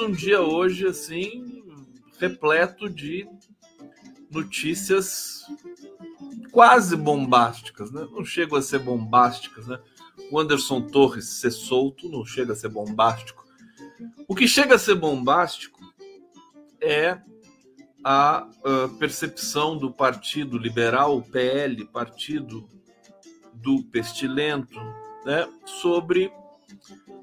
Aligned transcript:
um 0.00 0.10
dia 0.10 0.40
hoje 0.40 0.86
assim 0.86 1.62
repleto 2.18 2.88
de 2.88 3.28
notícias 4.30 5.44
quase 6.50 6.96
bombásticas, 6.96 7.90
né? 7.90 8.06
Não 8.10 8.24
chegam 8.24 8.58
a 8.58 8.62
ser 8.62 8.80
bombásticas, 8.80 9.66
né? 9.66 9.78
O 10.30 10.38
Anderson 10.38 10.82
Torres 10.82 11.28
ser 11.40 11.50
solto 11.50 12.08
não 12.08 12.24
chega 12.24 12.52
a 12.52 12.56
ser 12.56 12.68
bombástico. 12.68 13.44
O 14.28 14.34
que 14.34 14.46
chega 14.46 14.74
a 14.74 14.78
ser 14.78 14.94
bombástico 14.94 15.80
é 16.80 17.20
a 18.02 18.46
percepção 18.98 19.76
do 19.76 19.92
Partido 19.92 20.56
Liberal, 20.56 21.18
o 21.18 21.22
PL, 21.22 21.84
Partido 21.86 22.68
do 23.52 23.82
Pestilento, 23.84 24.80
né, 25.24 25.46
sobre 25.66 26.32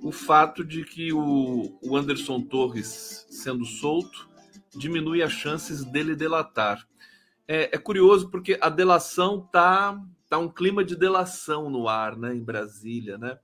o 0.02 0.12
fato 0.12 0.64
de 0.64 0.84
que 0.84 1.12
o, 1.12 1.78
o 1.82 1.96
Anderson 1.96 2.42
Torres 2.42 3.26
sendo 3.30 3.66
solto 3.66 4.30
diminui 4.76 5.22
as 5.22 5.32
chances 5.32 5.84
dele 5.84 6.16
delatar. 6.16 6.88
É, 7.48 7.76
é 7.76 7.78
curioso 7.78 8.30
porque 8.30 8.58
a 8.62 8.70
delação 8.70 9.42
tá 9.52 10.02
tá 10.30 10.38
um 10.38 10.50
clima 10.50 10.84
de 10.84 10.96
delação 10.96 11.70
no 11.70 11.88
ar, 11.88 12.18
né, 12.18 12.36
em 12.36 12.44
Brasília, 12.44 13.18
né? 13.18 13.40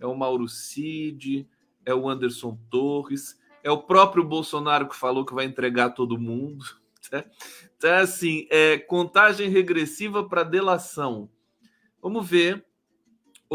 É 0.00 0.06
o 0.06 0.16
Mauro 0.16 0.48
Cid, 0.48 1.48
é 1.84 1.94
o 1.94 2.08
Anderson 2.08 2.58
Torres, 2.70 3.38
é 3.62 3.70
o 3.70 3.82
próprio 3.82 4.24
Bolsonaro 4.24 4.88
que 4.88 4.96
falou 4.96 5.24
que 5.24 5.34
vai 5.34 5.44
entregar 5.44 5.90
todo 5.90 6.18
mundo. 6.18 6.64
Tá? 7.10 7.24
Então, 7.76 7.96
assim, 7.96 8.46
é 8.48 8.78
contagem 8.78 9.50
regressiva 9.50 10.26
para 10.26 10.42
delação. 10.42 11.28
Vamos 12.00 12.26
ver. 12.26 12.64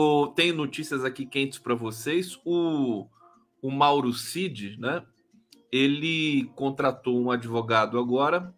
O, 0.02 0.28
tem 0.28 0.54
notícias 0.54 1.04
aqui 1.04 1.26
quentes 1.26 1.60
para 1.60 1.76
vocês. 1.76 2.40
O, 2.46 3.06
o 3.62 3.70
Mauro 3.70 4.14
Cid, 4.14 4.78
né? 4.80 5.04
Ele 5.70 6.50
contratou 6.56 7.22
um 7.22 7.30
advogado 7.30 8.00
agora 8.00 8.56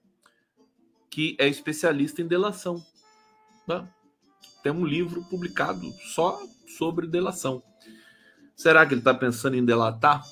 que 1.09 1.35
é 1.39 1.47
especialista 1.47 2.21
em 2.21 2.27
delação. 2.27 2.85
Né? 3.67 3.87
Tem 4.61 4.71
um 4.71 4.85
livro 4.85 5.23
publicado 5.31 5.91
só 6.13 6.39
sobre 6.77 7.07
delação. 7.07 7.63
Será 8.55 8.85
que 8.85 8.93
ele 8.93 9.01
está 9.01 9.15
pensando 9.15 9.55
em 9.55 9.65
delatar? 9.65 10.23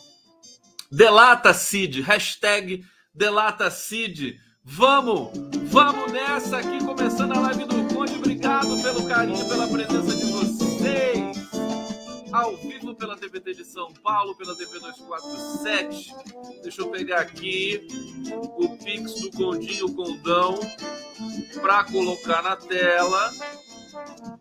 Delata 0.91 1.56
Cid, 1.56 2.02
hashtag 2.02 2.86
Delata 3.16 3.72
Cid. 3.72 4.40
Vamos, 4.64 5.31
vamos 5.72 6.12
nessa 6.12 6.59
aqui, 6.59 6.78
começando 6.86 7.31
a 7.31 7.40
live 7.40 7.66
do 7.66 7.96
Conde. 7.96 8.14
Obrigado 8.14 8.80
pelo 8.84 9.08
carinho, 9.08 9.50
pela 9.50 9.68
presença 9.68 10.16
de 10.16 10.26
vocês. 10.26 10.39
Ao 12.32 12.56
vivo 12.58 12.96
pela 12.96 13.18
TVT 13.18 13.56
de 13.56 13.66
São 13.66 13.92
Paulo, 13.94 14.36
pela 14.36 14.56
TV 14.56 14.80
247. 14.80 16.14
Deixa 16.62 16.82
eu 16.82 16.90
pegar 16.90 17.22
aqui 17.22 17.88
o 18.58 18.78
Pix 18.78 19.22
do 19.22 19.32
Condinho 19.32 19.94
Condão 19.94 20.60
para 21.62 21.84
colocar 21.86 22.44
na 22.44 22.56
tela. 22.56 23.32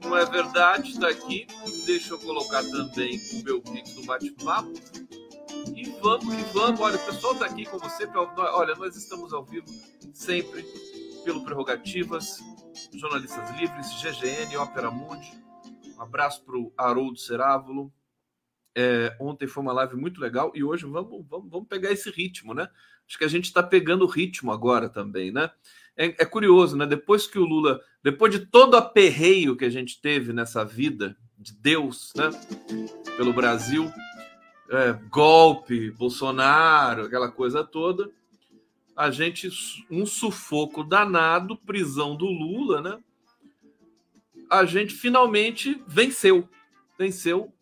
Não 0.04 0.16
é 0.16 0.24
verdade? 0.26 0.90
Está 0.92 1.08
aqui. 1.08 1.46
Deixa 1.86 2.14
eu 2.14 2.18
colocar 2.18 2.62
também 2.62 3.18
o 3.34 3.42
meu 3.42 3.60
Pix 3.62 3.94
do 3.94 4.04
bate-papo. 4.04 4.72
E 5.74 5.84
vamos 6.00 6.34
que 6.34 6.42
vamos. 6.52 6.80
Olha, 6.80 6.96
o 6.96 7.06
pessoal 7.06 7.32
está 7.32 7.46
aqui 7.46 7.64
como 7.64 7.88
sempre. 7.90 8.18
Olha, 8.18 8.74
nós 8.74 8.96
estamos 8.96 9.32
ao 9.32 9.44
vivo 9.44 9.66
sempre 10.12 10.62
pelo 11.24 11.42
Prerrogativas, 11.42 12.38
Jornalistas 12.92 13.50
Livres, 13.58 13.86
GGN, 14.00 14.56
Ópera 14.58 14.90
Mundi. 14.90 15.47
Um 15.98 16.02
abraço 16.02 16.44
para 16.44 16.56
o 16.56 16.72
Haroldo 16.78 17.18
Cerávulo. 17.18 17.92
É, 18.76 19.16
ontem 19.18 19.48
foi 19.48 19.64
uma 19.64 19.72
live 19.72 19.96
muito 19.96 20.20
legal 20.20 20.52
e 20.54 20.62
hoje 20.62 20.86
vamos, 20.86 21.26
vamos, 21.28 21.50
vamos 21.50 21.66
pegar 21.66 21.90
esse 21.90 22.08
ritmo, 22.08 22.54
né? 22.54 22.68
Acho 23.04 23.18
que 23.18 23.24
a 23.24 23.28
gente 23.28 23.46
está 23.46 23.62
pegando 23.62 24.04
o 24.04 24.08
ritmo 24.08 24.52
agora 24.52 24.88
também, 24.88 25.32
né? 25.32 25.50
É, 25.96 26.06
é, 26.06 26.24
curioso, 26.24 26.76
né? 26.76 26.86
Depois 26.86 27.26
que 27.26 27.36
o 27.36 27.44
Lula, 27.44 27.80
depois 28.00 28.32
de 28.32 28.46
todo 28.46 28.74
o 28.74 28.76
aperreio 28.76 29.56
que 29.56 29.64
a 29.64 29.70
gente 29.70 30.00
teve 30.00 30.32
nessa 30.32 30.64
vida 30.64 31.16
de 31.36 31.52
Deus, 31.52 32.12
né? 32.14 32.30
Pelo 33.16 33.32
Brasil, 33.32 33.90
é, 34.70 34.92
golpe, 35.10 35.90
Bolsonaro, 35.90 37.06
aquela 37.06 37.32
coisa 37.32 37.64
toda, 37.64 38.08
a 38.94 39.10
gente 39.10 39.50
um 39.90 40.06
sufoco 40.06 40.84
danado, 40.84 41.56
prisão 41.56 42.14
do 42.14 42.26
Lula, 42.26 42.80
né? 42.80 42.98
A 44.50 44.64
gente 44.64 44.94
finalmente 44.94 45.82
venceu, 45.86 46.48
venceu. 46.98 47.52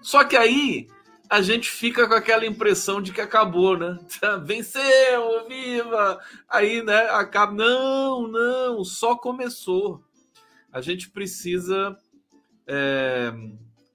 Só 0.00 0.24
que 0.24 0.36
aí 0.36 0.88
a 1.28 1.40
gente 1.42 1.70
fica 1.70 2.06
com 2.06 2.14
aquela 2.14 2.46
impressão 2.46 3.00
de 3.00 3.12
que 3.12 3.20
acabou, 3.20 3.76
né? 3.76 3.98
Venceu, 4.44 5.48
viva! 5.48 6.20
Aí, 6.48 6.82
né, 6.82 7.08
acaba. 7.10 7.52
Não, 7.52 8.28
não, 8.28 8.84
só 8.84 9.16
começou. 9.16 10.04
A 10.70 10.80
gente 10.80 11.10
precisa 11.10 11.96
é, 12.66 13.32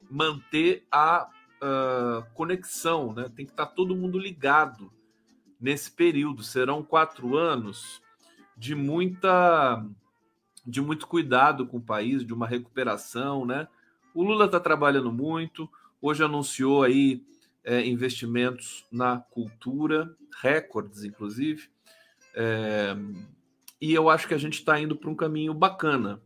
manter 0.10 0.86
a 0.92 1.30
uh, 1.62 2.26
conexão, 2.34 3.14
né? 3.14 3.30
Tem 3.36 3.46
que 3.46 3.52
estar 3.52 3.68
todo 3.68 3.96
mundo 3.96 4.18
ligado 4.18 4.92
nesse 5.60 5.92
período. 5.92 6.44
Serão 6.44 6.84
quatro 6.84 7.38
anos 7.38 8.02
de 8.58 8.76
muita, 8.76 9.86
de 10.70 10.82
muito 10.82 11.08
cuidado 11.08 11.66
com 11.66 11.78
o 11.78 11.82
país, 11.82 12.26
de 12.26 12.34
uma 12.34 12.48
recuperação, 12.48 13.46
né? 13.46 13.68
O 14.14 14.24
Lula 14.24 14.46
está 14.46 14.60
trabalhando 14.60 15.12
muito. 15.12 15.70
Hoje 16.02 16.24
anunciou 16.24 16.84
aí 16.84 17.24
é, 17.64 17.86
investimentos 17.86 18.86
na 18.92 19.18
cultura, 19.18 20.16
recordes, 20.42 21.04
inclusive. 21.04 21.70
É, 22.36 22.96
e 23.82 23.94
eu 23.94 24.10
acho 24.10 24.28
que 24.28 24.34
a 24.34 24.38
gente 24.38 24.60
está 24.60 24.80
indo 24.80 24.96
para 24.96 25.10
um 25.10 25.16
caminho 25.16 25.54
bacana. 25.54 26.22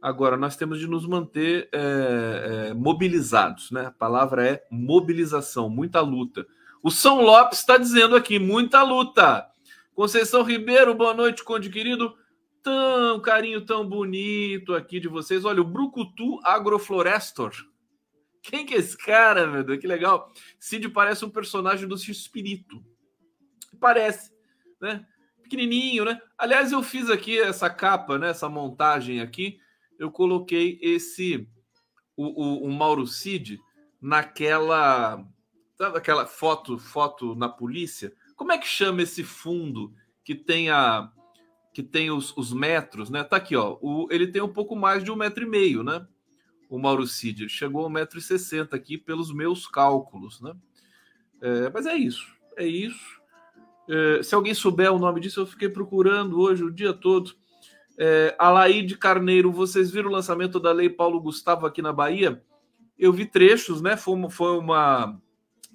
Agora, 0.00 0.36
nós 0.36 0.56
temos 0.56 0.78
de 0.78 0.86
nos 0.86 1.06
manter 1.06 1.68
é, 1.72 2.68
é, 2.70 2.74
mobilizados, 2.74 3.70
né? 3.70 3.86
A 3.86 3.90
palavra 3.90 4.46
é 4.46 4.64
mobilização, 4.70 5.68
muita 5.68 6.00
luta. 6.00 6.46
O 6.82 6.90
São 6.90 7.20
Lopes 7.20 7.58
está 7.58 7.76
dizendo 7.76 8.14
aqui, 8.14 8.38
muita 8.38 8.82
luta. 8.82 9.46
Conceição 9.94 10.42
Ribeiro, 10.42 10.94
boa 10.94 11.12
noite, 11.12 11.42
Conde 11.42 11.68
querido. 11.68 12.14
Tão 12.62 13.20
carinho 13.20 13.64
tão 13.64 13.88
bonito 13.88 14.74
aqui 14.74 15.00
de 15.00 15.08
vocês. 15.08 15.44
Olha, 15.44 15.60
o 15.60 15.64
Brucutu 15.64 16.40
Agroflorestor. 16.44 17.52
Quem 18.42 18.64
que 18.64 18.74
é 18.74 18.78
esse 18.78 18.96
cara, 18.96 19.46
meu 19.46 19.62
Deus? 19.62 19.78
Que 19.78 19.86
legal. 19.86 20.32
Cid 20.58 20.88
parece 20.88 21.24
um 21.24 21.30
personagem 21.30 21.88
do 21.88 21.94
Espírito. 21.94 22.84
Parece, 23.80 24.32
né? 24.80 25.06
Pequenininho, 25.42 26.04
né? 26.04 26.20
Aliás, 26.36 26.72
eu 26.72 26.82
fiz 26.82 27.08
aqui 27.08 27.38
essa 27.38 27.70
capa, 27.70 28.18
né? 28.18 28.30
Essa 28.30 28.48
montagem 28.48 29.20
aqui 29.20 29.60
eu 29.98 30.10
coloquei 30.10 30.78
esse 30.80 31.48
o, 32.16 32.26
o, 32.26 32.66
o 32.66 32.72
Mauro 32.72 33.06
Cid 33.06 33.60
naquela 34.00 35.24
sabe 35.76 35.98
aquela 35.98 36.26
foto 36.26 36.78
foto 36.78 37.34
na 37.34 37.48
polícia 37.48 38.12
como 38.36 38.52
é 38.52 38.58
que 38.58 38.66
chama 38.66 39.02
esse 39.02 39.24
fundo 39.24 39.92
que 40.24 40.34
tem 40.34 40.70
a 40.70 41.10
que 41.78 41.82
tem 41.84 42.10
os, 42.10 42.36
os 42.36 42.52
metros 42.52 43.08
né? 43.08 43.22
Tá 43.22 43.36
aqui 43.36 43.54
ó. 43.54 43.78
O, 43.80 44.08
ele 44.10 44.26
tem 44.26 44.42
um 44.42 44.52
pouco 44.52 44.74
mais 44.74 45.04
de 45.04 45.12
um 45.12 45.16
metro 45.16 45.44
e 45.44 45.46
meio 45.46 45.84
né? 45.84 46.04
O 46.68 46.76
Mauro 46.76 47.06
Cid 47.06 47.44
ele 47.44 47.48
chegou 47.48 47.84
a 47.84 47.86
um 47.86 47.90
metro 47.90 48.18
e 48.18 48.20
sessenta 48.20 48.74
aqui 48.74 48.98
pelos 48.98 49.32
meus 49.32 49.64
cálculos 49.68 50.40
né? 50.40 50.52
É, 51.40 51.70
mas 51.70 51.86
é 51.86 51.94
isso 51.94 52.36
é 52.56 52.66
isso. 52.66 53.20
É, 53.88 54.22
se 54.24 54.34
alguém 54.34 54.52
souber 54.52 54.92
o 54.92 54.98
nome 54.98 55.20
disso 55.20 55.40
eu 55.40 55.46
fiquei 55.46 55.68
procurando 55.68 56.40
hoje 56.40 56.64
o 56.64 56.72
dia 56.72 56.92
todo. 56.92 57.32
É, 57.96 58.34
Alaide 58.36 58.98
Carneiro, 58.98 59.52
vocês 59.52 59.92
viram 59.92 60.10
o 60.10 60.12
lançamento 60.12 60.58
da 60.58 60.72
Lei 60.72 60.90
Paulo 60.90 61.20
Gustavo 61.20 61.64
aqui 61.64 61.80
na 61.80 61.92
Bahia? 61.92 62.42
Eu 62.98 63.12
vi 63.12 63.24
trechos, 63.24 63.80
né? 63.80 63.96
Foi 63.96 64.14
uma, 64.14 64.28
foi 64.28 64.58
uma 64.58 65.20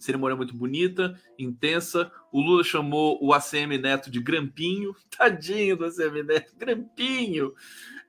cerimônia 0.04 0.36
muito 0.36 0.56
bonita, 0.56 1.20
intensa. 1.38 2.12
O 2.32 2.42
Lula 2.42 2.64
chamou 2.64 3.18
o 3.22 3.34
ACM 3.34 3.78
Neto 3.80 4.12
de 4.12 4.20
Grampinho. 4.20 4.96
Tadinho 5.18 5.78
do 5.78 5.86
ACM 5.86 6.24
Neto, 6.24 6.56
Grampinho. 6.58 7.54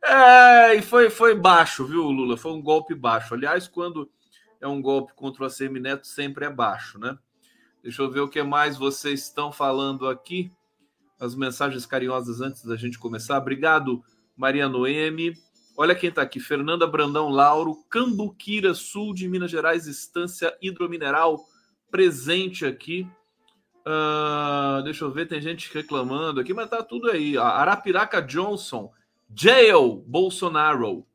É, 0.02 0.74
e 0.74 0.82
foi, 0.82 1.08
foi 1.08 1.34
baixo, 1.34 1.86
viu, 1.86 2.02
Lula? 2.02 2.36
Foi 2.36 2.52
um 2.52 2.60
golpe 2.60 2.94
baixo. 2.94 3.34
Aliás, 3.34 3.68
quando 3.68 4.10
é 4.60 4.66
um 4.66 4.82
golpe 4.82 5.12
contra 5.14 5.42
o 5.42 5.46
ACM 5.46 5.80
Neto, 5.80 6.06
sempre 6.06 6.44
é 6.44 6.50
baixo, 6.50 6.98
né? 6.98 7.16
Deixa 7.82 8.02
eu 8.02 8.10
ver 8.10 8.20
o 8.20 8.28
que 8.28 8.42
mais 8.42 8.76
vocês 8.76 9.22
estão 9.24 9.52
falando 9.52 10.08
aqui 10.08 10.50
as 11.20 11.34
mensagens 11.34 11.86
carinhosas 11.86 12.40
antes 12.40 12.64
da 12.64 12.76
gente 12.76 12.98
começar. 12.98 13.38
Obrigado, 13.38 14.02
Maria 14.36 14.68
Noemi. 14.68 15.34
Olha 15.76 15.94
quem 15.94 16.08
está 16.08 16.22
aqui: 16.22 16.38
Fernanda 16.40 16.86
Brandão 16.86 17.28
Lauro, 17.28 17.76
Cambuquira, 17.88 18.74
sul 18.74 19.12
de 19.14 19.28
Minas 19.28 19.50
Gerais, 19.50 19.86
Estância 19.86 20.56
Hidromineral, 20.62 21.44
presente 21.94 22.66
aqui. 22.66 23.08
Uh, 23.86 24.82
deixa 24.82 25.04
eu 25.04 25.12
ver, 25.12 25.28
tem 25.28 25.40
gente 25.40 25.72
reclamando 25.72 26.40
aqui, 26.40 26.52
mas 26.52 26.68
tá 26.68 26.82
tudo 26.82 27.08
aí. 27.08 27.38
Arapiraca 27.38 28.20
Johnson, 28.20 28.92
Jail 29.32 30.02
Bolsonaro, 30.04 31.06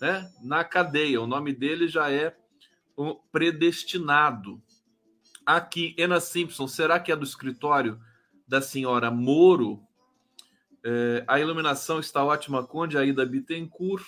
né? 0.00 0.30
Na 0.40 0.62
cadeia. 0.62 1.20
O 1.20 1.26
nome 1.26 1.52
dele 1.52 1.88
já 1.88 2.08
é 2.08 2.36
predestinado. 3.32 4.62
Aqui, 5.44 5.96
Ana 5.98 6.20
Simpson, 6.20 6.68
será 6.68 7.00
que 7.00 7.10
é 7.10 7.16
do 7.16 7.24
escritório 7.24 7.98
da 8.46 8.62
senhora 8.62 9.10
Moro? 9.10 9.82
É, 10.84 11.24
a 11.26 11.40
iluminação 11.40 11.98
está 11.98 12.22
ótima, 12.22 12.64
Conde, 12.64 12.96
aí 12.96 13.12
da 13.12 13.26
Bittencourt. 13.26 14.06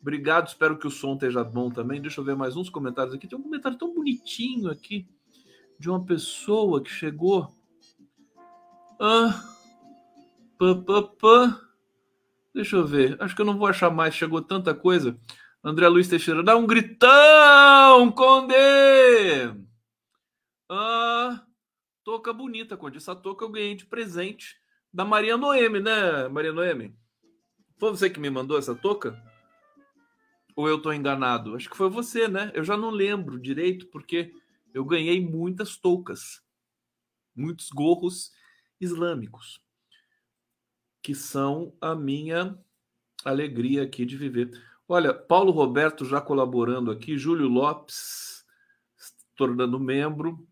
Obrigado, 0.00 0.46
espero 0.46 0.78
que 0.78 0.86
o 0.86 0.92
som 0.92 1.14
esteja 1.14 1.42
bom 1.42 1.72
também. 1.72 2.00
Deixa 2.00 2.20
eu 2.20 2.24
ver 2.24 2.36
mais 2.36 2.56
uns 2.56 2.70
comentários 2.70 3.16
aqui. 3.16 3.26
Tem 3.26 3.36
um 3.36 3.42
comentário 3.42 3.76
tão 3.76 3.92
bonitinho 3.92 4.70
aqui 4.70 5.08
de 5.80 5.88
uma 5.88 6.04
pessoa 6.04 6.82
que 6.82 6.90
chegou. 6.90 7.48
Ah, 9.00 9.42
pá, 10.58 10.74
pá, 10.74 11.02
pá. 11.18 11.60
Deixa 12.54 12.76
eu 12.76 12.86
ver. 12.86 13.16
Acho 13.18 13.34
que 13.34 13.40
eu 13.40 13.46
não 13.46 13.56
vou 13.56 13.66
achar 13.66 13.88
mais. 13.88 14.14
Chegou 14.14 14.42
tanta 14.42 14.74
coisa. 14.74 15.18
André 15.64 15.88
Luiz 15.88 16.06
Teixeira, 16.06 16.42
dá 16.42 16.54
um 16.54 16.66
gritão, 16.66 18.12
Conde! 18.12 18.54
Ah, 20.68 21.46
touca 22.04 22.30
bonita, 22.30 22.76
Conde. 22.76 22.98
Essa 22.98 23.16
touca 23.16 23.46
eu 23.46 23.50
ganhei 23.50 23.74
de 23.74 23.86
presente 23.86 24.56
da 24.92 25.04
Maria 25.04 25.38
Noemi, 25.38 25.80
né, 25.80 26.28
Maria 26.28 26.52
Noemi? 26.52 26.94
Foi 27.78 27.90
você 27.90 28.10
que 28.10 28.20
me 28.20 28.28
mandou 28.28 28.58
essa 28.58 28.74
touca? 28.74 29.18
Ou 30.54 30.68
eu 30.68 30.80
tô 30.80 30.92
enganado? 30.92 31.56
Acho 31.56 31.70
que 31.70 31.76
foi 31.76 31.88
você, 31.88 32.28
né? 32.28 32.50
Eu 32.54 32.64
já 32.64 32.76
não 32.76 32.90
lembro 32.90 33.38
direito, 33.38 33.86
porque 33.86 34.32
eu 34.74 34.84
ganhei 34.84 35.20
muitas 35.20 35.76
toucas, 35.76 36.42
muitos 37.34 37.70
gorros 37.70 38.32
islâmicos, 38.80 39.60
que 41.02 41.14
são 41.14 41.74
a 41.80 41.94
minha 41.94 42.58
alegria 43.24 43.82
aqui 43.82 44.04
de 44.04 44.16
viver. 44.16 44.50
Olha, 44.88 45.14
Paulo 45.14 45.52
Roberto 45.52 46.04
já 46.04 46.20
colaborando 46.20 46.90
aqui, 46.90 47.16
Júlio 47.16 47.48
Lopes 47.48 48.44
tornando 49.40 49.80
membro, 49.80 50.46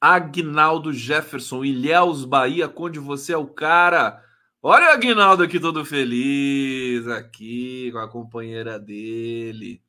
Agnaldo 0.00 0.90
Jefferson, 0.90 1.62
Ilhéus 1.62 2.24
Bahia, 2.24 2.72
onde 2.74 2.98
você 2.98 3.34
é 3.34 3.36
o 3.36 3.46
cara. 3.46 4.22
Olha 4.62 4.86
o 4.86 4.92
Agnaldo 4.92 5.42
aqui 5.42 5.60
todo 5.60 5.84
feliz, 5.84 7.06
aqui 7.08 7.90
com 7.92 7.98
a 7.98 8.08
companheira 8.08 8.78
dele. 8.78 9.82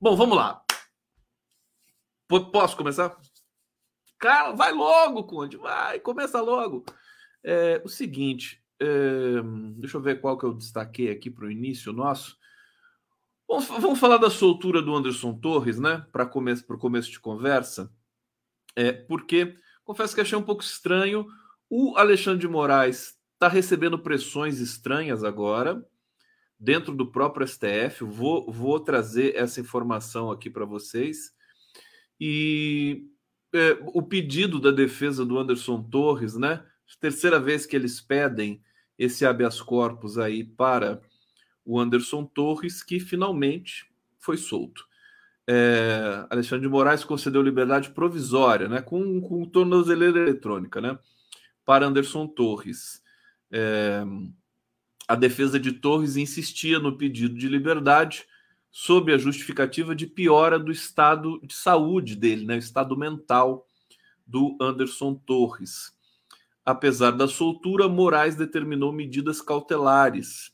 Bom, 0.00 0.16
vamos 0.16 0.36
lá. 0.36 0.65
Posso 2.28 2.76
começar? 2.76 3.16
Cara, 4.18 4.52
vai 4.52 4.72
logo, 4.72 5.24
Conde, 5.24 5.56
vai, 5.56 6.00
começa 6.00 6.40
logo. 6.40 6.84
É, 7.44 7.80
o 7.84 7.88
seguinte, 7.88 8.62
é, 8.80 9.42
deixa 9.76 9.96
eu 9.96 10.00
ver 10.00 10.20
qual 10.20 10.36
que 10.36 10.44
eu 10.44 10.54
destaquei 10.54 11.10
aqui 11.10 11.30
para 11.30 11.44
o 11.44 11.50
início 11.50 11.92
nosso. 11.92 12.36
Vamos, 13.48 13.66
vamos, 13.66 13.98
falar 13.98 14.16
da 14.16 14.28
soltura 14.28 14.82
do 14.82 14.94
Anderson 14.94 15.34
Torres, 15.34 15.78
né? 15.78 16.04
Para 16.10 16.26
começo, 16.26 16.64
o 16.68 16.78
começo 16.78 17.10
de 17.10 17.20
conversa. 17.20 17.92
É, 18.74 18.92
porque 18.92 19.56
confesso 19.84 20.14
que 20.14 20.20
achei 20.20 20.36
um 20.36 20.42
pouco 20.42 20.62
estranho. 20.62 21.26
O 21.70 21.96
Alexandre 21.96 22.40
de 22.40 22.48
Moraes 22.48 23.16
está 23.34 23.48
recebendo 23.48 23.98
pressões 23.98 24.58
estranhas 24.58 25.22
agora, 25.22 25.86
dentro 26.58 26.94
do 26.94 27.10
próprio 27.10 27.46
STF. 27.46 28.02
Vou, 28.02 28.50
vou 28.50 28.80
trazer 28.80 29.36
essa 29.36 29.60
informação 29.60 30.30
aqui 30.30 30.50
para 30.50 30.64
vocês. 30.64 31.32
E 32.20 33.06
é, 33.52 33.78
o 33.86 34.02
pedido 34.02 34.60
da 34.60 34.70
defesa 34.70 35.24
do 35.24 35.38
Anderson 35.38 35.82
Torres, 35.82 36.36
né? 36.36 36.62
Terceira 37.00 37.40
vez 37.40 37.66
que 37.66 37.76
eles 37.76 38.00
pedem 38.00 38.62
esse 38.98 39.26
habeas 39.26 39.60
corpus 39.60 40.18
aí 40.18 40.44
para 40.44 41.00
o 41.64 41.78
Anderson 41.78 42.24
Torres, 42.24 42.82
que 42.82 43.00
finalmente 43.00 43.90
foi 44.18 44.36
solto. 44.36 44.86
É, 45.48 46.26
Alexandre 46.30 46.66
de 46.66 46.72
Moraes 46.72 47.04
concedeu 47.04 47.42
liberdade 47.42 47.90
provisória, 47.90 48.68
né, 48.68 48.80
com, 48.82 49.20
com 49.20 49.44
tornozeleira 49.44 50.18
eletrônica, 50.18 50.80
né, 50.80 50.98
para 51.64 51.86
Anderson 51.86 52.26
Torres. 52.26 53.02
É, 53.50 54.02
a 55.06 55.14
defesa 55.14 55.58
de 55.58 55.72
Torres 55.72 56.16
insistia 56.16 56.78
no 56.78 56.96
pedido 56.96 57.36
de 57.36 57.48
liberdade, 57.48 58.26
sob 58.70 59.12
a 59.12 59.18
justificativa 59.18 59.94
de 59.94 60.06
piora 60.06 60.58
do 60.58 60.70
estado 60.70 61.40
de 61.42 61.54
saúde 61.54 62.14
dele, 62.14 62.44
né, 62.44 62.56
o 62.56 62.58
estado 62.58 62.96
mental 62.96 63.66
do 64.26 64.56
Anderson 64.60 65.14
Torres. 65.14 65.92
Apesar 66.64 67.12
da 67.12 67.28
soltura, 67.28 67.88
Moraes 67.88 68.34
determinou 68.34 68.92
medidas 68.92 69.40
cautelares 69.40 70.52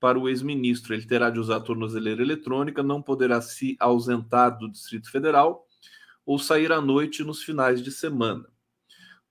para 0.00 0.18
o 0.18 0.28
ex-ministro. 0.28 0.94
Ele 0.94 1.06
terá 1.06 1.30
de 1.30 1.38
usar 1.38 1.56
a 1.56 1.60
tornozeleira 1.60 2.22
eletrônica, 2.22 2.82
não 2.82 3.02
poderá 3.02 3.40
se 3.40 3.76
ausentar 3.78 4.58
do 4.58 4.70
Distrito 4.70 5.10
Federal 5.10 5.66
ou 6.24 6.38
sair 6.38 6.72
à 6.72 6.80
noite 6.80 7.22
nos 7.22 7.42
finais 7.42 7.82
de 7.82 7.92
semana. 7.92 8.48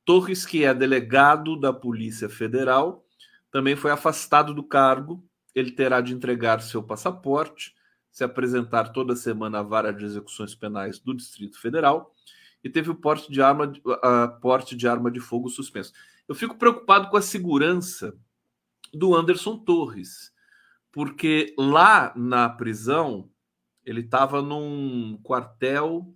Torres, 0.06 0.46
que 0.46 0.64
é 0.64 0.74
delegado 0.74 1.60
da 1.60 1.74
Polícia 1.74 2.30
Federal, 2.30 3.06
também 3.52 3.76
foi 3.76 3.92
afastado 3.92 4.54
do 4.54 4.64
cargo. 4.64 5.24
Ele 5.54 5.72
terá 5.72 6.00
de 6.02 6.14
entregar 6.14 6.62
seu 6.62 6.82
passaporte 6.82 7.74
se 8.12 8.24
apresentar 8.24 8.90
toda 8.90 9.16
semana 9.16 9.60
à 9.60 9.64
vara 9.64 9.94
de 9.94 10.04
execuções 10.04 10.54
penais 10.54 11.00
do 11.00 11.14
Distrito 11.14 11.60
Federal 11.60 12.14
e 12.64 12.70
teve 12.70 12.92
o 12.92 12.96
porte 12.96 13.32
de 13.32 13.42
arma, 13.42 13.66
uh, 13.66 14.40
porte 14.42 14.76
de 14.76 14.88
arma 14.88 15.10
de 15.10 15.20
fogo 15.20 15.50
suspenso. 15.50 15.94
Eu 16.28 16.36
fico 16.36 16.58
preocupado 16.58 17.10
com 17.10 17.18
a 17.18 17.22
segurança 17.22 18.16
do 18.94 19.16
Anderson 19.16 19.58
Torres, 19.58 20.32
porque 20.92 21.56
lá 21.58 22.14
na 22.16 22.50
prisão 22.50 23.30
ele 23.84 24.02
estava 24.02 24.42
num 24.42 25.18
quartel 25.24 26.14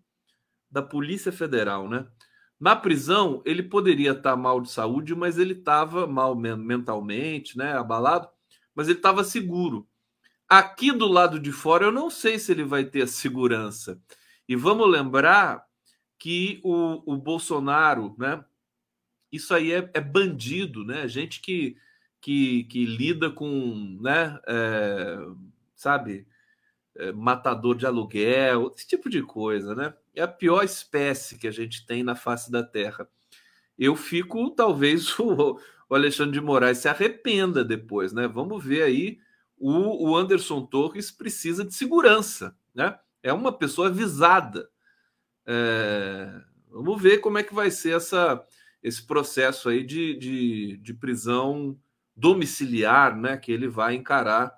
da 0.70 0.82
Polícia 0.82 1.32
Federal, 1.32 1.90
né? 1.90 2.06
Na 2.60 2.76
prisão 2.76 3.42
ele 3.46 3.64
poderia 3.64 4.12
estar 4.12 4.32
tá 4.32 4.36
mal 4.36 4.62
de 4.62 4.70
saúde, 4.70 5.16
mas 5.16 5.38
ele 5.38 5.54
estava 5.54 6.06
mal 6.06 6.36
mentalmente, 6.36 7.58
né? 7.58 7.74
Abalado, 7.74 8.28
mas 8.76 8.88
ele 8.88 8.98
estava 8.98 9.24
seguro. 9.24 9.88
Aqui 10.48 10.92
do 10.92 11.08
lado 11.08 11.40
de 11.40 11.52
fora, 11.52 11.86
eu 11.86 11.92
não 11.92 12.10
sei 12.10 12.38
se 12.38 12.52
ele 12.52 12.64
vai 12.64 12.86
ter 12.86 13.02
a 13.02 13.08
segurança. 13.08 14.00
E 14.48 14.56
vamos 14.56 14.90
lembrar 14.90 15.66
que 16.20 16.62
o, 16.64 17.14
o 17.14 17.18
Bolsonaro, 17.18 18.16
né? 18.18 18.44
Isso 19.32 19.54
aí 19.54 19.72
é, 19.72 19.90
é 19.94 20.00
bandido, 20.00 20.86
né? 20.86 21.08
Gente 21.08 21.42
que, 21.42 21.76
que, 22.22 22.64
que 22.66 22.86
lida 22.86 23.32
com, 23.32 23.98
né? 24.02 24.40
É, 24.48 25.18
sabe? 25.76 26.28
É, 26.96 27.12
matador 27.12 27.76
de 27.76 27.86
aluguel, 27.86 28.72
esse 28.76 28.88
tipo 28.88 29.10
de 29.10 29.24
coisa, 29.24 29.74
né? 29.74 29.94
É 30.14 30.22
a 30.22 30.28
pior 30.28 30.64
espécie 30.64 31.38
que 31.38 31.48
a 31.48 31.52
gente 31.52 31.86
tem 31.86 32.04
na 32.04 32.16
face 32.16 32.52
da 32.52 32.64
Terra. 32.64 33.10
Eu 33.78 33.96
fico, 33.96 34.52
talvez, 34.52 35.18
o, 35.20 35.60
o 35.90 35.96
Alexandre 35.96 36.34
de 36.34 36.42
Moraes 36.42 36.78
se 36.78 36.88
arrependa 36.88 37.64
depois, 37.64 38.14
né? 38.14 38.28
Vamos 38.28 38.64
ver 38.64 38.84
aí 38.84 39.20
o, 39.58 40.10
o 40.10 40.16
Anderson 40.16 40.66
Torres 40.66 41.12
precisa 41.12 41.64
de 41.64 41.74
segurança, 41.74 42.58
né? 42.74 42.98
É 43.24 43.34
uma 43.34 43.52
pessoa 43.52 43.88
avisada. 43.88 44.70
É, 45.46 46.42
vamos 46.70 47.02
ver 47.02 47.20
como 47.20 47.38
é 47.38 47.44
que 47.44 47.54
vai 47.54 47.72
ser 47.72 47.96
essa, 47.96 48.46
esse 48.84 49.06
processo 49.06 49.70
aí 49.70 49.84
de, 49.84 50.16
de, 50.18 50.78
de 50.78 50.94
prisão 50.94 51.80
domiciliar, 52.16 53.16
né? 53.16 53.38
Que 53.38 53.52
ele 53.52 53.68
vai 53.68 53.96
encarar 53.96 54.54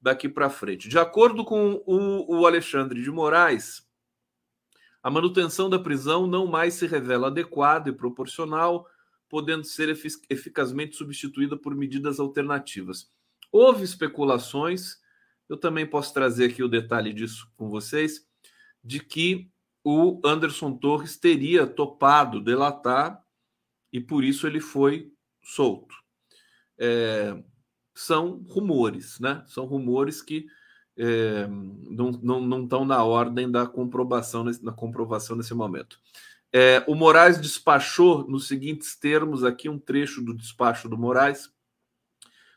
daqui 0.00 0.28
para 0.28 0.48
frente. 0.48 0.88
De 0.88 0.98
acordo 0.98 1.44
com 1.44 1.82
o, 1.86 2.40
o 2.40 2.46
Alexandre 2.46 3.02
de 3.02 3.10
Moraes, 3.10 3.86
a 5.02 5.10
manutenção 5.10 5.68
da 5.68 5.78
prisão 5.78 6.26
não 6.26 6.46
mais 6.46 6.74
se 6.74 6.86
revela 6.86 7.28
adequada 7.28 7.88
e 7.88 7.92
proporcional, 7.92 8.88
podendo 9.28 9.64
ser 9.64 9.88
eficazmente 10.30 10.96
substituída 10.96 11.56
por 11.56 11.74
medidas 11.74 12.18
alternativas. 12.18 13.10
Houve 13.56 13.84
especulações, 13.84 14.98
eu 15.48 15.56
também 15.56 15.86
posso 15.86 16.12
trazer 16.12 16.50
aqui 16.50 16.62
o 16.62 16.68
detalhe 16.68 17.10
disso 17.10 17.50
com 17.56 17.70
vocês, 17.70 18.20
de 18.84 19.00
que 19.00 19.50
o 19.82 20.20
Anderson 20.22 20.76
Torres 20.76 21.16
teria 21.16 21.66
topado 21.66 22.38
delatar 22.38 23.18
e 23.90 23.98
por 23.98 24.24
isso 24.24 24.46
ele 24.46 24.60
foi 24.60 25.10
solto. 25.42 25.94
É, 26.76 27.42
são 27.94 28.44
rumores, 28.46 29.18
né? 29.20 29.42
São 29.46 29.64
rumores 29.64 30.20
que 30.20 30.44
é, 30.94 31.46
não, 31.46 32.10
não, 32.10 32.40
não 32.42 32.64
estão 32.64 32.84
na 32.84 33.02
ordem 33.04 33.50
da 33.50 33.66
comprovação, 33.66 34.44
na 34.60 34.72
comprovação 34.72 35.34
nesse 35.34 35.54
momento. 35.54 35.98
É, 36.52 36.84
o 36.86 36.94
Moraes 36.94 37.40
despachou 37.40 38.28
nos 38.28 38.48
seguintes 38.48 38.96
termos 38.96 39.44
aqui 39.44 39.66
um 39.66 39.78
trecho 39.78 40.20
do 40.20 40.34
despacho 40.34 40.90
do 40.90 40.98
Moraes 40.98 41.55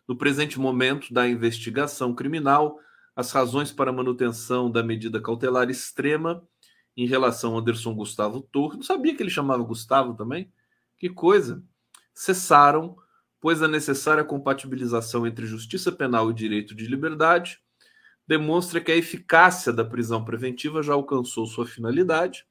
no 0.10 0.16
presente 0.16 0.60
momento 0.60 1.14
da 1.14 1.30
investigação 1.30 2.16
criminal, 2.16 2.80
as 3.16 3.32
razões 3.32 3.72
para 3.72 3.94
manutenção 3.94 4.72
da 4.72 4.82
medida 4.82 5.22
cautelar 5.22 5.70
extrema 5.70 6.44
em 6.98 7.06
relação 7.06 7.56
a 7.56 7.60
Anderson 7.60 7.94
Gustavo 7.94 8.42
Torres. 8.42 8.78
Não 8.78 8.84
sabia 8.84 9.16
que 9.16 9.22
ele 9.22 9.30
chamava 9.30 9.62
Gustavo 9.62 10.16
também? 10.16 10.52
Que 10.98 11.10
coisa! 11.10 11.64
Cessaram, 12.12 12.98
pois 13.40 13.62
a 13.62 13.68
necessária 13.68 14.24
compatibilização 14.24 15.28
entre 15.28 15.46
justiça 15.46 15.92
penal 15.92 16.32
e 16.32 16.34
direito 16.34 16.74
de 16.74 16.88
liberdade 16.88 17.60
demonstra 18.26 18.82
que 18.82 18.92
a 18.92 18.98
eficácia 18.98 19.72
da 19.72 19.86
prisão 19.86 20.26
preventiva 20.26 20.82
já 20.82 20.94
alcançou 20.94 21.46
sua 21.46 21.68
finalidade, 21.68 22.48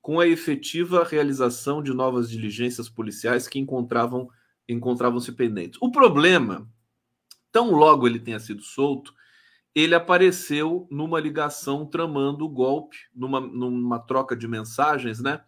com 0.00 0.18
a 0.18 0.26
efetiva 0.26 1.04
realização 1.04 1.82
de 1.82 1.92
novas 1.92 2.30
diligências 2.30 2.88
policiais 2.88 3.46
que 3.46 3.58
encontravam 3.58 4.26
encontravam-se 4.66 5.30
pendentes. 5.32 5.78
O 5.82 5.90
problema, 5.90 6.66
tão 7.54 7.70
logo 7.70 8.04
ele 8.04 8.18
tenha 8.18 8.40
sido 8.40 8.62
solto, 8.62 9.14
ele 9.72 9.94
apareceu 9.94 10.88
numa 10.90 11.20
ligação 11.20 11.86
tramando 11.86 12.44
o 12.44 12.48
golpe, 12.48 12.96
numa, 13.14 13.38
numa 13.38 14.00
troca 14.00 14.34
de 14.34 14.48
mensagens, 14.48 15.20
né? 15.20 15.40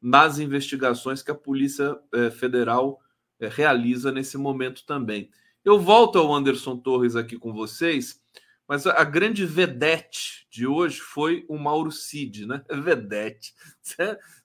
Nas 0.00 0.38
investigações 0.38 1.20
que 1.20 1.32
a 1.32 1.34
Polícia 1.34 1.98
eh, 2.14 2.30
Federal 2.30 3.00
eh, 3.40 3.48
realiza 3.48 4.12
nesse 4.12 4.38
momento 4.38 4.86
também. 4.86 5.30
Eu 5.64 5.80
volto 5.80 6.16
ao 6.16 6.32
Anderson 6.32 6.76
Torres 6.76 7.16
aqui 7.16 7.36
com 7.36 7.52
vocês, 7.52 8.22
mas 8.68 8.86
a, 8.86 9.02
grande 9.02 9.44
vedete 9.44 10.46
de 10.48 10.64
hoje 10.64 11.00
foi 11.00 11.44
o 11.48 11.58
Mauro 11.58 11.90
Cid, 11.90 12.46
né? 12.46 12.62
Vedete. 12.70 13.52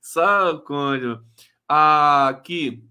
Só 0.02 0.58
quando. 0.58 1.24
Aqui, 1.68 2.84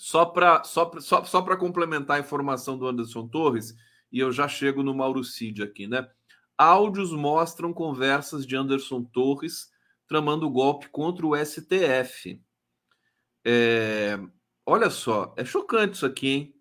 só 0.00 0.24
para 0.24 0.64
só, 0.64 0.90
só, 0.98 1.22
só 1.24 1.56
complementar 1.58 2.16
a 2.16 2.20
informação 2.20 2.78
do 2.78 2.88
Anderson 2.88 3.28
Torres, 3.28 3.76
e 4.10 4.18
eu 4.18 4.32
já 4.32 4.48
chego 4.48 4.82
no 4.82 4.94
Mauro 4.94 5.22
Cid 5.22 5.62
aqui, 5.62 5.86
né? 5.86 6.08
Áudios 6.56 7.12
mostram 7.12 7.70
conversas 7.70 8.46
de 8.46 8.56
Anderson 8.56 9.04
Torres 9.04 9.70
tramando 10.08 10.48
golpe 10.48 10.88
contra 10.88 11.26
o 11.26 11.36
STF. 11.36 12.42
É, 13.44 14.18
olha 14.64 14.88
só, 14.88 15.34
é 15.36 15.44
chocante 15.44 15.96
isso 15.96 16.06
aqui, 16.06 16.28
hein? 16.28 16.54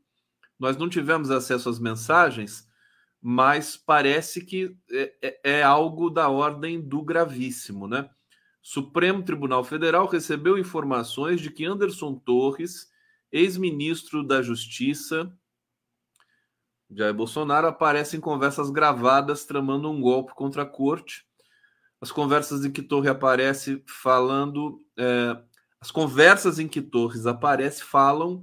Nós 0.60 0.76
não 0.76 0.90
tivemos 0.90 1.32
acesso 1.32 1.70
às 1.70 1.80
mensagens, 1.80 2.68
mas 3.22 3.78
parece 3.78 4.44
que 4.44 4.76
é, 4.92 5.14
é, 5.22 5.40
é 5.60 5.64
algo 5.64 6.10
da 6.10 6.28
ordem 6.28 6.82
do 6.82 7.02
gravíssimo, 7.02 7.88
né? 7.88 8.10
Supremo 8.62 9.24
Tribunal 9.24 9.64
Federal 9.64 10.08
recebeu 10.08 10.58
informações 10.58 11.40
de 11.40 11.50
que 11.50 11.64
Anderson 11.64 12.16
Torres 12.16 12.90
ex-ministro 13.32 14.26
da 14.26 14.42
Justiça, 14.42 15.32
Jair 16.92 17.14
Bolsonaro, 17.14 17.68
aparece 17.68 18.18
em 18.18 18.20
conversas 18.20 18.70
gravadas 18.72 19.46
tramando 19.46 19.90
um 19.90 20.02
golpe 20.02 20.34
contra 20.34 20.64
a 20.64 20.66
corte. 20.66 21.24
As 22.02 22.12
conversas 22.12 22.66
em 22.66 22.72
que 22.72 22.82
Torres 22.82 23.10
aparece 23.10 23.84
falando. 23.86 24.80
É, 24.98 25.38
as 25.80 25.92
conversas 25.92 26.58
em 26.58 26.68
que 26.68 26.82
Torres 26.82 27.28
aparece 27.28 27.84
falam, 27.84 28.42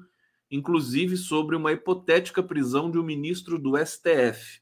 inclusive, 0.50 1.16
sobre 1.16 1.56
uma 1.56 1.72
hipotética 1.72 2.42
prisão 2.42 2.90
de 2.90 2.98
um 2.98 3.02
ministro 3.02 3.58
do 3.58 3.76
STF, 3.76 4.60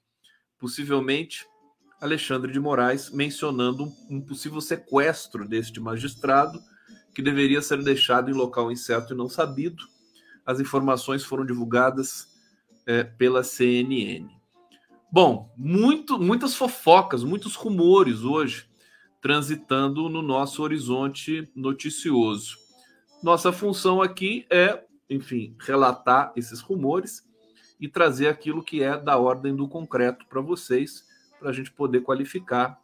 possivelmente 0.59 1.47
Alexandre 2.00 2.50
de 2.52 2.59
Moraes, 2.59 3.11
mencionando 3.11 3.93
um 4.09 4.21
possível 4.21 4.61
sequestro 4.61 5.47
deste 5.47 5.78
magistrado, 5.78 6.59
que 7.14 7.23
deveria 7.23 7.61
ser 7.61 7.83
deixado 7.83 8.31
em 8.31 8.35
local 8.35 8.73
incerto 8.73 9.12
e 9.12 9.16
não 9.16 9.28
sabido 9.28 9.94
as 10.47 10.61
informações 10.61 11.25
foram 11.25 11.45
divulgadas 11.45 12.29
é, 12.87 13.03
pela 13.03 13.43
CNN. 13.43 14.29
Bom, 15.11 15.53
muito, 15.57 16.19
muitas 16.19 16.55
fofocas, 16.55 17.23
muitos 17.23 17.55
rumores 17.55 18.23
hoje 18.25 18.69
transitando 19.21 20.09
no 20.09 20.21
nosso 20.21 20.63
horizonte 20.63 21.51
noticioso. 21.55 22.59
Nossa 23.23 23.53
função 23.53 24.03
aqui 24.03 24.45
é, 24.51 24.85
enfim, 25.09 25.57
relatar 25.61 26.33
esses 26.37 26.61
rumores 26.61 27.27
e 27.81 27.89
trazer 27.89 28.29
aquilo 28.29 28.63
que 28.63 28.83
é 28.83 28.99
da 28.99 29.17
ordem 29.17 29.55
do 29.55 29.69
concreto 29.69 30.27
para 30.27 30.41
vocês, 30.41 31.07
para 31.39 31.51
a 31.51 31.53
gente 31.53 31.71
poder 31.71 32.01
qualificar 32.01 32.79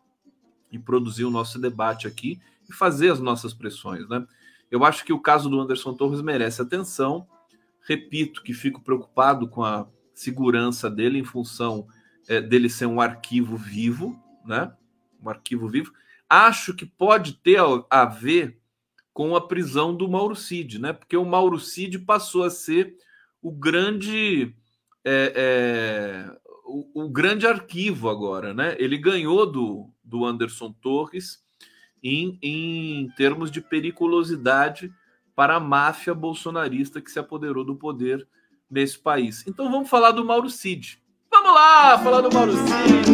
e 0.70 0.78
produzir 0.78 1.24
o 1.24 1.30
nosso 1.30 1.58
debate 1.58 2.06
aqui 2.06 2.40
e 2.68 2.72
fazer 2.72 3.10
as 3.10 3.20
nossas 3.20 3.52
pressões, 3.52 4.08
né? 4.08 4.26
Eu 4.70 4.84
acho 4.84 5.04
que 5.04 5.12
o 5.12 5.18
caso 5.18 5.50
do 5.50 5.60
Anderson 5.60 5.94
Torres 5.94 6.22
merece 6.22 6.62
atenção 6.62 7.26
Repito 7.86 8.42
que 8.42 8.52
fico 8.52 8.82
preocupado 8.82 9.48
com 9.48 9.64
a 9.64 9.88
segurança 10.14 10.90
dele 10.90 11.18
em 11.18 11.24
função 11.24 11.86
é, 12.28 12.40
dele 12.40 12.68
ser 12.68 12.86
um 12.86 13.00
arquivo 13.00 13.56
vivo, 13.56 14.22
né? 14.44 14.72
Um 15.22 15.28
arquivo 15.28 15.68
vivo. 15.68 15.92
Acho 16.28 16.74
que 16.74 16.86
pode 16.86 17.34
ter 17.34 17.58
a 17.90 18.04
ver 18.04 18.58
com 19.12 19.34
a 19.34 19.46
prisão 19.46 19.94
do 19.94 20.08
Mauro 20.08 20.36
Cid, 20.36 20.78
né? 20.78 20.92
Porque 20.92 21.16
o 21.16 21.24
Mauro 21.24 21.58
Cid 21.58 21.98
passou 22.00 22.44
a 22.44 22.50
ser 22.50 22.94
o 23.42 23.50
grande 23.50 24.54
é, 25.04 25.32
é, 25.34 26.36
o, 26.66 27.04
o, 27.04 27.08
grande 27.08 27.46
arquivo 27.46 28.08
agora, 28.08 28.54
né? 28.54 28.76
Ele 28.78 28.96
ganhou 28.96 29.50
do, 29.50 29.90
do 30.04 30.24
Anderson 30.24 30.72
Torres 30.72 31.42
em, 32.02 32.38
em 32.42 33.08
termos 33.16 33.50
de 33.50 33.60
periculosidade 33.60 34.92
para 35.40 35.56
a 35.56 35.60
máfia 35.60 36.12
bolsonarista 36.12 37.00
que 37.00 37.10
se 37.10 37.18
apoderou 37.18 37.64
do 37.64 37.74
poder 37.74 38.28
nesse 38.70 38.98
país. 38.98 39.42
Então 39.46 39.72
vamos 39.72 39.88
falar 39.88 40.10
do 40.10 40.22
Mauro 40.22 40.50
Cid. 40.50 41.02
Vamos 41.30 41.54
lá, 41.54 41.98
falar 41.98 42.20
do 42.20 42.30
Mauro 42.30 42.52
Cid, 42.52 43.06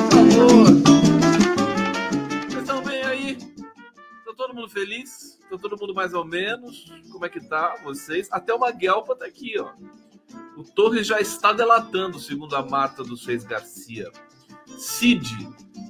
por 0.00 0.30
favor. 0.30 0.66
Vocês 2.48 2.62
estão 2.62 2.80
bem 2.80 3.02
aí? 3.02 3.30
Está 3.32 4.32
todo 4.36 4.54
mundo 4.54 4.68
feliz? 4.68 5.40
Está 5.42 5.58
todo 5.58 5.76
mundo 5.76 5.92
mais 5.92 6.14
ou 6.14 6.24
menos? 6.24 6.92
Como 7.10 7.26
é 7.26 7.28
que 7.28 7.40
tá 7.40 7.74
vocês? 7.82 8.28
Até 8.30 8.54
uma 8.54 8.70
Guelpa 8.70 9.16
tá 9.16 9.26
aqui, 9.26 9.58
ó. 9.58 9.72
O 10.56 10.62
Torres 10.62 11.08
já 11.08 11.20
está 11.20 11.52
delatando, 11.52 12.20
segundo 12.20 12.54
a 12.54 12.62
Marta 12.62 13.02
dos 13.02 13.26
Reis 13.26 13.42
Garcia. 13.42 14.12
Cid, 14.78 15.26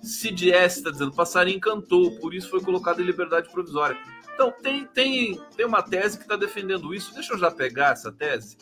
Cid 0.02 0.50
S 0.50 0.78
está 0.78 0.90
dizendo, 0.90 1.12
passarinho 1.12 1.60
cantou, 1.60 2.18
por 2.20 2.32
isso 2.32 2.48
foi 2.48 2.62
colocado 2.62 3.02
em 3.02 3.04
liberdade 3.04 3.50
provisória. 3.50 3.98
Então, 4.34 4.50
tem, 4.50 4.84
tem, 4.86 5.40
tem 5.56 5.64
uma 5.64 5.82
tese 5.82 6.18
que 6.18 6.24
está 6.24 6.36
defendendo 6.36 6.92
isso. 6.92 7.14
Deixa 7.14 7.34
eu 7.34 7.38
já 7.38 7.50
pegar 7.50 7.92
essa 7.92 8.10
tese. 8.10 8.58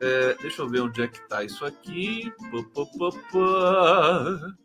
É, 0.00 0.34
deixa 0.34 0.62
eu 0.62 0.68
ver 0.68 0.82
onde 0.82 1.02
é 1.02 1.08
que 1.08 1.18
está 1.18 1.42
isso 1.42 1.64
aqui. 1.64 2.32
Pá, 2.50 2.86
pá, 2.98 3.10
pá, 3.32 4.56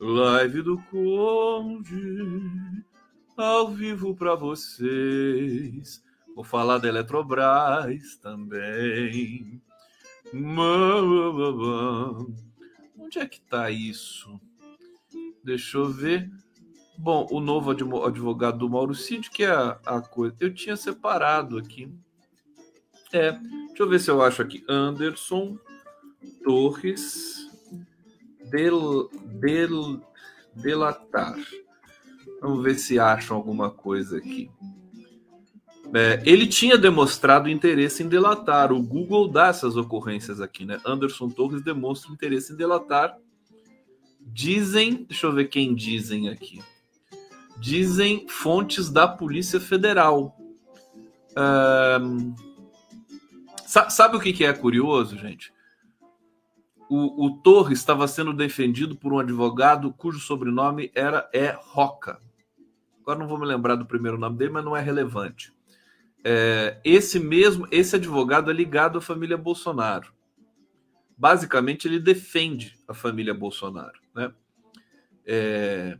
Live 0.00 0.62
do 0.62 0.80
Conde, 0.82 2.84
ao 3.36 3.68
vivo 3.68 4.14
para 4.14 4.36
vocês. 4.36 6.04
Vou 6.36 6.44
falar 6.44 6.78
da 6.78 6.86
Eletrobras 6.86 8.14
também. 8.22 9.60
Onde 12.96 13.18
é 13.18 13.26
que 13.26 13.38
está 13.38 13.72
isso? 13.72 14.40
Deixa 15.42 15.78
eu 15.78 15.86
ver. 15.86 16.30
Bom, 17.00 17.28
o 17.30 17.38
novo 17.38 17.70
advogado 17.70 18.58
do 18.58 18.68
Mauro 18.68 18.92
Cid, 18.92 19.30
que 19.30 19.44
é 19.44 19.50
a, 19.50 19.78
a 19.86 20.00
coisa. 20.00 20.34
Eu 20.40 20.52
tinha 20.52 20.76
separado 20.76 21.56
aqui. 21.56 21.88
É, 23.12 23.30
deixa 23.68 23.82
eu 23.84 23.88
ver 23.88 24.00
se 24.00 24.10
eu 24.10 24.20
acho 24.20 24.42
aqui. 24.42 24.64
Anderson 24.68 25.56
Torres 26.42 27.48
del, 28.50 29.08
del, 29.40 30.02
Delatar. 30.56 31.38
Vamos 32.40 32.64
ver 32.64 32.74
se 32.74 32.98
acham 32.98 33.36
alguma 33.36 33.70
coisa 33.70 34.18
aqui. 34.18 34.50
É, 35.94 36.20
ele 36.26 36.48
tinha 36.48 36.76
demonstrado 36.76 37.48
interesse 37.48 38.02
em 38.02 38.08
delatar. 38.08 38.72
O 38.72 38.82
Google 38.82 39.28
dá 39.28 39.46
essas 39.46 39.76
ocorrências 39.76 40.40
aqui, 40.40 40.64
né? 40.64 40.80
Anderson 40.84 41.28
Torres 41.28 41.62
demonstra 41.62 42.12
interesse 42.12 42.52
em 42.52 42.56
delatar. 42.56 43.16
Dizem, 44.20 45.04
deixa 45.08 45.28
eu 45.28 45.32
ver 45.32 45.44
quem 45.44 45.76
dizem 45.76 46.28
aqui 46.28 46.60
dizem 47.60 48.26
fontes 48.28 48.90
da 48.90 49.06
Polícia 49.06 49.60
Federal. 49.60 50.36
Um, 52.00 52.34
sabe 53.66 54.16
o 54.16 54.20
que 54.20 54.44
é 54.44 54.52
curioso, 54.52 55.16
gente? 55.16 55.52
O, 56.88 57.26
o 57.26 57.36
Torres 57.42 57.78
estava 57.78 58.08
sendo 58.08 58.32
defendido 58.32 58.96
por 58.96 59.12
um 59.12 59.18
advogado 59.18 59.92
cujo 59.92 60.18
sobrenome 60.18 60.90
era 60.94 61.28
é 61.34 61.54
Roca. 61.58 62.18
Agora 63.02 63.18
não 63.18 63.28
vou 63.28 63.38
me 63.38 63.46
lembrar 63.46 63.74
do 63.74 63.86
primeiro 63.86 64.18
nome 64.18 64.36
dele, 64.36 64.52
mas 64.52 64.64
não 64.64 64.76
é 64.76 64.80
relevante. 64.80 65.52
É, 66.24 66.80
esse 66.84 67.18
mesmo, 67.18 67.66
esse 67.70 67.96
advogado 67.96 68.50
é 68.50 68.54
ligado 68.54 68.98
à 68.98 69.00
família 69.00 69.36
Bolsonaro. 69.36 70.12
Basicamente, 71.16 71.86
ele 71.86 71.98
defende 71.98 72.78
a 72.86 72.94
família 72.94 73.34
Bolsonaro, 73.34 73.98
né? 74.14 74.32
É, 75.26 75.98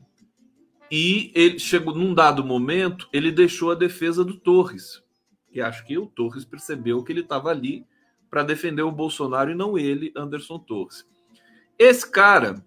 e 0.90 1.30
ele 1.34 1.58
chegou 1.58 1.94
num 1.94 2.14
dado 2.14 2.44
momento, 2.44 3.08
ele 3.12 3.30
deixou 3.30 3.70
a 3.70 3.74
defesa 3.74 4.24
do 4.24 4.38
Torres. 4.38 5.02
E 5.52 5.60
acho 5.60 5.84
que 5.84 5.98
o 5.98 6.06
Torres 6.06 6.44
percebeu 6.44 7.02
que 7.02 7.12
ele 7.12 7.20
estava 7.20 7.50
ali 7.50 7.86
para 8.30 8.42
defender 8.42 8.82
o 8.82 8.92
Bolsonaro 8.92 9.50
e 9.50 9.54
não 9.54 9.78
ele, 9.78 10.12
Anderson 10.16 10.58
Torres. 10.58 11.06
Esse 11.78 12.10
cara 12.10 12.64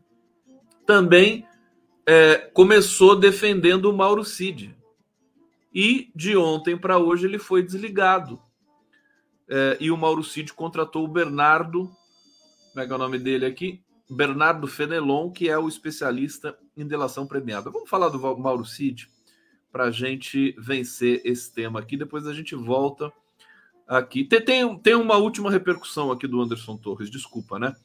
também 0.86 1.46
é, 2.06 2.38
começou 2.54 3.16
defendendo 3.16 3.86
o 3.86 3.96
Mauro 3.96 4.24
Cid. 4.24 4.75
E 5.74 6.12
de 6.16 6.36
ontem 6.36 6.78
para 6.78 6.98
hoje 6.98 7.28
ele 7.28 7.40
foi 7.40 7.63
desligado. 7.63 8.42
É, 9.48 9.78
e 9.80 9.92
o 9.92 9.98
Mauro 9.98 10.24
Cid 10.24 10.54
contratou 10.54 11.06
o 11.06 11.08
Bernardo, 11.08 11.90
como 12.72 12.84
é 12.84 12.86
que 12.86 12.92
é 12.92 12.96
o 12.96 13.00
nome 13.00 13.20
dele 13.20 13.46
aqui? 13.46 13.82
Bernardo 14.10 14.68
Fenelon, 14.68 15.32
que 15.32 15.50
é 15.50 15.58
o 15.58 15.68
especialista 15.68 16.58
em 16.75 16.88
delação 16.88 17.28
premiada. 17.28 17.70
Vamos 17.70 17.90
falar 17.90 18.10
do 18.10 18.20
Mauro 18.38 18.66
Cid 18.66 19.10
para 19.72 19.86
a 19.86 19.92
gente 19.92 20.56
vencer 20.58 21.22
esse 21.24 21.54
tema 21.54 21.80
aqui. 21.80 21.98
Depois 21.98 22.28
a 22.28 22.34
gente 22.34 22.56
volta 22.56 23.12
aqui. 23.88 24.24
Tem, 24.24 24.42
tem, 24.42 24.80
tem 24.80 24.96
uma 24.96 25.18
última 25.18 25.51
repercussão 25.51 26.12
aqui 26.12 26.28
do 26.28 26.42
Anderson 26.42 26.78
Torres, 26.78 27.10
desculpa, 27.10 27.60
né? 27.60 27.75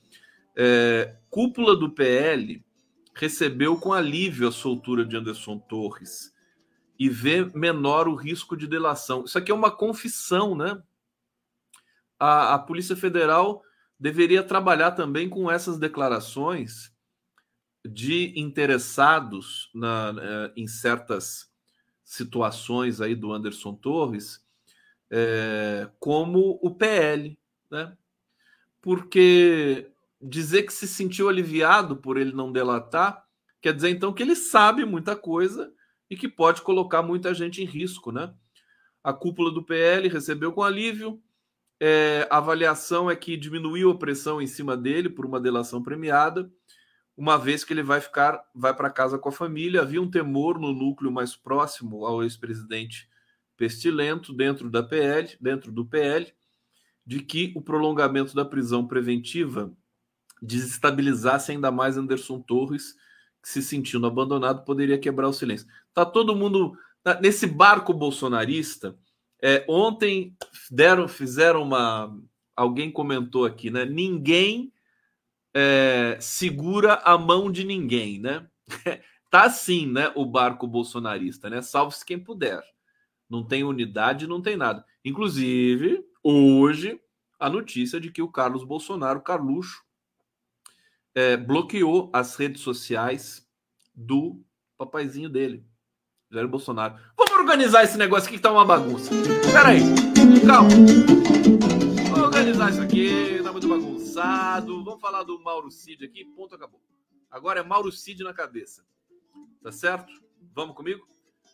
É, 0.57 1.17
cúpula 1.29 1.77
do 1.77 1.91
PL 1.91 2.65
recebeu 3.15 3.77
com 3.77 3.93
alívio 3.93 4.49
a 4.49 4.53
soltura 4.53 5.05
de 5.05 5.17
Anderson 5.17 5.59
Torres 5.59 6.33
e 6.99 7.09
vê 7.09 7.45
menor 7.55 8.09
o 8.09 8.15
risco 8.15 8.57
de 8.57 8.67
delação. 8.67 9.25
Isso 9.25 9.37
aqui 9.37 9.51
é 9.51 9.55
uma 9.55 9.71
confissão, 9.71 10.55
né? 10.55 10.81
A, 12.19 12.55
a 12.55 12.59
Polícia 12.59 12.97
Federal 12.97 13.63
deveria 13.99 14.43
trabalhar 14.43 14.93
também 14.93 15.29
com 15.29 15.51
essas 15.51 15.79
declarações 15.79 16.95
de 17.87 18.33
interessados 18.39 19.71
na, 19.75 20.15
eh, 20.19 20.53
em 20.57 20.67
certas 20.67 21.51
situações 22.07 23.01
aí 23.01 23.15
do 23.15 23.33
Anderson 23.33 23.75
Torres, 23.75 24.45
é, 25.11 25.89
como 25.99 26.59
o 26.63 26.71
PL, 26.71 27.37
né? 27.71 27.97
Porque 28.81 29.91
dizer 30.21 30.63
que 30.63 30.73
se 30.73 30.87
sentiu 30.87 31.29
aliviado 31.29 31.97
por 31.97 32.17
ele 32.17 32.33
não 32.33 32.53
delatar, 32.53 33.27
quer 33.61 33.75
dizer 33.75 33.91
então 33.91 34.13
que 34.13 34.23
ele 34.23 34.37
sabe 34.37 34.85
muita 34.85 35.17
coisa 35.17 35.73
e 36.09 36.17
que 36.17 36.29
pode 36.29 36.63
colocar 36.63 37.03
muita 37.03 37.35
gente 37.35 37.63
em 37.63 37.67
risco, 37.67 38.13
né? 38.13 38.33
A 39.03 39.13
cúpula 39.13 39.51
do 39.51 39.65
PL 39.65 40.09
recebeu 40.09 40.53
com 40.53 40.63
alívio. 40.63 41.21
É, 41.79 42.27
a 42.31 42.39
avaliação 42.39 43.11
é 43.11 43.17
que 43.17 43.37
diminuiu 43.37 43.91
a 43.91 43.99
pressão 43.99 44.41
em 44.41 44.47
cima 44.47 44.77
dele 44.77 45.11
por 45.11 45.27
uma 45.27 45.41
delação 45.41 45.83
premiada, 45.83 46.51
uma 47.17 47.39
vez 47.39 47.65
que 47.65 47.73
ele 47.73 47.83
vai 47.83 48.01
ficar, 48.01 48.45
vai 48.55 48.75
para 48.75 48.91
casa 48.91 49.19
com 49.19 49.31
a 49.31 49.33
família. 49.33 49.81
Havia 49.81 50.03
um 50.03 50.11
temor 50.11 50.59
no 50.59 50.73
núcleo 50.73 51.11
mais 51.11 51.35
próximo 51.35 52.05
ao 52.05 52.23
ex-presidente 52.23 53.09
Pestilento 53.57 54.35
dentro 54.35 54.69
da 54.69 54.83
PL, 54.83 55.35
dentro 55.41 55.73
do 55.73 55.87
PL, 55.87 56.31
de 57.07 57.21
que 57.21 57.55
o 57.57 57.63
prolongamento 57.63 58.35
da 58.35 58.45
prisão 58.45 58.87
preventiva 58.87 59.73
desestabilizasse 60.43 61.53
ainda 61.53 61.71
mais 61.71 61.97
Anderson 61.97 62.39
Torres, 62.41 62.95
que 63.43 63.49
se 63.49 63.63
sentindo 63.63 64.07
abandonado 64.07 64.63
poderia 64.65 64.99
quebrar 64.99 65.29
o 65.29 65.33
silêncio. 65.33 65.67
Tá 65.95 66.05
todo 66.05 66.37
mundo 66.37 66.77
nesse 67.23 67.47
barco 67.47 67.95
bolsonarista. 67.95 68.95
É, 69.43 69.65
ontem 69.69 70.37
deram, 70.71 71.09
fizeram 71.09 71.63
uma. 71.63 72.15
Alguém 72.55 72.91
comentou 72.91 73.47
aqui, 73.47 73.71
né? 73.71 73.87
Ninguém 73.87 74.73
é, 75.59 76.19
segura 76.21 76.97
a 76.97 77.17
mão 77.17 77.51
de 77.51 77.65
ninguém, 77.65 78.21
né? 78.21 78.47
tá 79.31 79.45
assim, 79.45 79.87
né? 79.87 80.13
O 80.15 80.27
barco 80.27 80.67
bolsonarista, 80.67 81.49
né? 81.49 81.63
Salve-se 81.63 82.05
quem 82.05 82.19
puder. 82.19 82.63
Não 83.29 83.43
tem 83.43 83.65
unidade, 83.65 84.27
não 84.27 84.43
tem 84.43 84.55
nada. 84.55 84.85
Inclusive, 85.03 86.05
hoje, 86.23 87.01
a 87.41 87.49
notícia 87.49 87.99
de 87.99 88.11
que 88.11 88.21
o 88.21 88.29
Carlos 88.29 88.65
Bolsonaro, 88.65 89.23
Carluxo, 89.23 89.83
é, 91.15 91.39
bloqueou 91.39 92.11
as 92.13 92.37
redes 92.37 92.61
sociais 92.61 93.49
do 93.95 94.45
papaizinho 94.77 95.31
dele, 95.31 95.65
Jair 96.31 96.47
Bolsonaro. 96.47 96.97
Vamos 97.17 97.33
organizar 97.33 97.83
esse 97.83 97.97
negócio 97.97 98.29
aqui 98.29 98.37
que 98.37 98.43
tá 98.43 98.53
uma 98.53 98.67
bagunça. 98.67 99.11
Pera 99.51 99.69
aí, 99.69 99.81
calma. 100.47 100.69
Vamos 102.11 102.27
organizar 102.27 102.71
isso 102.71 102.83
aqui, 102.83 103.41
tá 103.43 103.51
muito 103.51 103.67
Vamos 104.17 105.01
falar 105.01 105.25
do 105.25 105.39
Mauro 105.43 105.71
Cid 105.71 106.05
aqui, 106.05 106.25
ponto, 106.25 106.55
acabou. 106.55 106.81
Agora 107.31 107.61
é 107.61 107.63
Mauro 107.63 107.93
Cid 107.93 108.23
na 108.23 108.33
cabeça. 108.33 108.83
Tá 109.63 109.71
certo? 109.71 110.11
Vamos 110.55 110.75
comigo? 110.75 111.07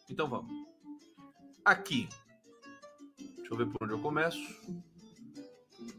Então 0.09 0.29
vamos. 0.29 0.53
Aqui. 1.65 2.09
Deixa 3.19 3.53
eu 3.53 3.57
ver 3.57 3.67
por 3.67 3.83
onde 3.83 3.95
eu 3.95 3.99
começo. 3.99 4.39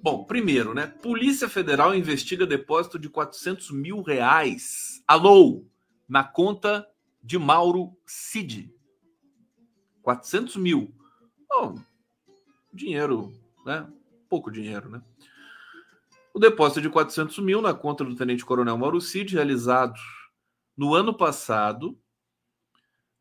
Bom, 0.02 0.23
primeiro, 0.23 0.73
né? 0.73 0.88
Polícia 0.88 1.49
Federal 1.49 1.93
investiga 1.93 2.47
depósito 2.47 2.97
de 2.97 3.10
400 3.10 3.71
mil 3.71 4.02
reais. 4.02 5.04
Alô! 5.06 5.65
Na 6.08 6.23
conta 6.23 6.89
de 7.21 7.38
Mauro 7.38 7.93
Cid. 8.06 8.73
400 10.02 10.56
mil. 10.56 10.93
Bom, 11.49 11.76
dinheiro, 12.71 13.34
né? 13.65 13.91
Pouco 14.30 14.49
dinheiro, 14.49 14.89
né? 14.89 15.02
O 16.36 16.39
depósito 16.39 16.82
de 16.82 16.89
400 16.89 17.38
mil 17.39 17.62
na 17.62 17.76
conta 17.76 18.04
do 18.04 18.15
Tenente 18.15 18.43
Coronel 18.43 18.76
Mauro 18.76 19.00
Cid, 19.00 19.36
realizado 19.36 20.00
no 20.76 20.96
ano 20.96 21.15
passado. 21.15 21.96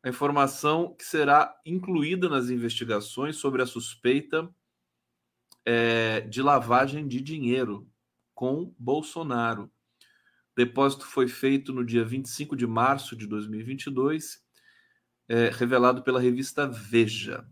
A 0.01 0.09
informação 0.09 0.95
que 0.95 1.05
será 1.05 1.55
incluída 1.63 2.27
nas 2.27 2.49
investigações 2.49 3.35
sobre 3.35 3.61
a 3.61 3.67
suspeita 3.67 4.49
é, 5.63 6.21
de 6.21 6.41
lavagem 6.41 7.07
de 7.07 7.21
dinheiro 7.21 7.87
com 8.33 8.73
Bolsonaro. 8.79 9.65
O 9.65 10.55
depósito 10.57 11.05
foi 11.05 11.27
feito 11.27 11.71
no 11.71 11.85
dia 11.85 12.03
25 12.03 12.55
de 12.55 12.65
março 12.65 13.15
de 13.15 13.27
2022, 13.27 14.43
é, 15.29 15.49
revelado 15.49 16.01
pela 16.01 16.19
revista 16.19 16.67
Veja. 16.67 17.47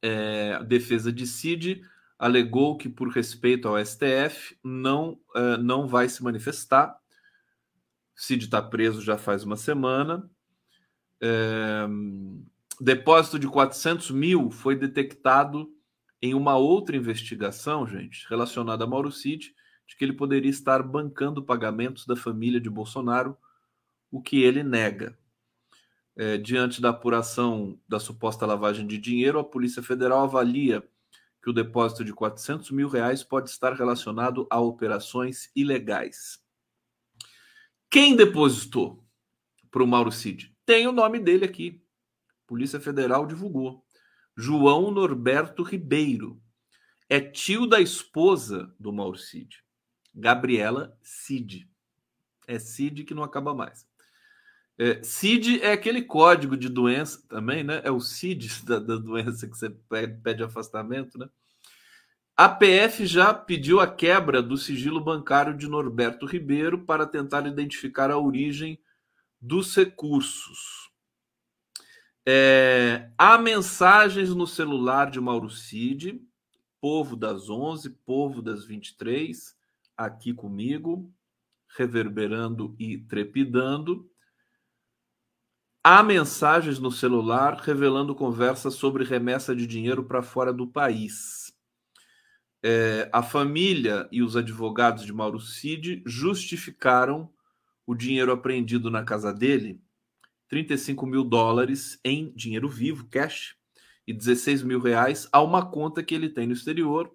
É, 0.00 0.54
a 0.54 0.62
defesa 0.62 1.12
de 1.12 1.26
Cid 1.26 1.82
alegou 2.18 2.76
que, 2.76 2.88
por 2.88 3.08
respeito 3.08 3.68
ao 3.68 3.78
STF, 3.84 4.58
não, 4.64 5.20
é, 5.36 5.56
não 5.58 5.86
vai 5.86 6.08
se 6.08 6.22
manifestar. 6.22 6.98
Cid 8.16 8.46
está 8.46 8.60
preso 8.60 9.00
já 9.00 9.16
faz 9.16 9.44
uma 9.44 9.56
semana. 9.56 10.28
É, 11.20 11.86
depósito 12.80 13.38
de 13.38 13.46
400 13.46 14.10
mil 14.10 14.50
foi 14.50 14.74
detectado 14.74 15.72
em 16.20 16.34
uma 16.34 16.56
outra 16.56 16.96
investigação, 16.96 17.86
gente, 17.86 18.26
relacionada 18.28 18.82
a 18.82 18.86
Mauro 18.86 19.12
Cid, 19.12 19.54
de 19.86 19.96
que 19.96 20.04
ele 20.04 20.12
poderia 20.12 20.50
estar 20.50 20.82
bancando 20.82 21.44
pagamentos 21.44 22.04
da 22.04 22.16
família 22.16 22.60
de 22.60 22.68
Bolsonaro, 22.68 23.36
o 24.10 24.20
que 24.20 24.42
ele 24.42 24.64
nega. 24.64 25.16
É, 26.16 26.36
diante 26.36 26.80
da 26.80 26.88
apuração 26.88 27.78
da 27.88 28.00
suposta 28.00 28.44
lavagem 28.44 28.84
de 28.84 28.98
dinheiro, 28.98 29.38
a 29.38 29.44
Polícia 29.44 29.80
Federal 29.80 30.24
avalia 30.24 30.82
que 31.48 31.50
o 31.50 31.54
depósito 31.54 32.04
de 32.04 32.12
400 32.12 32.70
mil 32.72 32.88
reais 32.88 33.24
pode 33.24 33.48
estar 33.48 33.72
relacionado 33.72 34.46
a 34.50 34.60
operações 34.60 35.50
ilegais. 35.56 36.38
Quem 37.90 38.14
depositou 38.14 39.02
para 39.70 39.82
o 39.82 39.86
Mauro 39.86 40.12
Cid? 40.12 40.54
Tem 40.66 40.86
o 40.86 40.92
nome 40.92 41.18
dele 41.18 41.46
aqui. 41.46 41.82
Polícia 42.46 42.78
Federal 42.78 43.26
divulgou. 43.26 43.82
João 44.36 44.90
Norberto 44.90 45.62
Ribeiro. 45.62 46.38
É 47.08 47.18
tio 47.18 47.66
da 47.66 47.80
esposa 47.80 48.70
do 48.78 48.92
Mauro 48.92 49.16
Cid, 49.16 49.64
Gabriela 50.14 50.98
Cid. 51.00 51.66
É 52.46 52.58
Cid 52.58 53.04
que 53.04 53.14
não 53.14 53.22
acaba 53.22 53.54
mais. 53.54 53.88
É, 54.78 55.02
CID 55.02 55.60
é 55.60 55.72
aquele 55.72 56.02
código 56.02 56.56
de 56.56 56.68
doença 56.68 57.20
também, 57.28 57.64
né? 57.64 57.80
É 57.84 57.90
o 57.90 58.00
CID 58.00 58.48
da, 58.64 58.78
da 58.78 58.96
doença 58.96 59.48
que 59.48 59.58
você 59.58 59.70
pede 60.22 60.42
afastamento, 60.42 61.18
né? 61.18 61.28
A 62.36 62.48
PF 62.48 63.04
já 63.04 63.34
pediu 63.34 63.80
a 63.80 63.86
quebra 63.88 64.40
do 64.40 64.56
sigilo 64.56 65.00
bancário 65.00 65.56
de 65.56 65.66
Norberto 65.66 66.24
Ribeiro 66.24 66.84
para 66.84 67.04
tentar 67.04 67.44
identificar 67.48 68.12
a 68.12 68.18
origem 68.18 68.78
dos 69.40 69.74
recursos. 69.74 70.88
É, 72.24 73.10
há 73.18 73.38
mensagens 73.38 74.32
no 74.32 74.46
celular 74.46 75.10
de 75.10 75.20
Mauro 75.20 75.50
Cid, 75.50 76.22
povo 76.80 77.16
das 77.16 77.50
11, 77.50 77.90
povo 78.06 78.40
das 78.40 78.64
23, 78.64 79.56
aqui 79.96 80.32
comigo, 80.32 81.12
reverberando 81.76 82.76
e 82.78 82.98
trepidando. 82.98 84.08
Há 85.90 86.02
mensagens 86.02 86.78
no 86.78 86.92
celular 86.92 87.62
revelando 87.62 88.14
conversas 88.14 88.74
sobre 88.74 89.04
remessa 89.04 89.56
de 89.56 89.66
dinheiro 89.66 90.04
para 90.04 90.22
fora 90.22 90.52
do 90.52 90.66
país. 90.66 91.50
É, 92.62 93.08
a 93.10 93.22
família 93.22 94.06
e 94.12 94.22
os 94.22 94.36
advogados 94.36 95.02
de 95.06 95.14
Mauro 95.14 95.40
Cid 95.40 96.02
justificaram 96.04 97.32
o 97.86 97.94
dinheiro 97.94 98.30
apreendido 98.30 98.90
na 98.90 99.02
casa 99.02 99.32
dele 99.32 99.80
35 100.50 101.06
mil 101.06 101.24
dólares 101.24 101.98
em 102.04 102.34
dinheiro 102.36 102.68
vivo, 102.68 103.06
cash, 103.06 103.56
e 104.06 104.12
16 104.12 104.62
mil 104.64 104.80
reais 104.80 105.26
a 105.32 105.40
uma 105.40 105.70
conta 105.70 106.02
que 106.02 106.14
ele 106.14 106.28
tem 106.28 106.46
no 106.46 106.52
exterior, 106.52 107.10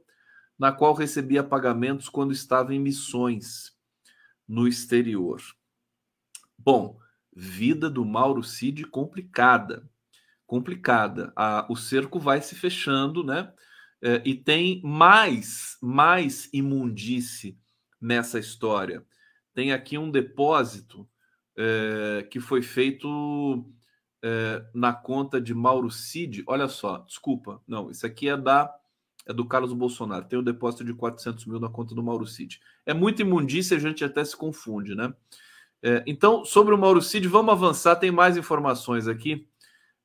na 0.57 0.71
qual 0.71 0.95
recebia 0.95 1.43
pagamentos 1.43 2.09
quando 2.09 2.33
estava 2.33 2.73
em 2.73 2.79
missões 2.79 3.71
no 4.47 4.67
exterior. 4.67 5.39
Bom, 6.57 7.03
vida 7.36 7.89
do 7.89 8.06
Mauro 8.06 8.43
Cid 8.43 8.86
complicada. 8.86 9.89
Complicada. 10.46 11.32
A, 11.36 11.65
o 11.69 11.76
cerco 11.76 12.19
vai 12.19 12.41
se 12.41 12.56
fechando, 12.56 13.24
né? 13.24 13.52
É, 14.02 14.22
e 14.26 14.36
tem 14.36 14.82
mais, 14.84 15.78
mais 15.82 16.50
imundície 16.52 17.58
nessa 18.00 18.38
história. 18.38 19.06
Tem 19.54 19.72
aqui 19.72 19.98
um 19.98 20.12
depósito 20.12 21.08
é, 21.58 22.28
que 22.30 22.39
foi 22.39 22.62
feito 22.62 23.65
é, 24.22 24.65
na 24.74 24.93
conta 24.93 25.39
de 25.39 25.54
Mauro 25.54 25.89
Cid. 25.89 26.43
Olha 26.48 26.67
só, 26.67 27.00
desculpa, 27.00 27.62
não, 27.67 27.89
isso 27.89 28.06
aqui 28.06 28.28
é 28.28 28.38
da 28.38 28.74
é 29.26 29.34
do 29.34 29.46
Carlos 29.46 29.72
Bolsonaro. 29.72 30.26
Tem 30.26 30.38
um 30.38 30.43
depósito 30.43 30.84
de 30.84 30.93
400 30.93 31.46
mil 31.46 31.60
na 31.60 31.69
conta 31.69 31.96
do 31.96 32.04
Mauro 32.04 32.28
Cid. 32.28 32.60
É 32.86 32.93
muito 32.93 33.22
imundícia, 33.22 33.78
a 33.78 33.80
gente 33.80 34.04
até 34.04 34.24
se 34.24 34.36
confunde, 34.36 34.96
né? 34.96 35.13
É, 35.86 36.02
então, 36.08 36.46
sobre 36.46 36.74
o 36.74 36.78
Mauro 36.78 37.02
Cid, 37.02 37.28
vamos 37.28 37.52
avançar, 37.52 37.98
tem 37.98 38.10
mais 38.10 38.38
informações 38.38 39.06
aqui. 39.06 39.46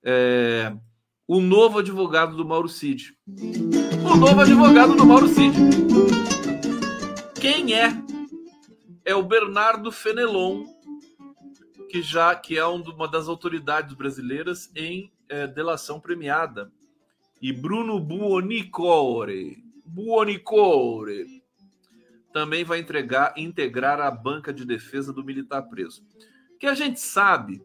É, 0.02 0.76
o 1.24 1.40
novo 1.40 1.78
advogado 1.78 2.36
do 2.36 2.44
Mauro 2.44 2.68
Cid. 2.68 3.16
O 4.04 4.16
novo 4.16 4.40
advogado 4.40 4.96
do 4.96 5.06
Mauro 5.06 5.28
Cid. 5.28 5.56
Quem 7.40 7.74
é? 7.74 7.90
É 9.04 9.14
o 9.14 9.22
Bernardo 9.22 9.92
Fenelon, 9.92 10.64
que 11.88 12.02
já 12.02 12.34
que 12.34 12.58
é 12.58 12.66
uma 12.66 13.06
das 13.06 13.28
autoridades 13.28 13.94
brasileiras 13.94 14.72
em 14.74 15.12
é, 15.28 15.46
delação 15.46 16.00
premiada. 16.00 16.72
E 17.40 17.52
Bruno 17.52 18.00
Buonicore, 18.00 19.62
Buonicore 19.86 21.37
também 22.32 22.64
vai 22.64 22.78
entregar, 22.78 23.34
integrar 23.36 24.00
a 24.00 24.10
banca 24.10 24.52
de 24.52 24.64
defesa 24.64 25.12
do 25.12 25.24
militar 25.24 25.62
preso. 25.62 26.04
O 26.54 26.58
que 26.58 26.66
a 26.66 26.74
gente 26.74 27.00
sabe 27.00 27.62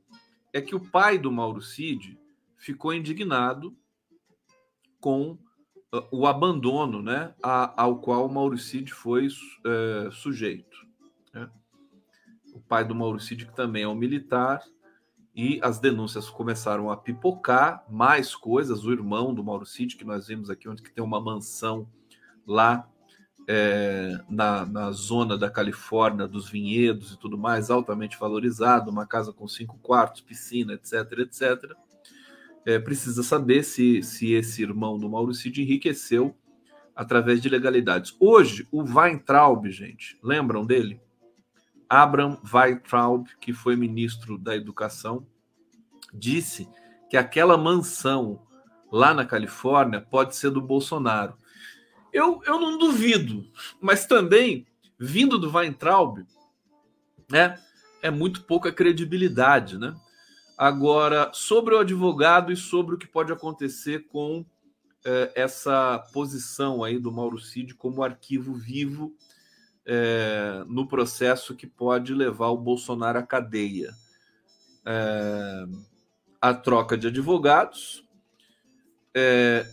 é 0.51 0.61
que 0.61 0.75
o 0.75 0.79
pai 0.79 1.17
do 1.17 1.31
Mauro 1.31 1.61
Cid 1.61 2.19
ficou 2.57 2.93
indignado 2.93 3.75
com 4.99 5.31
uh, 5.93 6.07
o 6.11 6.27
abandono 6.27 7.01
né, 7.01 7.33
ao 7.41 7.99
qual 7.99 8.25
o 8.25 8.33
Mauro 8.33 8.57
Cid 8.57 8.93
foi 8.93 9.27
é, 9.65 10.09
sujeito. 10.11 10.77
Né? 11.33 11.49
O 12.53 12.61
pai 12.61 12.85
do 12.85 12.95
Mauro 12.95 13.19
Cid, 13.19 13.47
que 13.47 13.55
também 13.55 13.83
é 13.83 13.87
um 13.87 13.95
militar, 13.95 14.63
e 15.35 15.59
as 15.63 15.79
denúncias 15.79 16.29
começaram 16.29 16.91
a 16.91 16.95
pipocar, 16.95 17.83
mais 17.89 18.35
coisas, 18.35 18.85
o 18.85 18.91
irmão 18.91 19.33
do 19.33 19.43
Mauro 19.43 19.65
Cid, 19.65 19.97
que 19.97 20.05
nós 20.05 20.27
vimos 20.27 20.49
aqui, 20.49 20.69
onde 20.69 20.83
que 20.83 20.93
tem 20.93 21.03
uma 21.03 21.19
mansão 21.19 21.89
lá 22.45 22.87
é, 23.47 24.19
na, 24.29 24.65
na 24.65 24.91
zona 24.91 25.37
da 25.37 25.49
Califórnia, 25.49 26.27
dos 26.27 26.49
vinhedos 26.49 27.11
e 27.11 27.17
tudo 27.17 27.37
mais, 27.37 27.69
altamente 27.69 28.17
valorizado, 28.17 28.89
uma 28.89 29.05
casa 29.05 29.33
com 29.33 29.47
cinco 29.47 29.77
quartos, 29.79 30.21
piscina, 30.21 30.73
etc, 30.73 31.19
etc. 31.19 31.71
É, 32.65 32.79
precisa 32.79 33.23
saber 33.23 33.63
se, 33.63 34.01
se 34.01 34.31
esse 34.33 34.61
irmão 34.61 34.97
do 34.97 35.09
Mauro 35.09 35.31
enriqueceu 35.45 36.35
através 36.95 37.41
de 37.41 37.49
legalidades. 37.49 38.15
Hoje, 38.19 38.67
o 38.71 38.83
Weintraub, 38.83 39.69
gente, 39.69 40.17
lembram 40.23 40.65
dele? 40.65 41.01
Abraham 41.89 42.39
Weintraub, 42.51 43.27
que 43.39 43.53
foi 43.53 43.75
ministro 43.75 44.37
da 44.37 44.55
Educação, 44.55 45.25
disse 46.13 46.67
que 47.09 47.17
aquela 47.17 47.57
mansão 47.57 48.41
lá 48.91 49.13
na 49.13 49.25
Califórnia 49.25 50.01
pode 50.01 50.35
ser 50.35 50.51
do 50.51 50.61
Bolsonaro. 50.61 51.35
Eu, 52.13 52.41
eu 52.45 52.59
não 52.59 52.77
duvido, 52.77 53.45
mas 53.81 54.05
também, 54.05 54.67
vindo 54.99 55.39
do 55.39 55.51
Weintraub, 55.51 56.19
né, 57.29 57.59
é 58.01 58.11
muito 58.11 58.43
pouca 58.43 58.71
credibilidade. 58.71 59.77
Né? 59.77 59.95
Agora, 60.57 61.31
sobre 61.33 61.73
o 61.73 61.79
advogado 61.79 62.51
e 62.51 62.55
sobre 62.55 62.95
o 62.95 62.97
que 62.97 63.07
pode 63.07 63.33
acontecer 63.33 64.07
com 64.07 64.45
eh, 65.03 65.31
essa 65.33 65.97
posição 66.13 66.83
aí 66.83 66.99
do 66.99 67.11
Mauro 67.11 67.39
Cid 67.39 67.73
como 67.73 68.03
arquivo 68.03 68.53
vivo 68.53 69.13
é, 69.85 70.63
no 70.67 70.87
processo 70.87 71.55
que 71.55 71.67
pode 71.67 72.13
levar 72.13 72.47
o 72.49 72.57
Bolsonaro 72.57 73.19
à 73.19 73.23
cadeia. 73.23 73.93
É, 74.85 75.65
a 76.41 76.53
troca 76.53 76.97
de 76.97 77.07
advogados. 77.07 78.05
É, 79.13 79.65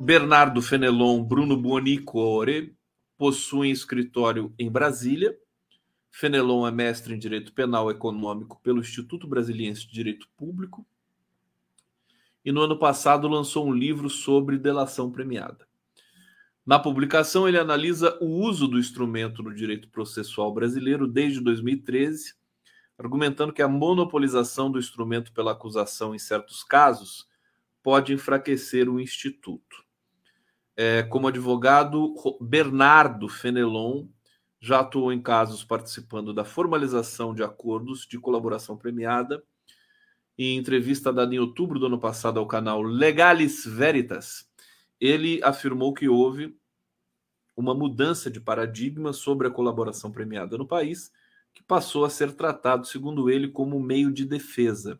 Bernardo 0.00 0.60
Fenelon, 0.60 1.22
Bruno 1.22 1.56
Buonicore 1.56 2.74
possuem 3.16 3.70
escritório 3.70 4.52
em 4.58 4.70
Brasília. 4.70 5.38
Fenelon 6.10 6.66
é 6.66 6.70
mestre 6.70 7.14
em 7.14 7.18
Direito 7.18 7.52
Penal 7.52 7.90
Econômico 7.90 8.60
pelo 8.62 8.80
Instituto 8.80 9.26
Brasiliense 9.26 9.86
de 9.86 9.92
Direito 9.92 10.28
Público. 10.36 10.86
E 12.44 12.50
no 12.50 12.62
ano 12.62 12.78
passado 12.78 13.28
lançou 13.28 13.66
um 13.66 13.72
livro 13.72 14.10
sobre 14.10 14.58
delação 14.58 15.10
premiada. 15.10 15.66
Na 16.66 16.78
publicação, 16.78 17.48
ele 17.48 17.58
analisa 17.58 18.16
o 18.20 18.26
uso 18.26 18.66
do 18.66 18.78
instrumento 18.78 19.42
no 19.42 19.54
direito 19.54 19.88
processual 19.88 20.52
brasileiro 20.52 21.06
desde 21.06 21.40
2013, 21.40 22.34
argumentando 22.98 23.52
que 23.52 23.62
a 23.62 23.68
monopolização 23.68 24.70
do 24.70 24.78
instrumento 24.78 25.32
pela 25.32 25.52
acusação 25.52 26.14
em 26.14 26.18
certos 26.18 26.62
casos 26.64 27.28
pode 27.82 28.12
enfraquecer 28.12 28.88
o 28.88 29.00
instituto. 29.00 29.84
É, 30.76 31.02
como 31.02 31.28
advogado, 31.28 32.14
Bernardo 32.40 33.28
Fenelon 33.28 34.06
já 34.60 34.80
atuou 34.80 35.12
em 35.12 35.20
casos 35.20 35.64
participando 35.64 36.32
da 36.32 36.44
formalização 36.44 37.34
de 37.34 37.42
acordos 37.42 38.06
de 38.06 38.18
colaboração 38.18 38.76
premiada. 38.76 39.42
Em 40.38 40.56
entrevista 40.56 41.12
dada 41.12 41.34
em 41.34 41.38
outubro 41.38 41.78
do 41.78 41.86
ano 41.86 41.98
passado 41.98 42.38
ao 42.38 42.46
canal 42.46 42.80
Legalis 42.80 43.66
Veritas, 43.66 44.48
ele 45.00 45.40
afirmou 45.42 45.92
que 45.92 46.08
houve 46.08 46.56
uma 47.56 47.74
mudança 47.74 48.30
de 48.30 48.40
paradigma 48.40 49.12
sobre 49.12 49.48
a 49.48 49.50
colaboração 49.50 50.10
premiada 50.10 50.56
no 50.56 50.66
país, 50.66 51.12
que 51.52 51.62
passou 51.62 52.04
a 52.04 52.10
ser 52.10 52.32
tratado, 52.32 52.86
segundo 52.86 53.28
ele, 53.28 53.48
como 53.48 53.78
meio 53.78 54.10
de 54.10 54.24
defesa. 54.24 54.98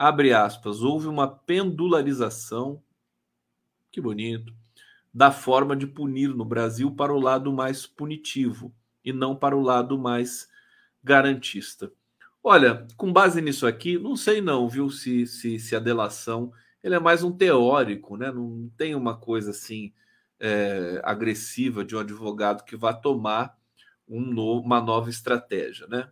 Abre 0.00 0.32
aspas, 0.32 0.80
houve 0.80 1.08
uma 1.08 1.28
pendularização, 1.28 2.82
que 3.92 4.00
bonito, 4.00 4.50
da 5.12 5.30
forma 5.30 5.76
de 5.76 5.86
punir 5.86 6.30
no 6.30 6.42
Brasil 6.42 6.90
para 6.90 7.12
o 7.12 7.20
lado 7.20 7.52
mais 7.52 7.86
punitivo 7.86 8.74
e 9.04 9.12
não 9.12 9.36
para 9.36 9.54
o 9.54 9.60
lado 9.60 9.98
mais 9.98 10.48
garantista. 11.04 11.92
Olha, 12.42 12.86
com 12.96 13.12
base 13.12 13.42
nisso 13.42 13.66
aqui, 13.66 13.98
não 13.98 14.16
sei 14.16 14.40
não, 14.40 14.66
viu, 14.70 14.88
se, 14.88 15.26
se, 15.26 15.58
se 15.58 15.76
a 15.76 15.78
delação 15.78 16.50
ele 16.82 16.94
é 16.94 16.98
mais 16.98 17.22
um 17.22 17.30
teórico, 17.30 18.16
né? 18.16 18.32
não 18.32 18.72
tem 18.78 18.94
uma 18.94 19.18
coisa 19.18 19.50
assim 19.50 19.92
é, 20.38 20.98
agressiva 21.04 21.84
de 21.84 21.94
um 21.94 21.98
advogado 21.98 22.64
que 22.64 22.74
vá 22.74 22.94
tomar 22.94 23.54
um 24.08 24.22
novo, 24.22 24.64
uma 24.64 24.80
nova 24.80 25.10
estratégia. 25.10 25.86
Né? 25.88 26.08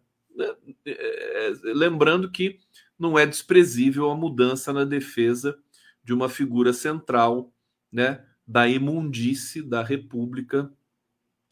É, 0.85 1.47
é, 1.47 1.53
lembrando 1.65 2.31
que 2.31 2.61
não 2.99 3.19
é 3.19 3.25
desprezível 3.25 4.11
a 4.11 4.17
mudança 4.17 4.73
na 4.73 4.85
defesa 4.85 5.57
de 6.03 6.13
uma 6.13 6.29
figura 6.29 6.73
central 6.73 7.53
né, 7.93 8.25
da 8.47 8.67
imundície 8.67 9.63
da 9.63 9.83
República 9.83 10.71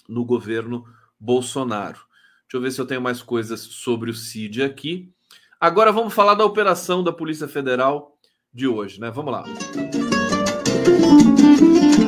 no 0.09 0.25
governo 0.25 0.85
Bolsonaro. 1.19 2.01
Deixa 2.43 2.57
eu 2.57 2.61
ver 2.61 2.71
se 2.71 2.81
eu 2.81 2.87
tenho 2.87 3.01
mais 3.01 3.23
coisas 3.23 3.61
sobre 3.61 4.11
o 4.11 4.15
CID 4.15 4.63
aqui. 4.63 5.13
Agora 5.61 5.93
vamos 5.93 6.15
falar 6.15 6.35
da 6.35 6.45
operação 6.45 7.03
da 7.03 7.13
Polícia 7.13 7.49
Federal 7.49 8.19
de 8.53 8.67
hoje, 8.67 9.01
né? 9.01 9.11
Vamos 9.11 9.33
lá. 9.33 9.43
O 9.43 9.47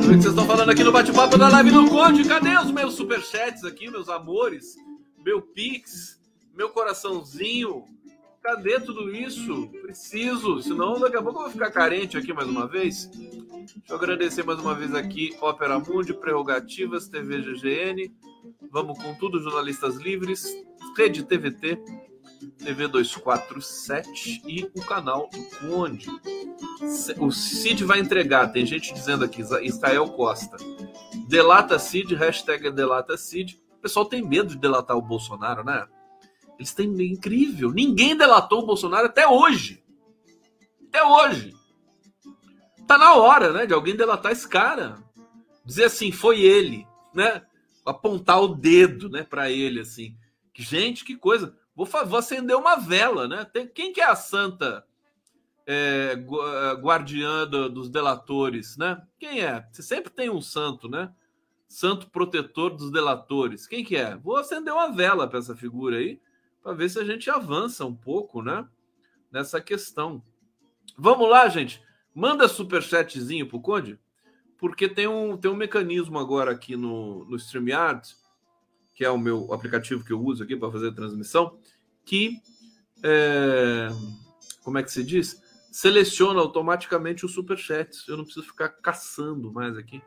que 0.01 0.07
vocês 0.07 0.25
estão 0.25 0.45
falando 0.45 0.69
aqui 0.71 0.83
no 0.83 0.91
bate-papo 0.91 1.37
da 1.37 1.49
live 1.49 1.71
do 1.71 1.87
Conde? 1.87 2.27
Cadê 2.27 2.57
os 2.57 2.71
meus 2.71 2.95
superchats 2.95 3.63
aqui, 3.63 3.91
meus 3.91 4.09
amores? 4.09 4.75
Meu 5.23 5.41
Pix, 5.41 6.19
meu 6.55 6.69
coraçãozinho. 6.69 7.83
Cadê 8.41 8.79
tudo 8.79 9.13
isso? 9.13 9.67
Preciso, 9.81 10.61
senão 10.61 10.99
daqui 10.99 11.17
a 11.17 11.21
pouco 11.21 11.39
eu 11.39 11.43
vou 11.43 11.51
ficar 11.51 11.71
carente 11.71 12.17
aqui 12.17 12.33
mais 12.33 12.47
uma 12.47 12.67
vez. 12.67 13.07
Deixa 13.07 13.81
eu 13.89 13.95
agradecer 13.95 14.43
mais 14.43 14.59
uma 14.59 14.73
vez 14.73 14.95
aqui 14.95 15.35
Ópera 15.41 15.77
Mundi, 15.79 16.13
Prerrogativas, 16.13 17.07
TV 17.07 17.41
GGN. 17.41 18.11
Vamos 18.71 18.97
com 18.97 19.13
tudo, 19.15 19.39
jornalistas 19.41 19.97
livres, 19.97 20.45
Rede 20.97 21.23
TVT, 21.23 21.83
TV 22.57 22.87
247 22.87 24.41
e 24.47 24.63
o 24.75 24.85
canal 24.85 25.29
do 25.29 25.43
Conde. 25.57 26.07
O 27.19 27.31
Cid 27.31 27.83
vai 27.83 27.99
entregar, 27.99 28.47
tem 28.47 28.65
gente 28.65 28.93
dizendo 28.93 29.25
aqui, 29.25 29.41
Israel 29.41 30.07
Costa. 30.09 30.57
Delata 31.27 31.77
Cid, 31.77 32.15
hashtag 32.15 32.71
Delata 32.71 33.17
Cid. 33.17 33.61
O 33.77 33.81
pessoal 33.81 34.05
tem 34.05 34.21
medo 34.21 34.49
de 34.49 34.57
delatar 34.57 34.97
o 34.97 35.01
Bolsonaro, 35.01 35.63
né? 35.63 35.85
Eles 36.59 36.73
têm 36.73 36.89
incrível. 37.09 37.71
Ninguém 37.71 38.17
delatou 38.17 38.59
o 38.59 38.65
Bolsonaro 38.65 39.05
até 39.05 39.25
hoje. 39.25 39.81
Até 40.89 41.01
hoje. 41.01 41.55
Tá 42.85 42.97
na 42.97 43.15
hora, 43.15 43.53
né, 43.53 43.65
de 43.65 43.73
alguém 43.73 43.95
delatar 43.95 44.33
esse 44.33 44.47
cara. 44.47 44.97
Dizer 45.63 45.85
assim, 45.85 46.11
foi 46.11 46.41
ele, 46.41 46.85
né? 47.13 47.43
Apontar 47.85 48.41
o 48.41 48.49
dedo, 48.49 49.09
né, 49.09 49.23
para 49.23 49.49
ele 49.49 49.79
assim. 49.79 50.17
Gente, 50.53 51.05
que 51.05 51.15
coisa. 51.15 51.55
Vou, 51.73 51.85
vou 51.85 52.19
acender 52.19 52.57
uma 52.57 52.75
vela, 52.75 53.25
né? 53.25 53.45
Tem, 53.45 53.65
quem 53.65 53.93
que 53.93 54.01
é 54.01 54.05
a 54.05 54.15
santa 54.15 54.85
é, 55.65 56.15
guardiã 56.81 57.47
do, 57.47 57.69
dos 57.69 57.89
delatores, 57.89 58.75
né? 58.75 59.01
Quem 59.17 59.41
é? 59.41 59.65
Você 59.71 59.81
sempre 59.81 60.11
tem 60.11 60.29
um 60.29 60.41
santo, 60.41 60.89
né? 60.89 61.13
Santo 61.69 62.09
protetor 62.09 62.75
dos 62.75 62.91
delatores. 62.91 63.67
Quem 63.67 63.85
que 63.85 63.95
é? 63.95 64.17
Vou 64.17 64.35
acender 64.35 64.73
uma 64.73 64.91
vela 64.91 65.27
para 65.27 65.39
essa 65.39 65.55
figura 65.55 65.97
aí, 65.97 66.19
para 66.61 66.73
ver 66.73 66.89
se 66.89 66.99
a 66.99 67.03
gente 67.03 67.29
avança 67.29 67.85
um 67.85 67.95
pouco, 67.95 68.41
né? 68.41 68.67
Nessa 69.31 69.61
questão. 69.61 70.21
Vamos 70.97 71.29
lá, 71.29 71.47
gente. 71.47 71.81
Manda 72.13 72.47
superchatzinho 72.47 73.47
pro 73.47 73.61
Conde, 73.61 73.99
porque 74.57 74.89
tem 74.89 75.07
um, 75.07 75.37
tem 75.37 75.49
um 75.49 75.55
mecanismo 75.55 76.17
agora 76.19 76.51
aqui 76.51 76.75
no, 76.75 77.25
no 77.25 77.37
StreamYard, 77.37 78.15
que 78.95 79.05
é 79.05 79.09
o 79.09 79.17
meu 79.17 79.53
aplicativo 79.53 80.03
que 80.03 80.11
eu 80.11 80.21
uso 80.21 80.43
aqui 80.43 80.55
para 80.55 80.71
fazer 80.71 80.89
a 80.89 80.93
transmissão, 80.93 81.57
que 82.03 82.41
é, 83.03 83.87
como 84.63 84.77
é 84.77 84.83
que 84.83 84.91
se 84.91 85.03
diz? 85.03 85.41
Seleciona 85.71 86.39
automaticamente 86.39 87.25
os 87.25 87.33
superchats. 87.33 88.07
Eu 88.07 88.17
não 88.17 88.23
preciso 88.23 88.47
ficar 88.47 88.69
caçando 88.69 89.51
mais 89.51 89.77
aqui. 89.77 90.01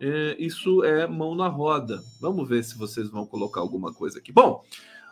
É, 0.00 0.36
isso 0.38 0.84
é 0.84 1.06
mão 1.06 1.34
na 1.34 1.48
roda. 1.48 2.02
Vamos 2.20 2.48
ver 2.48 2.62
se 2.64 2.76
vocês 2.76 3.08
vão 3.08 3.26
colocar 3.26 3.60
alguma 3.60 3.92
coisa 3.92 4.18
aqui. 4.18 4.32
Bom, 4.32 4.64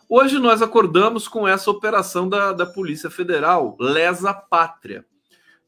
hoje 0.08 0.38
nós 0.38 0.62
acordamos 0.62 1.26
com 1.28 1.46
essa 1.46 1.70
operação 1.70 2.28
da, 2.28 2.52
da 2.52 2.66
Polícia 2.66 3.10
Federal, 3.10 3.76
Lesa 3.78 4.32
Pátria. 4.32 5.04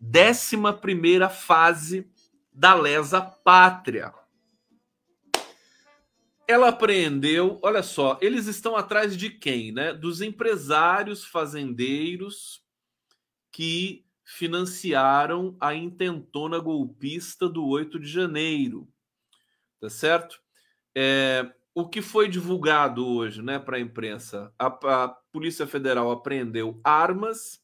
11 0.02 0.56
primeira 0.80 1.28
fase 1.28 2.10
da 2.52 2.74
Lesa 2.74 3.20
Pátria. 3.20 4.12
Ela 6.48 6.68
apreendeu, 6.68 7.58
olha 7.60 7.82
só, 7.82 8.18
eles 8.20 8.46
estão 8.46 8.76
atrás 8.76 9.16
de 9.16 9.30
quem, 9.30 9.72
né? 9.72 9.92
Dos 9.92 10.20
empresários 10.20 11.24
fazendeiros 11.24 12.62
que 13.50 14.06
financiaram 14.22 15.56
a 15.60 15.74
intentona 15.74 16.58
golpista 16.58 17.48
do 17.48 17.66
8 17.66 17.98
de 17.98 18.08
janeiro. 18.08 18.88
Tá 19.80 19.90
certo? 19.90 20.40
É, 20.94 21.50
o 21.76 21.86
que 21.86 22.00
foi 22.00 22.26
divulgado 22.26 23.06
hoje 23.06 23.42
né, 23.42 23.58
para 23.58 23.76
a 23.76 23.80
imprensa? 23.80 24.50
A 24.58 25.08
Polícia 25.30 25.66
Federal 25.66 26.10
apreendeu 26.10 26.80
armas, 26.82 27.62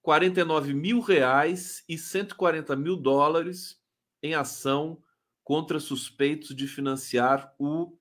49 0.00 0.72
mil 0.72 1.00
reais 1.00 1.84
e 1.86 1.98
140 1.98 2.74
mil 2.74 2.96
dólares 2.96 3.78
em 4.22 4.34
ação 4.34 5.02
contra 5.44 5.78
suspeitos 5.78 6.56
de 6.56 6.66
financiar 6.66 7.54
o, 7.58 7.98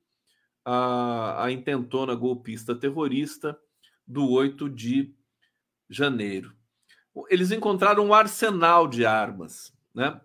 a, 0.64 1.44
a 1.44 1.52
intentona 1.52 2.16
golpista 2.16 2.74
terrorista 2.74 3.60
do 4.08 4.30
8 4.30 4.70
de 4.70 5.14
janeiro. 5.90 6.56
Eles 7.30 7.52
encontraram 7.52 8.06
um 8.06 8.14
arsenal 8.14 8.88
de 8.88 9.06
armas, 9.06 9.74
né? 9.94 10.22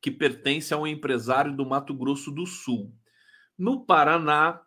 Que 0.00 0.10
pertence 0.10 0.72
a 0.72 0.78
um 0.78 0.86
empresário 0.86 1.54
do 1.54 1.66
Mato 1.66 1.92
Grosso 1.92 2.30
do 2.30 2.46
Sul. 2.46 2.90
No 3.56 3.84
Paraná, 3.84 4.60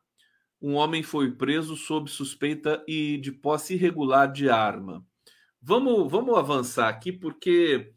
um 0.62 0.73
homem 0.73 1.04
foi 1.04 1.32
preso 1.32 1.76
sob 1.76 2.10
suspeita 2.10 2.84
e 2.88 3.17
de 3.17 3.32
posse 3.32 3.76
irregular 3.76 4.32
de 4.32 4.50
arma. 4.50 5.06
Vamos, 5.62 6.10
vamos 6.10 6.38
avançar 6.38 6.88
aqui, 6.88 7.12
porque 7.12 7.93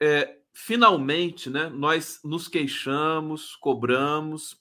é, 0.00 0.38
finalmente 0.52 1.50
né, 1.50 1.68
nós 1.68 2.20
nos 2.24 2.48
queixamos, 2.48 3.54
cobramos, 3.56 4.60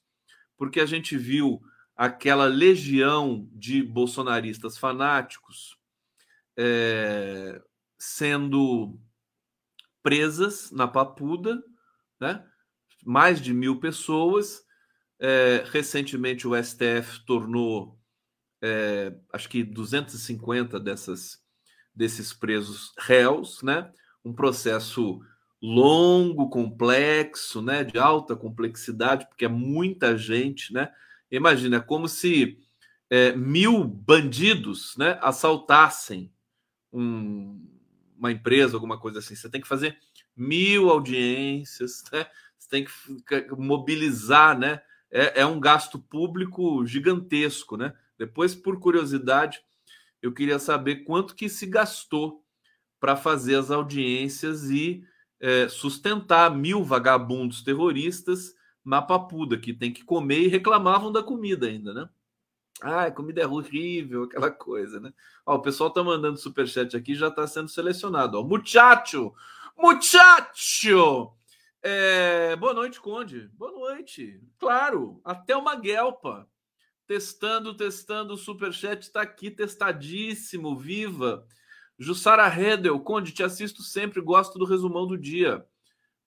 porque 0.58 0.80
a 0.80 0.86
gente 0.86 1.18
viu 1.18 1.62
aquela 1.96 2.46
legião 2.46 3.48
de 3.54 3.82
bolsonaristas 3.82 4.78
fanáticos 4.78 5.78
é, 6.58 7.62
sendo 7.98 9.00
presas 10.04 10.72
na 10.72 10.88
Papuda, 10.88 11.64
né? 12.20 12.46
mais 13.04 13.42
de 13.42 13.54
mil 13.54 13.80
pessoas. 13.80 14.65
É, 15.20 15.64
recentemente 15.72 16.48
o 16.48 16.56
STF 16.62 17.26
tornou, 17.26 17.98
é, 18.62 19.14
acho 19.32 19.48
que 19.48 19.64
250 19.64 20.80
dessas 20.80 21.44
desses 21.96 22.34
presos 22.34 22.92
réus, 23.00 23.62
né? 23.64 23.90
Um 24.24 24.34
processo 24.34 25.22
longo, 25.62 26.50
complexo, 26.50 27.62
né? 27.62 27.84
De 27.84 27.98
alta 27.98 28.36
complexidade, 28.36 29.28
porque 29.28 29.46
é 29.46 29.50
muita 29.50 30.18
gente, 30.18 30.74
né? 30.74 30.92
Imagina, 31.32 31.78
é 31.78 31.82
como 31.82 32.08
se 32.10 32.58
é, 33.10 33.32
mil 33.34 33.84
bandidos, 33.84 34.96
né? 34.98 35.18
Assaltassem 35.22 36.32
um, 36.92 37.66
uma 38.18 38.32
empresa, 38.32 38.76
alguma 38.76 39.00
coisa 39.00 39.20
assim. 39.20 39.36
Você 39.36 39.50
tem 39.50 39.62
que 39.62 39.68
fazer 39.68 39.98
mil 40.36 40.90
audiências, 40.90 42.04
né? 42.12 42.28
Você 42.58 42.70
tem 42.70 42.86
que 42.86 43.56
mobilizar, 43.56 44.58
né? 44.58 44.82
É, 45.18 45.40
é 45.42 45.46
um 45.46 45.62
gasto 45.62 45.98
público 45.98 46.86
gigantesco, 46.86 47.78
né? 47.78 47.94
Depois, 48.18 48.54
por 48.54 48.78
curiosidade, 48.82 49.62
eu 50.22 50.34
queria 50.34 50.60
saber 50.60 51.06
quanto 51.06 51.36
que 51.36 51.48
se 51.48 51.66
gastou 51.66 52.44
para 53.00 53.16
fazer 53.16 53.56
as 53.56 53.72
audiências 53.72 54.70
e 54.70 55.06
é, 55.40 55.70
sustentar 55.70 56.54
mil 56.54 56.84
vagabundos 56.84 57.64
terroristas 57.64 58.54
na 58.84 59.02
Papuda, 59.02 59.58
que 59.58 59.74
tem 59.74 59.94
que 59.94 60.04
comer 60.04 60.42
e 60.42 60.48
reclamavam 60.48 61.14
da 61.14 61.24
comida 61.24 61.68
ainda, 61.68 61.94
né? 61.94 62.10
Ah, 62.82 63.10
comida 63.10 63.42
é 63.42 63.48
horrível, 63.48 64.24
aquela 64.24 64.52
coisa, 64.52 65.00
né? 65.00 65.14
Ó, 65.46 65.56
o 65.56 65.62
pessoal 65.62 65.90
tá 65.92 66.04
mandando 66.04 66.38
superchat 66.38 66.94
aqui, 66.98 67.16
já 67.16 67.30
está 67.30 67.48
sendo 67.48 67.70
selecionado. 67.70 68.38
Ó, 68.38 68.44
muchacho! 68.44 69.34
Muchacho! 69.78 71.32
É, 71.88 72.56
boa 72.56 72.74
noite, 72.74 73.00
Conde. 73.00 73.48
Boa 73.54 73.72
noite. 73.72 74.42
Claro, 74.58 75.22
até 75.24 75.56
uma 75.56 75.76
guelpa. 75.76 76.50
Testando, 77.06 77.78
testando, 77.78 78.34
o 78.34 78.38
superchat 78.38 79.04
está 79.04 79.22
aqui, 79.22 79.52
testadíssimo, 79.52 80.76
viva. 80.76 81.46
Jussara 82.00 82.48
Redel, 82.48 83.00
Conde, 83.02 83.32
te 83.32 83.44
assisto 83.44 83.84
sempre, 83.84 84.20
gosto 84.20 84.58
do 84.58 84.66
resumão 84.66 85.06
do 85.06 85.16
dia. 85.16 85.64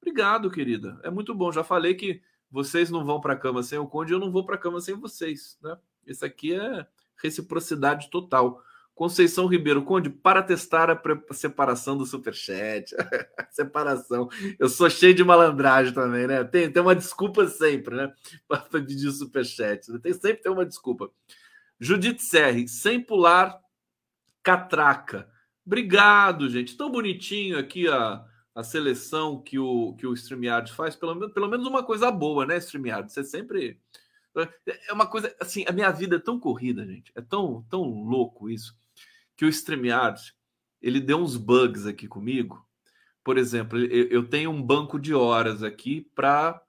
Obrigado, 0.00 0.48
querida. 0.48 1.00
É 1.02 1.10
muito 1.10 1.34
bom. 1.34 1.50
Já 1.50 1.64
falei 1.64 1.96
que 1.96 2.22
vocês 2.48 2.88
não 2.88 3.04
vão 3.04 3.20
para 3.20 3.32
a 3.32 3.36
cama 3.36 3.60
sem 3.64 3.80
o 3.80 3.88
Conde, 3.88 4.12
eu 4.12 4.20
não 4.20 4.30
vou 4.30 4.46
para 4.46 4.54
a 4.54 4.58
cama 4.58 4.80
sem 4.80 4.94
vocês, 4.94 5.58
né? 5.60 5.76
Aqui 6.22 6.54
é 6.54 6.86
reciprocidade 7.20 8.10
total. 8.10 8.62
Conceição 8.98 9.46
Ribeiro, 9.46 9.84
Conde, 9.84 10.10
para 10.10 10.42
testar 10.42 10.90
a 10.90 11.00
separação 11.32 11.96
do 11.96 12.04
superchat. 12.04 12.96
separação. 13.48 14.28
Eu 14.58 14.68
sou 14.68 14.90
cheio 14.90 15.14
de 15.14 15.22
malandragem 15.22 15.94
também, 15.94 16.26
né? 16.26 16.42
Tem, 16.42 16.68
tem 16.68 16.82
uma 16.82 16.96
desculpa 16.96 17.46
sempre, 17.46 17.94
né? 17.94 18.12
Para 18.48 18.58
pedir 18.58 19.08
superchat. 19.12 19.86
Tem, 20.00 20.12
sempre 20.12 20.42
tem 20.42 20.50
uma 20.50 20.66
desculpa. 20.66 21.12
Judite 21.78 22.24
Serri, 22.24 22.66
sem 22.66 23.00
pular 23.00 23.60
catraca. 24.42 25.30
Obrigado, 25.64 26.48
gente. 26.50 26.76
Tão 26.76 26.90
bonitinho 26.90 27.56
aqui 27.56 27.86
a, 27.86 28.26
a 28.52 28.64
seleção 28.64 29.40
que 29.40 29.60
o, 29.60 29.94
que 29.94 30.08
o 30.08 30.12
StreamYard 30.12 30.72
faz. 30.72 30.96
Pelo, 30.96 31.30
pelo 31.30 31.46
menos 31.46 31.68
uma 31.68 31.84
coisa 31.84 32.10
boa, 32.10 32.44
né, 32.44 32.56
StreamYard? 32.56 33.12
Você 33.12 33.22
sempre. 33.22 33.78
É 34.88 34.92
uma 34.92 35.06
coisa 35.06 35.32
assim, 35.38 35.64
a 35.68 35.72
minha 35.72 35.92
vida 35.92 36.16
é 36.16 36.18
tão 36.18 36.40
corrida, 36.40 36.84
gente. 36.84 37.12
É 37.14 37.20
tão, 37.20 37.64
tão 37.70 37.82
louco 37.82 38.50
isso 38.50 38.76
que 39.38 39.44
o 39.44 39.48
StreamYard 39.48 40.34
ele 40.82 41.00
deu 41.00 41.18
uns 41.18 41.36
bugs 41.36 41.86
aqui 41.86 42.08
comigo. 42.08 42.66
Por 43.22 43.38
exemplo, 43.38 43.78
eu, 43.78 44.28
tenho 44.28 44.50
um 44.50 44.60
banco 44.60 44.98
de 44.98 45.14
horas 45.14 45.62
aqui 45.62 46.10
para 46.14 46.60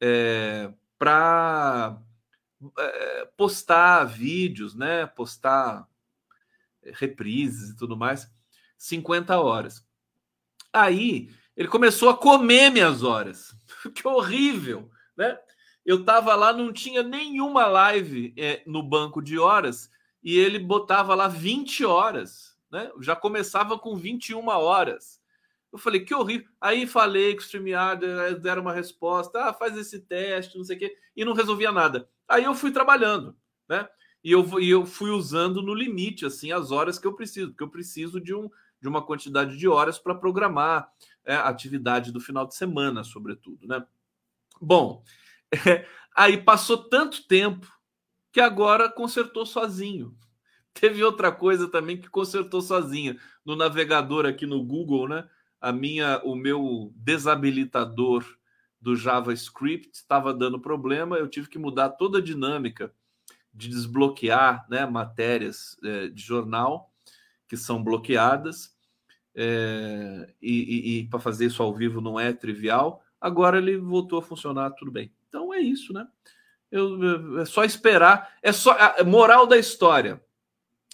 é, 0.00 0.72
para 0.98 2.00
é, 2.78 3.28
postar 3.36 4.04
vídeos, 4.04 4.74
né? 4.74 5.06
Postar 5.06 5.88
reprises 6.94 7.70
e 7.70 7.76
tudo 7.76 7.96
mais, 7.96 8.32
50 8.78 9.40
horas. 9.40 9.84
Aí 10.72 11.28
ele 11.56 11.68
começou 11.68 12.08
a 12.08 12.16
comer 12.16 12.70
minhas 12.70 13.02
horas. 13.02 13.54
que 13.94 14.06
horrível, 14.06 14.90
né? 15.16 15.38
Eu 15.84 16.04
tava 16.04 16.36
lá, 16.36 16.52
não 16.52 16.72
tinha 16.72 17.02
nenhuma 17.02 17.66
live 17.66 18.32
é, 18.36 18.62
no 18.64 18.82
banco 18.82 19.20
de 19.20 19.38
horas 19.38 19.90
e 20.22 20.38
ele 20.38 20.58
botava 20.58 21.14
lá 21.14 21.26
20 21.26 21.84
horas, 21.84 22.56
né? 22.70 22.90
Já 23.00 23.16
começava 23.16 23.78
com 23.78 23.96
21 23.96 24.46
horas. 24.48 25.20
Eu 25.72 25.78
falei, 25.78 26.04
que 26.04 26.14
horrível. 26.14 26.48
Aí 26.60 26.86
falei 26.86 27.34
que 27.34 27.40
o 27.40 27.44
StreamYard 27.44 28.04
deram 28.40 28.62
uma 28.62 28.72
resposta, 28.72 29.46
ah, 29.46 29.54
faz 29.54 29.76
esse 29.76 30.00
teste, 30.00 30.56
não 30.58 30.64
sei 30.64 30.76
o 30.76 30.78
quê, 30.78 30.96
e 31.16 31.24
não 31.24 31.32
resolvia 31.32 31.72
nada. 31.72 32.08
Aí 32.28 32.44
eu 32.44 32.54
fui 32.54 32.70
trabalhando, 32.70 33.34
né? 33.68 33.88
E 34.22 34.30
eu, 34.30 34.60
e 34.60 34.70
eu 34.70 34.86
fui 34.86 35.10
usando 35.10 35.62
no 35.62 35.74
limite, 35.74 36.24
assim, 36.24 36.52
as 36.52 36.70
horas 36.70 36.98
que 36.98 37.06
eu 37.06 37.14
preciso, 37.14 37.48
porque 37.48 37.64
eu 37.64 37.70
preciso 37.70 38.20
de, 38.20 38.34
um, 38.34 38.48
de 38.80 38.88
uma 38.88 39.02
quantidade 39.04 39.56
de 39.56 39.66
horas 39.66 39.98
para 39.98 40.14
programar 40.14 40.92
é, 41.24 41.34
a 41.34 41.48
atividade 41.48 42.12
do 42.12 42.20
final 42.20 42.46
de 42.46 42.54
semana, 42.54 43.02
sobretudo, 43.02 43.66
né? 43.66 43.84
Bom, 44.60 45.02
é, 45.66 45.86
aí 46.14 46.36
passou 46.36 46.76
tanto 46.76 47.26
tempo 47.26 47.66
que 48.32 48.40
agora 48.40 48.90
consertou 48.90 49.44
sozinho. 49.44 50.16
Teve 50.74 51.04
outra 51.04 51.30
coisa 51.30 51.68
também 51.68 51.98
que 51.98 52.08
consertou 52.08 52.62
sozinha 52.62 53.18
no 53.44 53.54
navegador 53.54 54.24
aqui 54.24 54.46
no 54.46 54.64
Google, 54.64 55.08
né? 55.08 55.28
A 55.60 55.70
minha, 55.70 56.20
o 56.24 56.34
meu 56.34 56.92
desabilitador 56.96 58.24
do 58.80 58.96
JavaScript 58.96 59.90
estava 59.92 60.34
dando 60.34 60.58
problema, 60.58 61.16
eu 61.16 61.28
tive 61.28 61.48
que 61.48 61.58
mudar 61.58 61.90
toda 61.90 62.18
a 62.18 62.22
dinâmica 62.22 62.92
de 63.54 63.68
desbloquear, 63.68 64.66
né, 64.68 64.84
matérias 64.86 65.76
é, 65.84 66.08
de 66.08 66.20
jornal 66.20 66.90
que 67.46 67.56
são 67.56 67.82
bloqueadas. 67.82 68.74
É, 69.34 70.34
e, 70.40 70.52
e, 70.52 70.98
e 70.98 71.08
para 71.08 71.20
fazer 71.20 71.46
isso 71.46 71.62
ao 71.62 71.72
vivo 71.72 72.00
não 72.00 72.18
é 72.18 72.32
trivial. 72.32 73.04
Agora 73.20 73.58
ele 73.58 73.76
voltou 73.76 74.18
a 74.18 74.22
funcionar, 74.22 74.70
tudo 74.70 74.90
bem. 74.90 75.12
Então 75.28 75.54
é 75.54 75.60
isso, 75.60 75.92
né? 75.92 76.08
Eu, 76.72 77.38
é 77.38 77.44
só 77.44 77.62
esperar. 77.64 78.34
É 78.42 78.50
só 78.50 78.72
a 78.72 79.04
moral 79.04 79.46
da 79.46 79.58
história. 79.58 80.20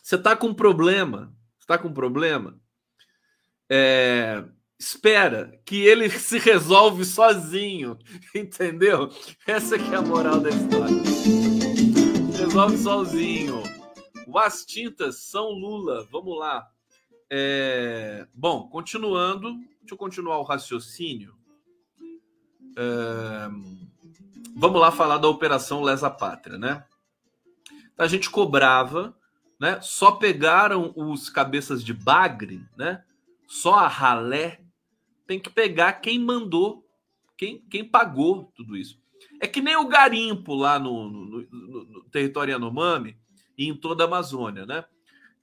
Você 0.03 0.17
está 0.17 0.35
com 0.35 0.49
um 0.49 0.55
problema, 0.55 1.33
está 1.61 1.79
com 1.79 1.89
um 1.89 1.95
problema. 1.95 2.59
É, 3.71 4.43
espera 4.79 5.53
que 5.65 5.77
ele 5.87 6.11
se 6.19 6.39
resolve 6.39 7.05
sozinho, 7.05 7.97
entendeu? 8.35 9.11
Essa 9.47 9.79
que 9.79 9.95
é 9.95 9.99
a 9.99 10.03
moral 10.03 10.41
da 10.41 10.51
história. 10.51 10.97
Resolve 12.37 12.77
sozinho. 12.79 13.63
As 14.35 14.65
tintas 14.65 15.23
são 15.23 15.51
Lula. 15.51 16.07
Vamos 16.11 16.39
lá. 16.39 16.69
É... 17.31 18.27
Bom, 18.35 18.69
continuando, 18.69 19.53
deixa 19.81 19.93
eu 19.93 19.97
continuar 19.97 20.39
o 20.39 20.43
raciocínio. 20.43 21.35
É... 22.77 23.49
Vamos 24.57 24.81
lá 24.81 24.91
falar 24.91 25.19
da 25.19 25.29
Operação 25.29 25.83
Lesa 25.83 26.11
Pátria, 26.11 26.59
né? 26.59 26.85
A 27.97 28.07
gente 28.07 28.31
cobrava, 28.31 29.17
né? 29.61 29.81
Só 29.81 30.13
pegaram 30.13 30.93
os 30.97 31.29
cabeças 31.29 31.85
de 31.85 31.93
bagre, 31.93 32.65
né? 32.77 33.05
Só 33.47 33.75
a 33.75 33.89
ralé 33.89 34.61
tem 35.27 35.39
que 35.39 35.51
pegar 35.51 35.95
quem 35.95 36.19
mandou, 36.19 36.87
quem, 37.37 37.61
quem 37.71 37.85
pagou 37.85 38.53
tudo 38.55 38.77
isso. 38.77 39.01
É 39.41 39.47
que 39.47 39.61
nem 39.61 39.77
o 39.77 39.89
garimpo 39.89 40.55
lá 40.55 40.79
no, 40.79 41.09
no, 41.09 41.49
no, 41.51 41.85
no 41.85 42.05
território 42.05 42.53
Yanomami 42.53 43.17
e 43.57 43.69
em 43.69 43.75
toda 43.75 44.05
a 44.05 44.07
Amazônia, 44.07 44.65
né? 44.65 44.85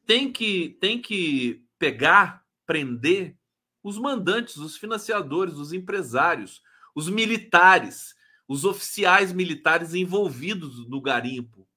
Tem 0.05 0.31
que, 0.31 0.77
tem 0.79 1.01
que 1.01 1.63
pegar, 1.77 2.43
prender 2.65 3.37
os 3.83 3.97
mandantes, 3.97 4.57
os 4.57 4.77
financiadores, 4.77 5.55
os 5.55 5.71
empresários, 5.71 6.61
os 6.95 7.09
militares, 7.09 8.14
os 8.47 8.63
oficiais 8.65 9.33
militares 9.33 9.93
envolvidos 9.93 10.87
no 10.87 11.01
garimpo, 11.01 11.67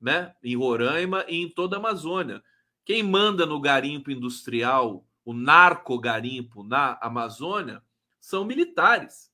né? 0.00 0.34
Em 0.42 0.56
Roraima 0.56 1.24
e 1.28 1.36
em 1.36 1.48
toda 1.48 1.76
a 1.76 1.78
Amazônia. 1.78 2.42
Quem 2.84 3.02
manda 3.02 3.46
no 3.46 3.60
garimpo 3.60 4.10
industrial, 4.10 5.06
o 5.24 5.32
narco 5.32 5.98
garimpo 5.98 6.62
na 6.62 6.98
Amazônia, 7.00 7.82
são 8.20 8.44
militares, 8.44 9.30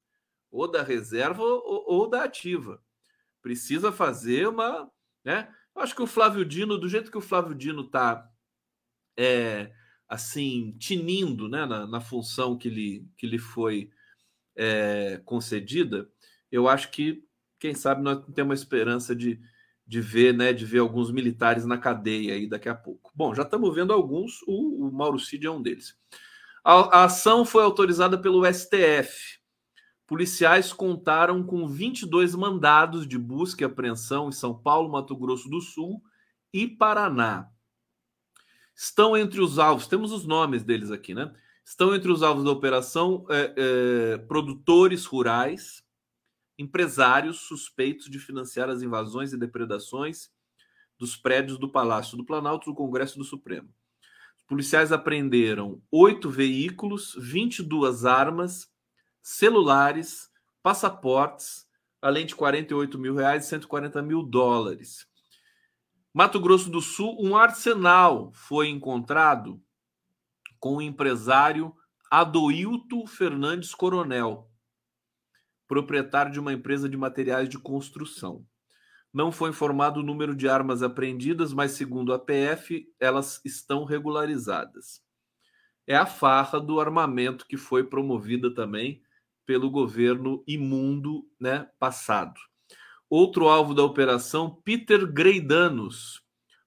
ou 0.51 0.71
da 0.71 0.83
reserva 0.83 1.43
ou, 1.43 1.85
ou 1.87 2.09
da 2.09 2.25
ativa. 2.25 2.83
Precisa 3.43 3.91
fazer 3.91 4.49
uma, 4.49 4.91
né? 5.25 5.53
Eu 5.75 5.83
acho 5.83 5.95
que 5.95 6.03
o 6.03 6.07
Flávio 6.07 6.45
Dino, 6.45 6.77
do 6.77 6.89
jeito 6.89 7.11
que 7.11 7.19
o 7.19 7.23
Flávio 7.23 7.55
Dino 7.55 7.83
está 7.83 8.29
é, 9.17 9.73
assim, 10.09 10.75
tinindo 10.79 11.49
né, 11.49 11.65
na, 11.65 11.87
na, 11.87 12.01
função 12.01 12.59
que 12.59 12.69
lhe, 12.69 13.09
que 13.17 13.27
lhe 13.27 13.39
foi 13.39 13.91
é, 14.57 15.21
concedida, 15.25 16.11
eu 16.51 16.69
acho 16.69 16.91
que, 16.91 17.25
quem 17.59 17.75
sabe, 17.75 18.03
nós 18.03 18.25
temos 18.35 18.51
uma 18.51 18.55
esperança 18.55 19.15
de, 19.15 19.41
de 19.87 20.01
ver, 20.01 20.33
né, 20.33 20.53
de 20.53 20.65
ver 20.65 20.79
alguns 20.79 21.11
militares 21.11 21.65
na 21.65 21.77
cadeia 21.77 22.35
aí 22.35 22.47
daqui 22.47 22.69
a 22.69 22.75
pouco. 22.75 23.11
Bom, 23.15 23.35
já 23.35 23.43
estamos 23.43 23.75
vendo 23.75 23.93
alguns, 23.93 24.43
o, 24.47 24.87
o 24.87 24.93
Mauro 24.93 25.19
Cid 25.19 25.47
é 25.47 25.51
um 25.51 25.63
deles. 25.63 25.97
A, 26.65 27.01
a 27.01 27.05
ação 27.05 27.45
foi 27.45 27.63
autorizada 27.63 28.19
pelo 28.19 28.45
STF. 28.47 29.41
Policiais 30.07 30.73
contaram 30.73 31.43
com 31.43 31.69
22 31.69 32.35
mandados 32.35 33.07
de 33.07 33.17
busca 33.17 33.63
e 33.63 33.65
apreensão 33.65 34.29
em 34.29 34.33
São 34.33 34.55
Paulo, 34.55 34.91
Mato 34.91 35.17
Grosso 35.17 35.49
do 35.49 35.61
Sul 35.61 36.03
e 36.53 36.67
Paraná. 36.67 37.49
Estão 38.75 39.17
entre 39.17 39.41
os 39.41 39.59
alvos, 39.59 39.87
temos 39.87 40.11
os 40.11 40.27
nomes 40.27 40.65
deles 40.65 40.91
aqui, 40.91 41.15
né? 41.15 41.33
Estão 41.65 41.95
entre 41.95 42.11
os 42.11 42.23
alvos 42.23 42.45
da 42.45 42.51
operação 42.51 43.25
é, 43.29 43.55
é, 43.57 44.19
produtores 44.19 45.05
rurais, 45.05 45.85
empresários 46.61 47.41
suspeitos 47.41 48.11
de 48.11 48.19
financiar 48.19 48.69
as 48.69 48.83
invasões 48.83 49.33
e 49.33 49.39
depredações 49.39 50.31
dos 50.99 51.17
prédios 51.17 51.59
do 51.59 51.71
Palácio 51.71 52.19
do 52.19 52.25
Planalto 52.25 52.71
do 52.71 52.77
Congresso 52.77 53.17
do 53.17 53.25
Supremo. 53.25 53.69
Os 54.37 54.45
policiais 54.45 54.93
apreenderam 54.93 55.81
oito 55.91 56.29
veículos, 56.29 57.17
22 57.19 58.05
armas, 58.05 58.71
celulares, 59.23 60.31
passaportes, 60.63 61.67
além 62.03 62.27
de 62.27 62.37
48 62.37 62.99
mil 62.99 63.15
reais 63.15 63.47
e 63.47 63.49
140 63.49 64.03
mil 64.03 64.23
dólares. 64.23 65.07
Mato 66.13 66.39
Grosso 66.41 66.69
do 66.69 66.83
Sul, 66.83 67.17
um 67.19 67.37
arsenal 67.37 68.33
foi 68.35 68.69
encontrado 68.69 69.63
com 70.59 70.77
o 70.77 70.83
empresário 70.83 71.75
Adoilto 72.11 73.07
Fernandes 73.07 73.75
Coronel, 73.75 74.50
proprietário 75.71 76.33
de 76.33 76.41
uma 76.41 76.53
empresa 76.53 76.89
de 76.89 76.97
materiais 76.97 77.49
de 77.49 77.57
construção. 77.57 78.45
Não 79.15 79.31
foi 79.31 79.51
informado 79.51 80.01
o 80.01 80.03
número 80.03 80.35
de 80.35 80.49
armas 80.49 80.83
apreendidas, 80.83 81.53
mas 81.53 81.71
segundo 81.71 82.13
a 82.13 82.19
PF, 82.19 82.93
elas 82.99 83.41
estão 83.45 83.85
regularizadas. 83.85 85.01
É 85.87 85.95
a 85.95 86.07
farra 86.07 86.59
do 86.59 86.81
armamento 86.81 87.47
que 87.47 87.57
foi 87.57 87.85
promovida 87.85 88.53
também 88.53 89.01
pelo 89.47 89.71
governo 89.71 90.43
imundo 90.45 91.25
né, 91.39 91.69
passado. 91.79 92.41
Outro 93.09 93.49
alvo 93.49 93.73
da 93.73 93.85
operação, 93.85 94.61
Peter 94.65 95.07
Greidanos, 95.07 96.21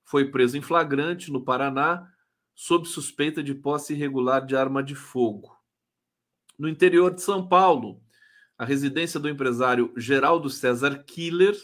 foi 0.06 0.32
preso 0.32 0.58
em 0.58 0.62
flagrante 0.62 1.30
no 1.30 1.44
Paraná 1.44 2.10
sob 2.56 2.88
suspeita 2.88 3.44
de 3.44 3.54
posse 3.54 3.92
irregular 3.92 4.46
de 4.46 4.56
arma 4.56 4.82
de 4.82 4.96
fogo. 4.96 5.58
No 6.58 6.70
interior 6.70 7.14
de 7.14 7.22
São 7.22 7.46
Paulo, 7.46 8.02
a 8.58 8.66
residência 8.66 9.20
do 9.20 9.30
empresário 9.30 9.94
Geraldo 9.98 10.50
César 10.50 11.04
Killer 11.04 11.56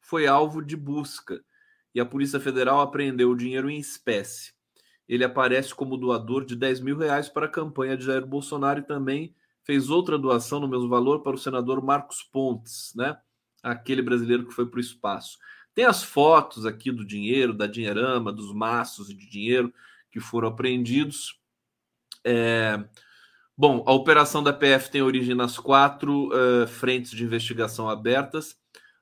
foi 0.00 0.26
alvo 0.26 0.62
de 0.62 0.76
busca 0.76 1.42
e 1.94 2.00
a 2.00 2.06
Polícia 2.06 2.40
Federal 2.40 2.80
apreendeu 2.80 3.30
o 3.30 3.36
dinheiro 3.36 3.70
em 3.70 3.78
espécie. 3.78 4.52
Ele 5.08 5.24
aparece 5.24 5.74
como 5.74 5.96
doador 5.96 6.44
de 6.44 6.56
10 6.56 6.80
mil 6.80 6.96
reais 6.96 7.28
para 7.28 7.46
a 7.46 7.50
campanha 7.50 7.96
de 7.96 8.04
Jair 8.04 8.26
Bolsonaro 8.26 8.80
e 8.80 8.86
também 8.86 9.34
fez 9.62 9.90
outra 9.90 10.18
doação 10.18 10.60
no 10.60 10.68
mesmo 10.68 10.88
valor 10.88 11.22
para 11.22 11.34
o 11.34 11.38
senador 11.38 11.82
Marcos 11.82 12.22
Pontes, 12.22 12.92
né? 12.94 13.16
aquele 13.62 14.02
brasileiro 14.02 14.46
que 14.46 14.52
foi 14.52 14.66
para 14.66 14.78
o 14.78 14.80
espaço. 14.80 15.38
Tem 15.74 15.84
as 15.84 16.02
fotos 16.02 16.66
aqui 16.66 16.92
do 16.92 17.04
dinheiro, 17.04 17.52
da 17.52 17.66
dinheirama, 17.66 18.32
dos 18.32 18.52
maços 18.54 19.08
de 19.08 19.28
dinheiro 19.28 19.72
que 20.10 20.20
foram 20.20 20.48
apreendidos. 20.48 21.40
É... 22.22 22.84
Bom, 23.56 23.84
a 23.86 23.92
operação 23.92 24.42
da 24.42 24.52
PF 24.52 24.90
tem 24.90 25.00
origem 25.00 25.34
nas 25.34 25.56
quatro 25.58 26.28
uh, 26.28 26.66
frentes 26.66 27.12
de 27.12 27.22
investigação 27.22 27.88
abertas 27.88 28.56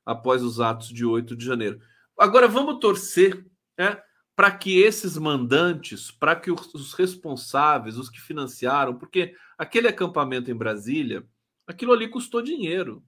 após 0.04 0.42
os 0.42 0.60
atos 0.60 0.88
de 0.88 1.06
8 1.06 1.34
de 1.34 1.42
janeiro. 1.42 1.80
Agora 2.18 2.46
vamos 2.46 2.78
torcer 2.78 3.46
né, 3.78 3.98
para 4.36 4.50
que 4.50 4.78
esses 4.78 5.16
mandantes, 5.16 6.10
para 6.10 6.36
que 6.36 6.50
os 6.50 6.92
responsáveis, 6.92 7.96
os 7.96 8.10
que 8.10 8.20
financiaram, 8.20 8.94
porque 8.94 9.34
aquele 9.56 9.88
acampamento 9.88 10.50
em 10.50 10.54
Brasília, 10.54 11.24
aquilo 11.66 11.94
ali 11.94 12.06
custou 12.08 12.42
dinheiro. 12.42 13.02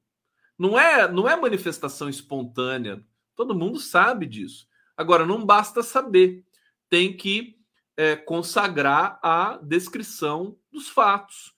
Não 0.58 0.78
é, 0.78 1.10
não 1.10 1.28
é 1.28 1.36
manifestação 1.36 2.08
espontânea. 2.08 3.04
Todo 3.36 3.54
mundo 3.54 3.78
sabe 3.78 4.24
disso. 4.24 4.66
Agora, 4.96 5.26
não 5.26 5.44
basta 5.44 5.82
saber, 5.82 6.42
tem 6.88 7.14
que 7.14 7.58
é, 7.96 8.16
consagrar 8.16 9.18
a 9.22 9.58
descrição 9.62 10.56
dos 10.74 10.88
fatos 10.88 11.54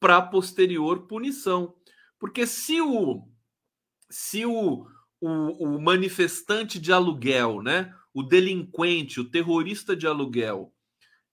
para 0.00 0.22
posterior 0.22 1.06
punição. 1.06 1.76
Porque 2.18 2.46
se 2.46 2.80
o 2.80 3.28
se 4.10 4.46
o, 4.46 4.86
o, 5.20 5.28
o, 5.76 5.80
manifestante 5.80 6.80
de 6.80 6.90
aluguel, 6.90 7.62
né, 7.62 7.94
o 8.14 8.22
delinquente, 8.22 9.20
o 9.20 9.30
terrorista 9.30 9.94
de 9.94 10.06
aluguel, 10.06 10.72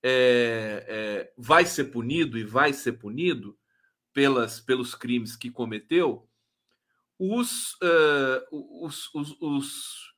é, 0.03 0.85
é, 0.87 1.33
vai 1.37 1.65
ser 1.65 1.85
punido 1.85 2.37
e 2.37 2.43
vai 2.43 2.73
ser 2.73 2.93
punido 2.93 3.57
pelas, 4.13 4.59
pelos 4.59 4.93
crimes 4.93 5.37
que 5.37 5.49
cometeu, 5.49 6.27
os, 7.17 7.75
uh, 7.75 8.85
os, 8.85 9.13
os, 9.15 9.41
os, 9.41 10.15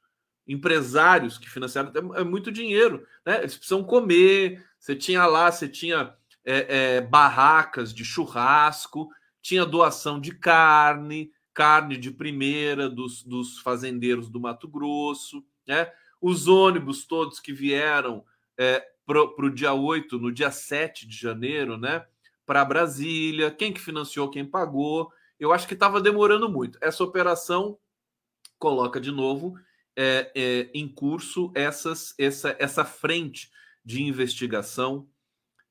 empresários 0.47 1.37
que 1.37 1.49
financiaram 1.49 1.91
é, 2.15 2.21
é 2.21 2.23
muito 2.23 2.51
dinheiro, 2.51 3.05
né? 3.25 3.39
Eles 3.39 3.55
precisam 3.55 3.83
comer. 3.83 4.65
Você 4.79 4.95
tinha 4.95 5.25
lá, 5.25 5.51
você 5.51 5.67
tinha 5.67 6.15
é, 6.47 6.95
é, 6.95 7.01
barracas 7.01 7.93
de 7.93 8.05
churrasco, 8.05 9.09
tinha 9.41 9.65
doação 9.65 10.17
de 10.19 10.33
carne, 10.33 11.29
carne 11.53 11.97
de 11.97 12.09
primeira 12.09 12.89
dos, 12.89 13.21
dos 13.21 13.59
fazendeiros 13.59 14.29
do 14.29 14.39
Mato 14.39 14.65
Grosso, 14.65 15.43
né? 15.67 15.91
os 16.21 16.47
ônibus 16.47 17.05
todos 17.05 17.41
que 17.41 17.51
vieram 17.51 18.23
é, 18.57 18.81
para 19.05 19.21
o 19.21 19.49
dia 19.49 19.73
8, 19.73 20.17
no 20.17 20.31
dia 20.31 20.49
7 20.49 21.05
de 21.05 21.15
janeiro, 21.17 21.77
né? 21.77 22.05
Para 22.45 22.63
Brasília, 22.63 23.51
quem 23.51 23.73
que 23.73 23.79
financiou, 23.79 24.29
quem 24.29 24.45
pagou. 24.45 25.11
Eu 25.39 25.51
acho 25.51 25.67
que 25.67 25.73
estava 25.73 26.01
demorando 26.01 26.49
muito. 26.49 26.77
Essa 26.81 27.03
operação 27.03 27.77
coloca 28.57 28.99
de 28.99 29.11
novo 29.11 29.57
é, 29.95 30.31
é, 30.35 30.69
em 30.73 30.87
curso 30.87 31.51
essas, 31.53 32.13
essa, 32.17 32.55
essa 32.59 32.85
frente 32.85 33.49
de 33.83 34.01
investigação 34.01 35.07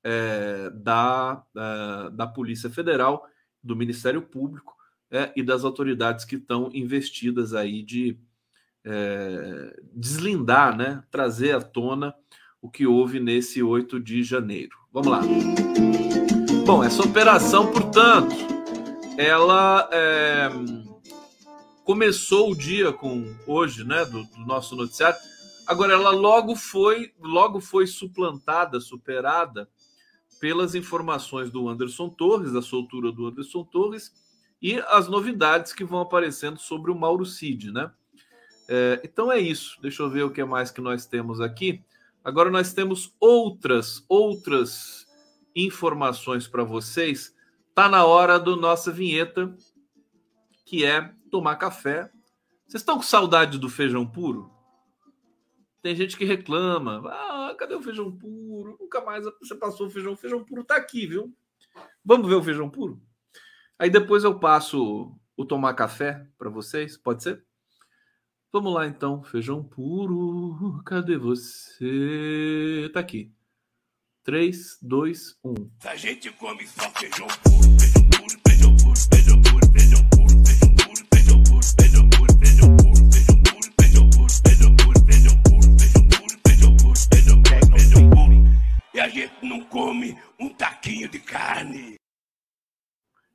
é, 0.08 0.70
da, 0.70 1.42
da, 1.52 2.08
da, 2.10 2.26
Polícia 2.28 2.70
Federal, 2.70 3.26
do 3.60 3.74
Ministério 3.74 4.22
Público 4.22 4.76
é, 5.10 5.32
e 5.34 5.42
das 5.42 5.64
autoridades 5.64 6.24
que 6.24 6.36
estão 6.36 6.70
investidas 6.72 7.52
aí 7.52 7.82
de 7.82 8.16
é, 8.84 9.76
deslindar, 9.92 10.76
né, 10.76 11.02
trazer 11.10 11.56
à 11.56 11.60
tona 11.60 12.14
o 12.62 12.70
que 12.70 12.86
houve 12.86 13.18
nesse 13.18 13.64
8 13.64 13.98
de 13.98 14.22
janeiro. 14.22 14.76
Vamos 14.92 15.10
lá. 15.10 15.22
Bom, 16.64 16.84
essa 16.84 17.02
operação, 17.02 17.72
portanto, 17.72 18.36
ela 19.18 19.88
é, 19.90 20.48
começou 21.82 22.52
o 22.52 22.56
dia 22.56 22.92
com 22.92 23.34
hoje, 23.44 23.82
né, 23.82 24.04
do, 24.04 24.22
do, 24.22 24.46
nosso 24.46 24.76
noticiário. 24.76 25.18
Agora 25.66 25.94
ela 25.94 26.10
logo 26.10 26.54
foi, 26.54 27.12
logo 27.20 27.60
foi 27.60 27.88
suplantada, 27.88 28.78
superada 28.78 29.68
pelas 30.40 30.74
informações 30.74 31.50
do 31.50 31.68
Anderson 31.68 32.08
Torres, 32.08 32.54
a 32.54 32.62
soltura 32.62 33.10
do 33.10 33.26
Anderson 33.26 33.64
Torres 33.64 34.12
e 34.60 34.78
as 34.88 35.08
novidades 35.08 35.72
que 35.72 35.84
vão 35.84 36.00
aparecendo 36.00 36.58
sobre 36.58 36.90
o 36.90 36.94
Mauro 36.94 37.24
Cid, 37.24 37.72
né? 37.72 37.90
É, 38.68 39.00
então 39.04 39.30
é 39.30 39.38
isso. 39.38 39.78
Deixa 39.80 40.02
eu 40.02 40.10
ver 40.10 40.24
o 40.24 40.30
que 40.30 40.44
mais 40.44 40.70
que 40.70 40.80
nós 40.80 41.06
temos 41.06 41.40
aqui. 41.40 41.82
Agora 42.24 42.50
nós 42.50 42.72
temos 42.72 43.14
outras 43.20 44.04
outras 44.08 45.06
informações 45.54 46.48
para 46.48 46.64
vocês. 46.64 47.34
Tá 47.74 47.88
na 47.88 48.04
hora 48.04 48.38
do 48.38 48.56
nossa 48.56 48.90
vinheta, 48.90 49.54
que 50.64 50.84
é 50.84 51.12
tomar 51.30 51.56
café. 51.56 52.10
Vocês 52.66 52.80
estão 52.80 52.96
com 52.96 53.02
saudade 53.02 53.58
do 53.58 53.68
feijão 53.68 54.06
puro? 54.06 54.55
Tem 55.82 55.94
gente 55.94 56.16
que 56.16 56.24
reclama. 56.24 57.02
Ah, 57.06 57.54
cadê 57.58 57.74
o 57.74 57.82
feijão 57.82 58.10
puro? 58.10 58.76
Nunca 58.80 59.00
mais 59.04 59.24
você 59.40 59.54
passou 59.54 59.86
o 59.86 59.90
feijão. 59.90 60.12
O 60.12 60.16
feijão 60.16 60.44
puro 60.44 60.64
tá 60.64 60.76
aqui, 60.76 61.06
viu? 61.06 61.34
Vamos 62.04 62.28
ver 62.28 62.34
o 62.34 62.42
feijão 62.42 62.68
puro? 62.68 63.00
Aí 63.78 63.90
depois 63.90 64.24
eu 64.24 64.38
passo 64.38 65.14
o 65.36 65.44
tomar 65.44 65.74
café 65.74 66.26
para 66.38 66.48
vocês, 66.48 66.96
pode 66.96 67.22
ser? 67.22 67.44
Vamos 68.50 68.72
lá 68.72 68.86
então, 68.86 69.22
feijão 69.22 69.62
puro, 69.62 70.82
cadê 70.86 71.18
você? 71.18 72.90
Tá 72.92 73.00
aqui. 73.00 73.30
3, 74.22 74.78
2, 74.80 75.38
1. 75.44 75.54
A 75.84 75.94
gente 75.94 76.32
come 76.32 76.66
só 76.66 76.90
feijão 76.92 77.26
puro, 77.44 77.78
feijão 77.78 77.95
E 88.96 89.00
a 89.00 89.10
gente 89.10 89.34
não 89.42 89.62
come 89.62 90.18
um 90.40 90.48
taquinho 90.48 91.06
de 91.06 91.20
carne. 91.20 91.96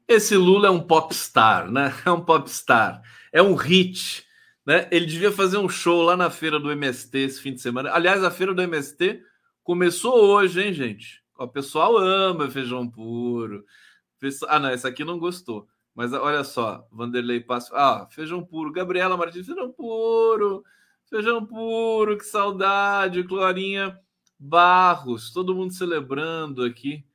Esse 0.07 0.36
Lula 0.36 0.68
é 0.68 0.72
um 0.72 0.82
popstar, 0.82 1.70
né? 1.70 1.93
É 2.03 2.09
um 2.09 2.26
popstar. 2.26 2.99
É 3.32 3.43
um 3.43 3.53
hit 3.53 4.26
né? 4.66 4.88
Ele 4.91 5.05
devia 5.05 5.32
fazer 5.32 5.59
um 5.59 5.70
show 5.70 6.01
lá 6.01 6.18
na 6.18 6.32
feira 6.32 6.59
do 6.59 6.72
MST 6.72 7.16
esse 7.16 7.41
fim 7.41 7.53
de 7.53 7.62
semana. 7.62 7.91
Aliás, 7.91 8.24
a 8.24 8.32
feira 8.32 8.55
do 8.55 8.62
MST 8.64 9.22
começou 9.64 10.16
hoje, 10.16 10.64
hein, 10.64 10.74
gente? 10.74 11.22
O 11.38 11.47
pessoal 11.47 11.95
ama 11.95 12.49
feijão 12.49 12.89
puro. 12.89 13.64
Ah, 14.47 14.57
não, 14.57 14.70
essa 14.70 14.88
aqui 14.88 15.03
não 15.03 15.20
gostou. 15.20 15.68
Mas 15.93 16.12
olha 16.12 16.43
só, 16.43 16.88
Vanderlei 16.91 17.39
Passo. 17.39 17.76
Ah, 17.76 18.07
feijão 18.09 18.43
puro. 18.43 18.72
Gabriela 18.72 19.16
Martins, 19.16 19.45
feijão 19.45 19.72
puro. 19.72 20.64
Feijão 21.07 21.45
puro, 21.45 22.18
que 22.18 22.26
saudade. 22.26 23.24
Clorinha 23.24 23.95
Barros, 24.43 25.31
todo 25.31 25.53
mundo 25.53 25.71
celebrando 25.71 26.63
aqui. 26.63 27.05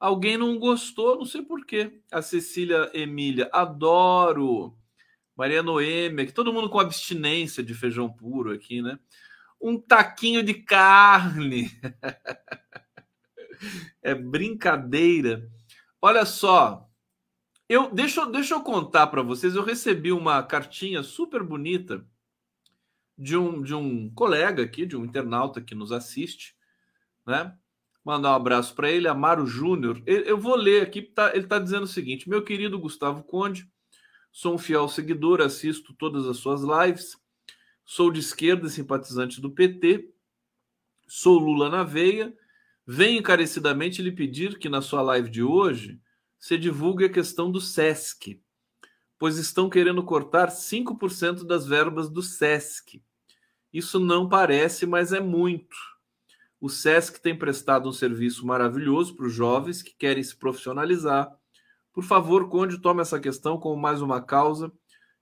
Alguém 0.00 0.36
não 0.36 0.58
gostou, 0.58 1.16
não 1.16 1.24
sei 1.24 1.40
porquê. 1.40 2.00
A 2.10 2.20
Cecília 2.20 2.90
Emília, 2.92 3.48
adoro. 3.52 4.76
Maria 5.36 5.62
Noêmia, 5.62 6.26
que 6.26 6.32
todo 6.32 6.52
mundo 6.52 6.68
com 6.68 6.80
abstinência 6.80 7.62
de 7.62 7.72
feijão 7.72 8.12
puro 8.12 8.52
aqui, 8.52 8.82
né? 8.82 8.98
Um 9.60 9.80
taquinho 9.80 10.42
de 10.42 10.54
carne. 10.54 11.70
é 14.02 14.12
brincadeira. 14.12 15.48
Olha 16.00 16.26
só, 16.26 16.90
eu 17.68 17.94
deixa, 17.94 18.26
deixa 18.26 18.54
eu 18.54 18.60
contar 18.60 19.06
para 19.06 19.22
vocês. 19.22 19.54
Eu 19.54 19.62
recebi 19.62 20.10
uma 20.10 20.42
cartinha 20.42 21.04
super 21.04 21.44
bonita 21.44 22.04
de 23.16 23.36
um, 23.36 23.62
de 23.62 23.72
um 23.72 24.12
colega 24.12 24.64
aqui, 24.64 24.84
de 24.84 24.96
um 24.96 25.04
internauta 25.04 25.60
que 25.60 25.76
nos 25.76 25.92
assiste, 25.92 26.56
né? 27.26 27.54
Mandar 28.04 28.32
um 28.32 28.36
abraço 28.36 28.74
para 28.74 28.90
ele, 28.90 29.06
Amaro 29.06 29.46
Júnior. 29.46 30.02
Eu 30.06 30.36
vou 30.36 30.56
ler 30.56 30.82
aqui, 30.82 31.02
tá, 31.02 31.30
ele 31.34 31.44
está 31.44 31.58
dizendo 31.58 31.84
o 31.84 31.88
seguinte: 31.88 32.28
meu 32.28 32.42
querido 32.42 32.78
Gustavo 32.78 33.22
Conde, 33.22 33.70
Sou 34.34 34.54
um 34.54 34.58
fiel 34.58 34.88
seguidor, 34.88 35.42
assisto 35.42 35.92
todas 35.92 36.26
as 36.26 36.38
suas 36.38 36.62
lives. 36.62 37.18
Sou 37.84 38.10
de 38.10 38.20
esquerda 38.20 38.66
e 38.66 38.70
simpatizante 38.70 39.42
do 39.42 39.50
PT. 39.50 40.10
Sou 41.06 41.38
Lula 41.38 41.68
na 41.68 41.84
veia. 41.84 42.34
Venho 42.86 43.18
encarecidamente 43.18 44.00
lhe 44.00 44.10
pedir 44.10 44.58
que 44.58 44.70
na 44.70 44.80
sua 44.80 45.02
live 45.02 45.28
de 45.28 45.42
hoje 45.42 46.00
se 46.38 46.56
divulgue 46.56 47.04
a 47.04 47.10
questão 47.10 47.52
do 47.52 47.60
SESC, 47.60 48.42
pois 49.18 49.36
estão 49.36 49.68
querendo 49.68 50.02
cortar 50.02 50.48
5% 50.48 51.44
das 51.44 51.66
verbas 51.66 52.08
do 52.08 52.22
SESC. 52.22 53.02
Isso 53.70 54.00
não 54.00 54.28
parece, 54.28 54.86
mas 54.86 55.12
é 55.12 55.20
muito. 55.20 55.76
O 56.62 56.70
SESC 56.70 57.20
tem 57.20 57.36
prestado 57.36 57.86
um 57.88 57.92
serviço 57.92 58.46
maravilhoso 58.46 59.14
para 59.14 59.26
os 59.26 59.34
jovens 59.34 59.82
que 59.82 59.94
querem 59.94 60.22
se 60.22 60.34
profissionalizar 60.34 61.30
por 61.92 62.04
favor, 62.04 62.48
Conde, 62.48 62.78
tome 62.78 63.02
essa 63.02 63.20
questão 63.20 63.58
como 63.58 63.80
mais 63.80 64.00
uma 64.00 64.20
causa 64.20 64.72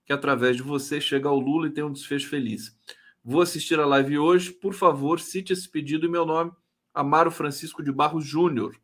que, 0.05 0.13
através 0.13 0.55
de 0.55 0.63
você, 0.63 1.01
chega 1.01 1.27
ao 1.27 1.37
Lula 1.37 1.67
e 1.67 1.71
tem 1.71 1.83
um 1.83 1.91
desfecho 1.91 2.29
feliz. 2.29 2.75
Vou 3.23 3.41
assistir 3.41 3.77
a 3.79 3.85
live 3.85 4.17
hoje. 4.17 4.51
Por 4.51 4.73
favor, 4.73 5.19
cite 5.19 5.51
esse 5.51 5.69
pedido 5.69 6.05
em 6.05 6.09
meu 6.09 6.25
nome, 6.25 6.51
Amaro 6.93 7.29
Francisco 7.29 7.83
de 7.83 7.91
Barros 7.91 8.25
Júnior, 8.25 8.75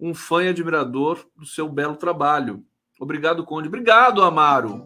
um 0.00 0.14
fã 0.14 0.42
e 0.42 0.48
admirador 0.48 1.24
do 1.36 1.44
seu 1.44 1.68
belo 1.68 1.96
trabalho. 1.96 2.64
Obrigado, 2.98 3.44
Conde. 3.44 3.68
Obrigado, 3.68 4.22
Amaro. 4.22 4.84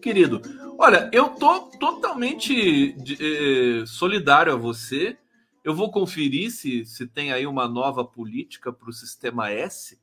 Querido, 0.00 0.40
olha, 0.78 1.10
eu 1.12 1.30
tô 1.30 1.60
totalmente 1.78 2.94
eh, 3.20 3.84
solidário 3.84 4.52
a 4.52 4.56
você. 4.56 5.18
Eu 5.64 5.74
vou 5.74 5.90
conferir 5.90 6.50
se, 6.50 6.84
se 6.84 7.06
tem 7.06 7.32
aí 7.32 7.46
uma 7.46 7.68
nova 7.68 8.04
política 8.04 8.72
para 8.72 8.90
o 8.90 8.92
sistema 8.92 9.50
S 9.50 10.00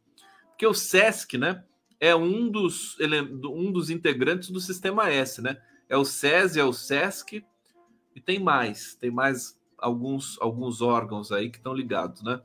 porque 0.59 0.67
o 0.67 0.73
SESC, 0.73 1.37
né, 1.37 1.63
é 2.01 2.13
um 2.13 2.49
dos, 2.49 2.97
um 3.45 3.71
dos 3.71 3.89
integrantes 3.89 4.49
do 4.49 4.59
sistema 4.59 5.09
S, 5.09 5.41
né? 5.41 5.57
É 5.87 5.95
o 5.95 6.03
SESI, 6.03 6.59
é 6.59 6.65
o 6.65 6.73
SESC 6.73 7.45
e 8.13 8.19
tem 8.19 8.39
mais, 8.39 8.93
tem 8.95 9.09
mais 9.09 9.57
alguns, 9.77 10.37
alguns 10.41 10.81
órgãos 10.81 11.31
aí 11.31 11.49
que 11.49 11.57
estão 11.57 11.73
ligados, 11.73 12.21
né? 12.23 12.41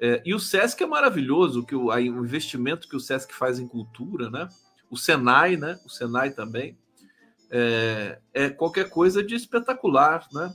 É, 0.00 0.20
e 0.24 0.34
o 0.34 0.40
SESC 0.40 0.82
é 0.82 0.86
maravilhoso, 0.86 1.64
que 1.64 1.76
o, 1.76 1.86
o 1.86 1.98
investimento 2.00 2.88
que 2.88 2.96
o 2.96 3.00
SESC 3.00 3.32
faz 3.32 3.60
em 3.60 3.68
cultura, 3.68 4.28
né? 4.28 4.48
O 4.90 4.96
Senai, 4.96 5.56
né? 5.56 5.78
O 5.86 5.88
Senai 5.88 6.32
também 6.32 6.76
é, 7.52 8.18
é 8.32 8.50
qualquer 8.50 8.90
coisa 8.90 9.22
de 9.22 9.36
espetacular, 9.36 10.26
né? 10.32 10.52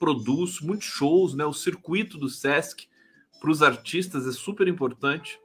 Produz 0.00 0.60
muitos 0.60 0.88
shows, 0.88 1.34
né? 1.34 1.44
O 1.44 1.52
circuito 1.52 2.18
do 2.18 2.28
SESC 2.28 2.88
para 3.40 3.50
os 3.50 3.62
artistas 3.62 4.26
é 4.26 4.32
super 4.32 4.66
importante. 4.66 5.38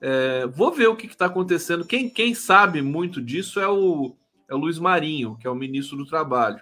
É, 0.00 0.46
vou 0.48 0.70
ver 0.70 0.88
o 0.88 0.96
que 0.96 1.06
está 1.06 1.26
acontecendo. 1.26 1.86
Quem, 1.86 2.10
quem 2.10 2.34
sabe 2.34 2.82
muito 2.82 3.22
disso 3.22 3.58
é 3.58 3.68
o, 3.68 4.14
é 4.46 4.54
o 4.54 4.58
Luiz 4.58 4.78
Marinho, 4.78 5.36
que 5.38 5.46
é 5.46 5.50
o 5.50 5.54
ministro 5.54 5.96
do 5.96 6.04
Trabalho. 6.04 6.60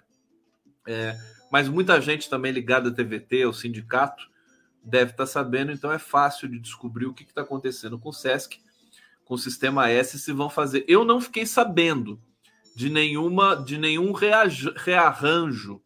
É, 0.86 1.18
mas 1.50 1.68
muita 1.68 2.00
gente 2.00 2.30
também 2.30 2.52
ligada 2.52 2.90
à 2.90 2.92
TVT, 2.92 3.42
ao 3.42 3.52
sindicato, 3.52 4.30
deve 4.82 5.10
estar 5.10 5.24
tá 5.24 5.26
sabendo, 5.26 5.72
então 5.72 5.92
é 5.92 5.98
fácil 5.98 6.48
de 6.48 6.58
descobrir 6.58 7.06
o 7.06 7.14
que 7.14 7.24
está 7.24 7.42
acontecendo 7.42 7.98
com 7.98 8.10
o 8.10 8.12
SESC, 8.12 8.60
com 9.24 9.34
o 9.34 9.38
sistema 9.38 9.88
S, 9.88 10.18
se 10.18 10.32
vão 10.32 10.50
fazer. 10.50 10.84
Eu 10.86 11.04
não 11.04 11.20
fiquei 11.20 11.46
sabendo 11.46 12.20
de 12.74 12.88
nenhuma 12.90 13.54
de 13.54 13.76
nenhum 13.76 14.12
rearranjo 14.12 15.82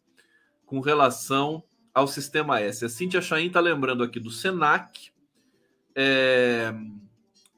com 0.67 0.81
relação 0.81 1.63
ao 1.93 2.07
sistema 2.07 2.59
S. 2.59 2.85
A 2.85 2.89
Cintia 2.89 3.21
Chain 3.21 3.47
está 3.47 3.59
lembrando 3.59 4.03
aqui 4.03 4.19
do 4.19 4.29
SENAC. 4.29 5.11
É, 5.95 6.71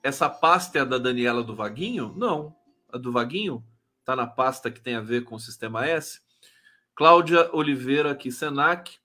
essa 0.01 0.29
pasta 0.29 0.79
é 0.79 0.85
da 0.85 0.97
Daniela 0.97 1.43
do 1.43 1.55
Vaguinho? 1.55 2.13
Não. 2.15 2.55
A 2.93 2.97
do 2.97 3.11
Vaguinho 3.11 3.65
está 3.99 4.15
na 4.15 4.27
pasta 4.27 4.71
que 4.71 4.79
tem 4.79 4.95
a 4.95 5.01
ver 5.01 5.25
com 5.25 5.35
o 5.35 5.39
sistema 5.39 5.85
S. 5.85 6.21
Cláudia 6.95 7.49
Oliveira 7.51 8.11
aqui, 8.11 8.31
Senac. 8.31 8.97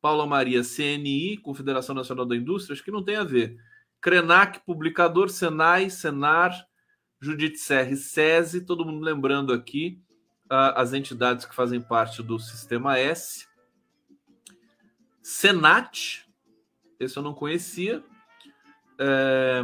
Paula 0.00 0.26
Maria, 0.26 0.62
CNI, 0.62 1.38
Confederação 1.38 1.94
Nacional 1.94 2.26
da 2.26 2.36
Indústria, 2.36 2.74
acho 2.74 2.84
que 2.84 2.90
não 2.90 3.02
tem 3.02 3.16
a 3.16 3.24
ver. 3.24 3.56
Krenak, 4.02 4.60
publicador, 4.66 5.30
Senai, 5.30 5.88
Senar, 5.88 6.52
Judite 7.18 7.56
Serre, 7.56 7.96
SESI, 7.96 8.66
todo 8.66 8.84
mundo 8.84 9.02
lembrando 9.02 9.50
aqui 9.50 10.04
as 10.48 10.92
entidades 10.92 11.44
que 11.44 11.54
fazem 11.54 11.80
parte 11.80 12.22
do 12.22 12.38
Sistema 12.38 12.98
S. 12.98 13.46
Senat, 15.22 16.26
esse 17.00 17.16
eu 17.16 17.22
não 17.22 17.34
conhecia. 17.34 18.04
É, 18.98 19.62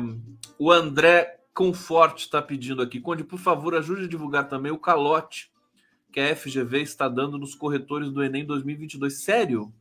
o 0.58 0.70
André 0.72 1.40
Conforte 1.52 2.24
está 2.24 2.40
pedindo 2.40 2.80
aqui, 2.80 3.00
Conde, 3.00 3.24
por 3.24 3.38
favor, 3.38 3.74
ajude 3.74 4.04
a 4.04 4.08
divulgar 4.08 4.48
também 4.48 4.72
o 4.72 4.78
calote 4.78 5.52
que 6.12 6.18
a 6.18 6.34
FGV 6.34 6.80
está 6.80 7.08
dando 7.08 7.38
nos 7.38 7.54
corretores 7.54 8.10
do 8.10 8.22
Enem 8.22 8.44
2022. 8.44 9.22
Sério? 9.22 9.72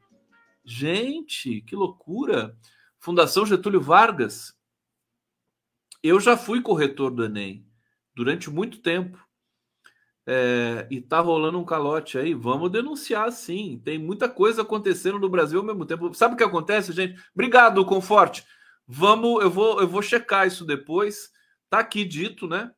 Gente, 0.64 1.62
que 1.62 1.76
loucura! 1.76 2.58
Fundação 3.00 3.46
Getúlio 3.46 3.82
Vargas. 3.82 4.56
Eu 6.04 6.20
já 6.20 6.38
fui 6.38 6.62
corretor 6.62 7.12
do 7.12 7.24
Enem 7.24 7.66
durante 8.14 8.50
muito 8.50 8.80
tempo. 8.80 9.29
É, 10.32 10.86
e 10.92 11.02
tá 11.02 11.20
rolando 11.20 11.58
um 11.58 11.66
calote 11.66 12.16
aí. 12.16 12.36
Vamos 12.36 12.70
denunciar 12.70 13.32
sim. 13.32 13.82
Tem 13.84 13.98
muita 13.98 14.30
coisa 14.30 14.62
acontecendo 14.62 15.18
no 15.18 15.28
Brasil 15.28 15.60
ao 15.60 15.66
mesmo 15.66 15.88
tempo. 15.88 16.14
Sabe 16.14 16.36
o 16.36 16.38
que 16.38 16.44
acontece, 16.44 16.92
gente? 16.92 17.20
Obrigado, 17.34 17.84
Conforte. 17.84 18.46
Vamos, 18.88 19.42
eu 19.42 19.50
vou, 19.50 19.82
eu 19.82 19.88
vou 19.88 20.04
checar 20.04 20.46
isso 20.46 20.64
depois. 20.66 21.32
Tá 21.68 21.80
aqui 21.80 22.06
dito, 22.06 22.48
né? 22.48 22.72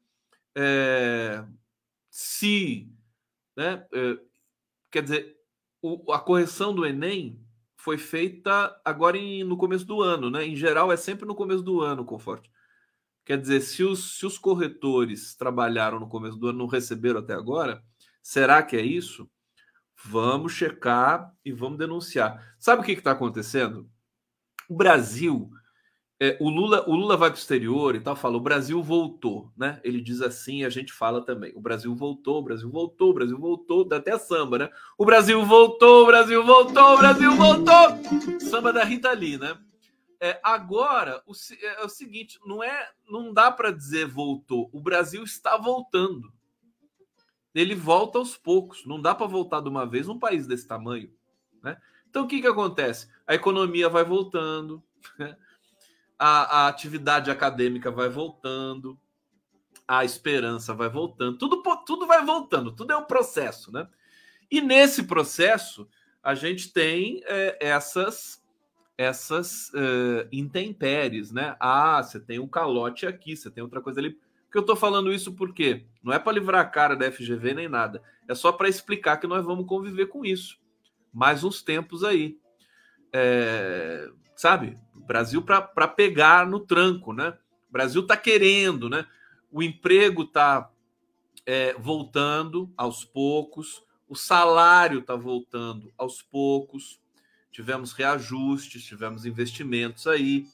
É, 0.55 1.43
se, 2.09 2.89
né? 3.57 3.85
É, 3.93 4.17
quer 4.89 5.03
dizer, 5.03 5.35
o, 5.81 6.09
a 6.13 6.19
correção 6.19 6.73
do 6.73 6.85
Enem 6.85 7.37
foi 7.75 7.97
feita 7.97 8.79
agora 8.85 9.17
em, 9.17 9.43
no 9.43 9.57
começo 9.57 9.85
do 9.85 10.01
ano, 10.01 10.29
né? 10.29 10.45
Em 10.45 10.55
geral, 10.55 10.91
é 10.91 10.95
sempre 10.95 11.25
no 11.25 11.33
começo 11.35 11.63
do 11.63 11.81
ano, 11.81 12.05
Conforte. 12.05 12.50
Quer 13.31 13.37
dizer, 13.37 13.61
se 13.61 13.81
os, 13.81 14.17
se 14.17 14.25
os 14.25 14.37
corretores 14.37 15.33
trabalharam 15.33 16.01
no 16.01 16.09
começo 16.09 16.35
do 16.35 16.49
ano 16.49 16.57
não 16.57 16.67
receberam 16.67 17.21
até 17.21 17.33
agora, 17.33 17.81
será 18.21 18.61
que 18.61 18.75
é 18.75 18.81
isso? 18.81 19.25
Vamos 20.03 20.51
checar 20.51 21.33
e 21.45 21.53
vamos 21.53 21.77
denunciar. 21.77 22.55
Sabe 22.59 22.81
o 22.81 22.85
que 22.85 22.91
está 22.91 23.11
acontecendo? 23.11 23.89
O 24.67 24.75
Brasil 24.75 25.49
é, 26.19 26.35
o, 26.41 26.49
Lula, 26.49 26.83
o 26.89 26.93
Lula 26.93 27.15
vai 27.15 27.29
para 27.29 27.37
o 27.37 27.39
exterior 27.39 27.95
e 27.95 28.01
tal, 28.01 28.17
fala: 28.17 28.35
o 28.35 28.41
Brasil 28.41 28.83
voltou, 28.83 29.49
né? 29.55 29.79
Ele 29.81 30.01
diz 30.01 30.21
assim 30.21 30.65
a 30.65 30.69
gente 30.69 30.91
fala 30.91 31.23
também: 31.23 31.53
o 31.55 31.61
Brasil 31.61 31.95
voltou, 31.95 32.39
o 32.39 32.43
Brasil 32.43 32.69
voltou, 32.69 33.11
o 33.11 33.13
Brasil 33.13 33.39
voltou, 33.39 33.85
dá 33.85 33.95
até 33.95 34.17
samba, 34.19 34.57
né? 34.57 34.69
O 34.97 35.05
Brasil 35.05 35.41
voltou, 35.45 36.03
o 36.03 36.05
Brasil 36.05 36.45
voltou, 36.45 36.95
o 36.95 36.97
Brasil 36.97 37.33
voltou! 37.37 38.41
Samba 38.41 38.73
da 38.73 38.83
Rita 38.83 39.13
Lee, 39.13 39.37
né? 39.37 39.57
É, 40.23 40.39
agora, 40.43 41.23
o, 41.25 41.33
é, 41.33 41.81
é 41.81 41.83
o 41.83 41.89
seguinte: 41.89 42.39
não, 42.45 42.63
é, 42.63 42.91
não 43.09 43.33
dá 43.33 43.51
para 43.51 43.71
dizer 43.71 44.05
voltou, 44.05 44.69
o 44.71 44.79
Brasil 44.79 45.23
está 45.23 45.57
voltando. 45.57 46.31
Ele 47.55 47.73
volta 47.73 48.19
aos 48.19 48.37
poucos, 48.37 48.85
não 48.85 49.01
dá 49.01 49.15
para 49.15 49.25
voltar 49.25 49.61
de 49.61 49.67
uma 49.67 49.85
vez 49.85 50.07
um 50.07 50.19
país 50.19 50.45
desse 50.45 50.67
tamanho, 50.67 51.11
né? 51.63 51.75
Então 52.07 52.23
o 52.23 52.27
que, 52.27 52.39
que 52.39 52.47
acontece? 52.47 53.09
A 53.25 53.33
economia 53.33 53.89
vai 53.89 54.03
voltando, 54.03 54.83
né? 55.17 55.35
a, 56.19 56.59
a 56.59 56.67
atividade 56.67 57.31
acadêmica 57.31 57.89
vai 57.89 58.07
voltando, 58.07 58.97
a 59.87 60.05
esperança 60.05 60.73
vai 60.73 60.87
voltando, 60.87 61.37
tudo, 61.37 61.63
tudo 61.83 62.05
vai 62.05 62.23
voltando, 62.23 62.71
tudo 62.71 62.93
é 62.93 62.97
um 62.97 63.05
processo, 63.05 63.71
né? 63.71 63.89
E 64.51 64.61
nesse 64.61 65.03
processo 65.03 65.89
a 66.21 66.35
gente 66.35 66.71
tem 66.71 67.21
é, 67.25 67.57
essas 67.59 68.40
essas 69.01 69.71
é, 69.73 70.27
intempéries, 70.31 71.31
né? 71.31 71.55
Ah, 71.59 72.01
você 72.01 72.19
tem 72.19 72.39
um 72.39 72.47
calote 72.47 73.05
aqui, 73.05 73.35
você 73.35 73.49
tem 73.49 73.63
outra 73.63 73.81
coisa 73.81 73.99
ali. 73.99 74.17
Que 74.51 74.57
eu 74.57 74.63
tô 74.63 74.75
falando 74.75 75.13
isso 75.13 75.33
porque 75.33 75.85
não 76.03 76.11
é 76.11 76.19
para 76.19 76.33
livrar 76.33 76.61
a 76.61 76.69
cara 76.69 76.95
da 76.95 77.09
FGV 77.11 77.53
nem 77.53 77.69
nada, 77.69 78.01
é 78.27 78.35
só 78.35 78.51
para 78.51 78.67
explicar 78.67 79.17
que 79.17 79.27
nós 79.27 79.45
vamos 79.45 79.65
conviver 79.65 80.07
com 80.07 80.25
isso 80.25 80.61
mais 81.13 81.43
uns 81.43 81.61
tempos 81.61 82.03
aí. 82.03 82.37
É, 83.13 84.09
sabe? 84.35 84.77
Brasil 84.93 85.41
para 85.41 85.87
pegar 85.87 86.47
no 86.47 86.59
tranco, 86.59 87.13
né? 87.13 87.37
Brasil 87.69 88.01
está 88.01 88.15
querendo, 88.15 88.89
né? 88.89 89.05
O 89.51 89.61
emprego 89.61 90.23
está 90.23 90.71
é, 91.45 91.73
voltando 91.73 92.71
aos 92.77 93.03
poucos, 93.03 93.83
o 94.07 94.15
salário 94.15 94.99
está 94.99 95.15
voltando 95.15 95.91
aos 95.97 96.21
poucos. 96.21 97.00
Tivemos 97.51 97.93
reajustes, 97.93 98.83
tivemos 98.83 99.25
investimentos 99.25 100.07
aí. 100.07 100.47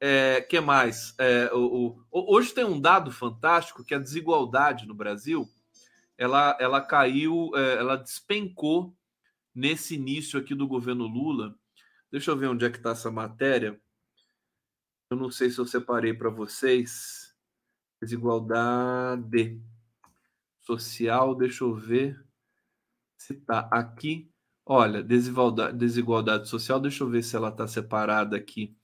É, 0.00 0.40
que 0.40 0.60
mais? 0.60 1.14
É, 1.18 1.50
o, 1.52 1.98
o, 2.10 2.34
hoje 2.34 2.54
tem 2.54 2.64
um 2.64 2.80
dado 2.80 3.10
fantástico 3.10 3.84
que 3.84 3.94
a 3.94 3.98
desigualdade 3.98 4.86
no 4.86 4.94
Brasil 4.94 5.48
ela, 6.16 6.56
ela 6.60 6.80
caiu, 6.80 7.50
é, 7.54 7.74
ela 7.74 7.96
despencou 7.96 8.94
nesse 9.54 9.96
início 9.96 10.38
aqui 10.38 10.54
do 10.54 10.68
governo 10.68 11.06
Lula 11.06 11.54
Deixa 12.10 12.30
eu 12.30 12.36
ver 12.36 12.46
onde 12.46 12.64
é 12.64 12.70
que 12.70 12.78
está 12.78 12.90
essa 12.90 13.10
matéria. 13.10 13.78
Eu 15.10 15.16
não 15.16 15.30
sei 15.30 15.50
se 15.50 15.58
eu 15.58 15.66
separei 15.66 16.14
para 16.14 16.30
vocês. 16.30 17.36
Desigualdade 18.00 19.60
social, 20.60 21.34
deixa 21.34 21.64
eu 21.64 21.74
ver 21.74 22.24
se 23.18 23.34
está 23.34 23.68
aqui. 23.70 24.30
Olha, 24.70 25.02
desigualdade, 25.02 25.78
desigualdade 25.78 26.46
social, 26.46 26.78
deixa 26.78 27.02
eu 27.02 27.08
ver 27.08 27.22
se 27.22 27.34
ela 27.34 27.48
está 27.48 27.66
separada 27.66 28.36
aqui 28.36 28.76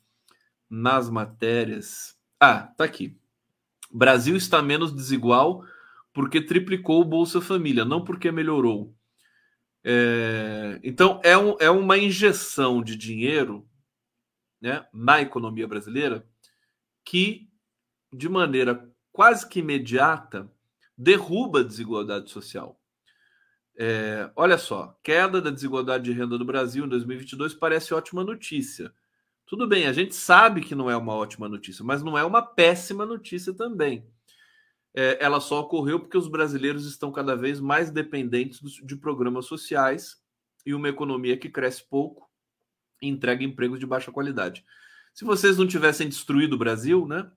nas 0.68 1.10
matérias. 1.10 2.18
Ah, 2.40 2.62
tá 2.62 2.84
aqui. 2.84 3.14
Brasil 3.92 4.34
está 4.34 4.62
menos 4.62 4.90
desigual 4.94 5.62
porque 6.10 6.40
triplicou 6.40 7.02
o 7.02 7.04
Bolsa 7.04 7.38
Família, 7.38 7.84
não 7.84 8.02
porque 8.02 8.32
melhorou. 8.32 8.94
É, 9.84 10.80
então, 10.82 11.20
é, 11.22 11.36
um, 11.36 11.54
é 11.60 11.68
uma 11.68 11.98
injeção 11.98 12.82
de 12.82 12.96
dinheiro 12.96 13.68
né, 14.62 14.86
na 14.90 15.20
economia 15.20 15.68
brasileira 15.68 16.26
que, 17.04 17.46
de 18.10 18.26
maneira 18.26 18.90
quase 19.12 19.46
que 19.46 19.60
imediata, 19.60 20.50
derruba 20.96 21.60
a 21.60 21.64
desigualdade 21.64 22.30
social. 22.30 22.80
É, 23.76 24.30
olha 24.36 24.56
só, 24.56 24.96
queda 25.02 25.40
da 25.40 25.50
desigualdade 25.50 26.04
de 26.04 26.12
renda 26.12 26.38
do 26.38 26.44
Brasil 26.44 26.84
em 26.84 26.88
2022 26.88 27.54
parece 27.54 27.92
ótima 27.92 28.22
notícia. 28.22 28.92
Tudo 29.46 29.66
bem, 29.66 29.86
a 29.86 29.92
gente 29.92 30.14
sabe 30.14 30.60
que 30.60 30.74
não 30.74 30.90
é 30.90 30.96
uma 30.96 31.14
ótima 31.14 31.48
notícia, 31.48 31.84
mas 31.84 32.02
não 32.02 32.16
é 32.16 32.24
uma 32.24 32.40
péssima 32.40 33.04
notícia 33.04 33.52
também 33.52 34.06
é, 34.94 35.18
ela 35.20 35.40
só 35.40 35.60
ocorreu 35.60 35.98
porque 35.98 36.16
os 36.16 36.28
brasileiros 36.28 36.86
estão 36.86 37.10
cada 37.10 37.34
vez 37.34 37.60
mais 37.60 37.90
dependentes 37.90 38.60
de 38.60 38.96
programas 38.96 39.46
sociais 39.46 40.16
e 40.64 40.72
uma 40.72 40.88
economia 40.88 41.36
que 41.36 41.50
cresce 41.50 41.82
pouco 41.82 42.30
e 43.02 43.08
entrega 43.08 43.42
empregos 43.42 43.80
de 43.80 43.86
baixa 43.86 44.12
qualidade. 44.12 44.64
Se 45.12 45.24
vocês 45.24 45.58
não 45.58 45.66
tivessem 45.66 46.08
destruído 46.08 46.54
o 46.54 46.58
Brasil, 46.58 47.06
né? 47.06 47.30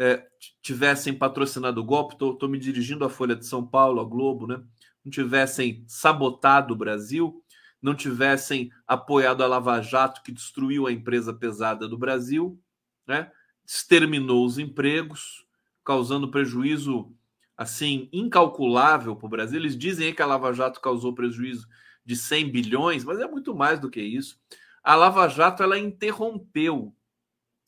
É, 0.00 0.24
tivessem 0.62 1.12
patrocinado 1.12 1.80
o 1.80 1.84
golpe, 1.84 2.14
estou 2.14 2.48
me 2.48 2.58
dirigindo 2.58 3.04
à 3.04 3.10
Folha 3.10 3.34
de 3.34 3.44
São 3.44 3.66
Paulo, 3.66 4.00
à 4.00 4.04
Globo, 4.04 4.46
né? 4.46 4.62
Não 5.08 5.10
tivessem 5.10 5.82
sabotado 5.86 6.74
o 6.74 6.76
Brasil, 6.76 7.42
não 7.80 7.94
tivessem 7.94 8.70
apoiado 8.86 9.42
a 9.42 9.46
Lava 9.46 9.80
Jato, 9.80 10.22
que 10.22 10.30
destruiu 10.30 10.86
a 10.86 10.92
empresa 10.92 11.32
pesada 11.32 11.88
do 11.88 11.96
Brasil, 11.96 12.60
né? 13.06 13.32
exterminou 13.66 14.44
os 14.44 14.58
empregos, 14.58 15.46
causando 15.82 16.30
prejuízo 16.30 17.10
assim 17.56 18.10
incalculável 18.12 19.16
para 19.16 19.26
o 19.26 19.30
Brasil. 19.30 19.58
Eles 19.58 19.76
dizem 19.76 20.12
que 20.12 20.20
a 20.20 20.26
Lava 20.26 20.52
Jato 20.52 20.78
causou 20.78 21.14
prejuízo 21.14 21.66
de 22.04 22.14
100 22.14 22.50
bilhões, 22.50 23.02
mas 23.02 23.18
é 23.18 23.26
muito 23.26 23.54
mais 23.54 23.80
do 23.80 23.88
que 23.88 24.02
isso. 24.02 24.38
A 24.82 24.94
Lava 24.94 25.26
Jato 25.28 25.62
ela 25.62 25.78
interrompeu, 25.78 26.94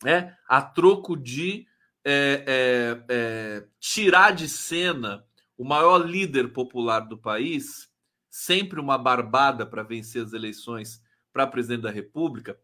né, 0.03 0.37
a 0.47 0.61
troco 0.61 1.17
de 1.17 1.67
é, 2.05 2.45
é, 2.47 3.05
é, 3.09 3.67
tirar 3.79 4.33
de 4.33 4.47
cena 4.47 5.25
o 5.61 5.65
maior 5.65 5.99
líder 6.09 6.55
popular 6.55 7.01
do 7.01 7.19
país, 7.19 7.87
sempre 8.31 8.81
uma 8.81 8.97
barbada 8.97 9.67
para 9.67 9.83
vencer 9.83 10.25
as 10.25 10.33
eleições 10.33 11.03
para 11.35 11.47
presidente 11.47 11.83
da 11.83 11.91
República, 11.91 12.59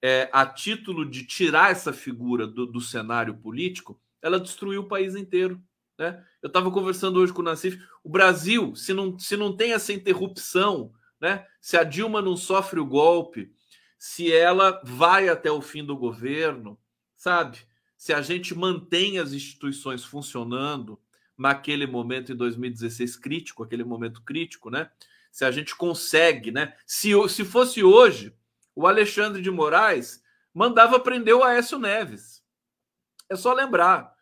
é, 0.00 0.30
a 0.32 0.46
título 0.46 1.04
de 1.04 1.26
tirar 1.26 1.70
essa 1.70 1.92
figura 1.92 2.46
do, 2.46 2.64
do 2.64 2.80
cenário 2.80 3.36
político, 3.36 4.00
ela 4.22 4.40
destruiu 4.40 4.80
o 4.80 4.88
país 4.88 5.14
inteiro. 5.14 5.62
Né? 5.98 6.24
Eu 6.40 6.46
estava 6.46 6.70
conversando 6.70 7.20
hoje 7.20 7.34
com 7.34 7.42
o 7.42 7.44
Nassif. 7.44 7.86
O 8.02 8.08
Brasil, 8.08 8.74
se 8.74 8.94
não, 8.94 9.18
se 9.18 9.36
não 9.36 9.54
tem 9.54 9.74
essa 9.74 9.92
interrupção, 9.92 10.94
né? 11.20 11.46
se 11.60 11.76
a 11.76 11.84
Dilma 11.84 12.22
não 12.22 12.34
sofre 12.34 12.80
o 12.80 12.86
golpe, 12.86 13.52
se 13.98 14.32
ela 14.32 14.80
vai 14.82 15.28
até 15.28 15.50
o 15.50 15.60
fim 15.60 15.84
do 15.84 15.98
governo, 15.98 16.80
sabe? 17.14 17.58
Se 17.94 18.10
a 18.10 18.22
gente 18.22 18.54
mantém 18.54 19.18
as 19.18 19.34
instituições 19.34 20.02
funcionando 20.02 20.98
naquele 21.38 21.86
momento 21.86 22.32
em 22.32 22.36
2016 22.36 23.16
crítico, 23.16 23.62
aquele 23.62 23.84
momento 23.84 24.20
crítico, 24.22 24.68
né? 24.68 24.90
se 25.30 25.44
a 25.44 25.50
gente 25.50 25.76
consegue, 25.76 26.50
né? 26.50 26.76
Se, 26.86 27.12
se 27.28 27.44
fosse 27.44 27.82
hoje, 27.82 28.34
o 28.74 28.86
Alexandre 28.86 29.42
de 29.42 29.50
Moraes 29.50 30.22
mandava 30.52 30.98
prender 30.98 31.34
o 31.34 31.44
Aécio 31.44 31.78
Neves. 31.78 32.42
É 33.28 33.36
só 33.36 33.52
lembrar. 33.52 34.12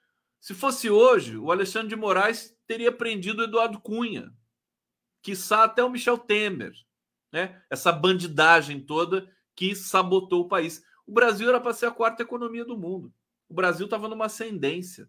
Se 0.41 0.55
fosse 0.55 0.91
hoje, 0.91 1.37
o 1.37 1.51
Alexandre 1.51 1.89
de 1.89 1.97
Moraes 1.97 2.55
teria 2.67 2.93
prendido 2.93 3.41
o 3.41 3.45
Eduardo 3.45 3.81
Cunha, 3.81 4.33
quiçá 5.23 5.65
até 5.65 5.83
o 5.83 5.91
Michel 5.91 6.19
Temer, 6.19 6.75
né? 7.33 7.63
Essa 7.71 7.91
bandidagem 7.91 8.81
toda 8.81 9.31
que 9.55 9.75
sabotou 9.75 10.43
o 10.43 10.49
país. 10.49 10.85
O 11.07 11.13
Brasil 11.13 11.49
era 11.49 11.61
para 11.61 11.73
ser 11.73 11.87
a 11.87 11.91
quarta 11.91 12.23
economia 12.23 12.65
do 12.65 12.77
mundo. 12.77 13.13
O 13.49 13.55
Brasil 13.55 13.87
estava 13.87 14.09
numa 14.09 14.27
ascendência. 14.27 15.09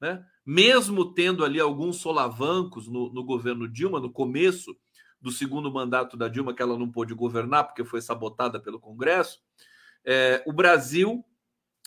Né? 0.00 0.24
Mesmo 0.44 1.12
tendo 1.12 1.44
ali 1.44 1.58
alguns 1.58 1.96
solavancos 1.96 2.86
no, 2.86 3.12
no 3.12 3.24
governo 3.24 3.68
Dilma, 3.68 4.00
no 4.00 4.10
começo 4.10 4.76
do 5.20 5.30
segundo 5.30 5.72
mandato 5.72 6.16
da 6.16 6.28
Dilma, 6.28 6.54
que 6.54 6.62
ela 6.62 6.78
não 6.78 6.90
pôde 6.90 7.14
governar 7.14 7.64
porque 7.64 7.84
foi 7.84 8.00
sabotada 8.00 8.60
pelo 8.60 8.78
Congresso, 8.78 9.40
é, 10.04 10.42
o 10.46 10.52
Brasil 10.52 11.24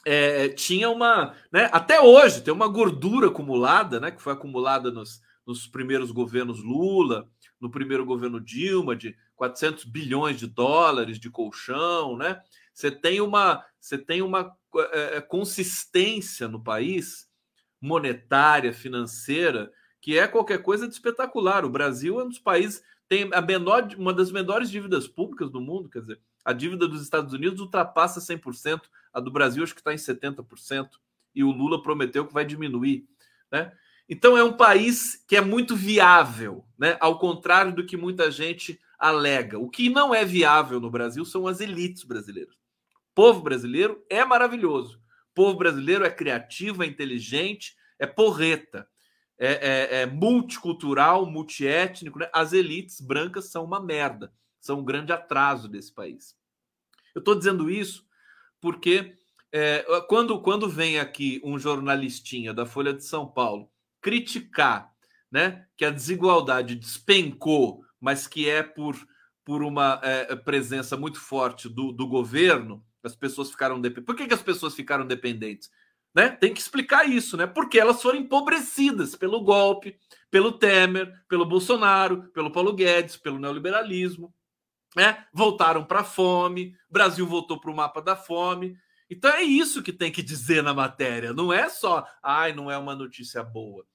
é, 0.05 0.49
tinha 0.49 0.89
uma. 0.89 1.36
Né, 1.51 1.70
até 1.72 2.01
hoje 2.01 2.41
tem 2.41 2.53
uma 2.53 2.68
gordura 2.68 3.28
acumulada, 3.28 3.99
né, 3.99 4.12
que 4.12 4.22
foi 4.22 4.34
acumulada 4.34 4.91
nos, 4.91 5.22
nos 5.45 5.68
primeiros 5.68 6.12
governos 6.12 6.64
Lula, 6.64 7.30
no 7.60 7.70
primeiro 7.70 8.05
governo 8.05 8.39
Dilma, 8.39 8.95
de 8.95 9.16
400 9.36 9.86
bilhões 9.86 10.38
de 10.38 10.47
dólares 10.47 11.20
de 11.20 11.30
colchão, 11.30 12.18
né? 12.18 12.41
Você 12.74 12.91
tem 12.91 13.22
uma, 13.22 13.66
você 13.80 13.97
tem 13.97 14.22
uma 14.22 14.53
é, 14.91 15.18
é, 15.18 15.22
consistência 15.22 16.47
no 16.47 16.62
país 16.62 17.29
monetária, 17.82 18.74
financeira, 18.74 19.72
que 20.02 20.18
é 20.18 20.28
qualquer 20.28 20.62
coisa 20.62 20.88
de 20.88 20.94
espetacular. 20.94 21.66
O 21.66 21.70
Brasil 21.70 22.20
é 22.20 22.24
um 22.24 22.30
dos 22.30 22.40
países 22.40 22.84
tem 23.10 23.28
a 23.34 23.42
menor, 23.42 23.90
uma 23.98 24.14
das 24.14 24.32
menores 24.32 24.70
dívidas 24.70 25.08
públicas 25.08 25.50
do 25.50 25.60
mundo, 25.60 25.90
quer 25.90 26.02
dizer, 26.02 26.20
a 26.46 26.54
dívida 26.54 26.88
dos 26.88 27.02
Estados 27.02 27.34
Unidos 27.34 27.60
ultrapassa 27.60 28.20
100%, 28.20 28.82
a 29.12 29.20
do 29.20 29.32
Brasil 29.32 29.64
acho 29.64 29.74
que 29.74 29.82
está 29.82 29.92
em 29.92 29.98
70%, 29.98 30.92
e 31.34 31.44
o 31.44 31.52
Lula 31.52 31.82
prometeu 31.82 32.26
que 32.26 32.34
vai 32.34 32.46
diminuir, 32.46 33.08
né? 33.52 33.74
Então 34.08 34.38
é 34.38 34.44
um 34.44 34.54
país 34.54 35.24
que 35.28 35.36
é 35.36 35.42
muito 35.42 35.76
viável, 35.76 36.64
né? 36.78 36.98
Ao 37.00 37.18
contrário 37.18 37.74
do 37.74 37.86
que 37.86 37.98
muita 37.98 38.32
gente 38.32 38.80
alega. 38.98 39.58
O 39.58 39.70
que 39.70 39.90
não 39.90 40.14
é 40.14 40.24
viável 40.24 40.80
no 40.80 40.90
Brasil 40.90 41.26
são 41.26 41.48
as 41.48 41.60
elites 41.60 42.04
brasileiras. 42.04 42.56
O 42.56 43.16
povo 43.16 43.42
brasileiro 43.42 44.04
é 44.10 44.24
maravilhoso. 44.24 45.00
Povo 45.40 45.58
brasileiro 45.58 46.04
é 46.04 46.12
criativo, 46.12 46.84
é 46.84 46.86
inteligente, 46.86 47.78
é 47.98 48.06
porreta, 48.06 48.86
é, 49.38 49.48
é, 49.48 50.02
é 50.02 50.06
multicultural, 50.06 51.26
multiétnico. 51.26 52.20
Né? 52.20 52.30
As 52.34 52.52
elites 52.52 53.00
brancas 53.00 53.46
são 53.46 53.64
uma 53.64 53.80
merda, 53.80 54.34
são 54.60 54.80
um 54.82 54.84
grande 54.84 55.14
atraso 55.14 55.70
desse 55.70 55.94
país. 55.94 56.36
Eu 57.16 57.20
estou 57.20 57.36
dizendo 57.36 57.70
isso 57.70 58.06
porque 58.60 59.16
é, 59.50 59.86
quando, 60.10 60.42
quando 60.42 60.68
vem 60.68 61.00
aqui 61.00 61.40
um 61.42 61.58
jornalistinha 61.58 62.54
da 62.54 62.66
Folha 62.66 62.94
de 62.94 63.06
São 63.06 63.26
Paulo 63.26 63.72
criticar 64.02 64.94
né, 65.32 65.66
que 65.78 65.86
a 65.86 65.90
desigualdade 65.90 66.76
despencou 66.76 67.86
mas 67.98 68.28
que 68.28 68.50
é 68.50 68.62
por, 68.62 68.98
por 69.46 69.64
uma 69.64 70.02
é, 70.04 70.36
presença 70.36 70.98
muito 70.98 71.18
forte 71.18 71.70
do, 71.70 71.94
do 71.94 72.06
governo, 72.06 72.86
as 73.04 73.16
pessoas 73.16 73.52
ficaram 73.52 73.80
dependentes. 73.80 74.06
Por 74.06 74.16
que, 74.16 74.28
que 74.28 74.34
as 74.34 74.41
pessoas 74.41 74.76
ficaram 74.76 75.06
dependentes? 75.06 75.70
Né? 76.14 76.30
Tem 76.30 76.54
que 76.54 76.60
explicar 76.60 77.08
isso, 77.08 77.38
né? 77.38 77.45
Porque 77.45 77.80
elas 77.80 78.02
foram 78.02 78.18
empobrecidas 78.18 79.16
pelo 79.16 79.41
golpe, 79.41 79.97
pelo 80.32 80.52
Temer, 80.52 81.14
pelo 81.28 81.45
Bolsonaro, 81.45 82.30
pelo 82.32 82.52
Paulo 82.52 82.74
Guedes, 82.74 83.16
pelo 83.16 83.39
neoliberalismo, 83.39 84.34
né? 84.95 85.26
Voltaram 85.32 85.86
para 85.86 86.00
a 86.00 86.04
fome, 86.04 86.76
Brasil 86.89 87.26
voltou 87.28 87.60
para 87.60 87.72
o 87.72 87.76
mapa 87.76 88.02
da 88.02 88.16
fome. 88.16 88.76
Então 89.10 89.32
é 89.32 89.41
isso 89.43 89.84
que 89.84 89.93
tem 89.93 90.12
que 90.12 90.22
dizer 90.22 90.64
na 90.64 90.74
matéria, 90.74 91.34
não 91.34 91.52
é 91.52 91.68
só, 91.70 92.08
ai, 92.24 92.54
não 92.54 92.70
é 92.70 92.78
uma 92.78 92.95
notícia 92.95 93.43
boa, 93.43 93.86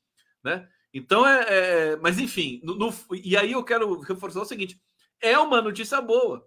né? 0.42 0.68
Então 0.92 1.26
é, 1.26 1.44
é 1.48 1.96
mas 1.96 2.18
enfim, 2.18 2.61
no, 2.64 2.74
no, 2.76 2.94
e 3.12 3.36
aí 3.36 3.52
eu 3.52 3.64
quero 3.64 4.00
reforçar 4.00 4.40
o 4.40 4.44
seguinte: 4.44 4.80
é 5.20 5.38
uma 5.38 5.62
notícia 5.62 6.00
boa, 6.00 6.46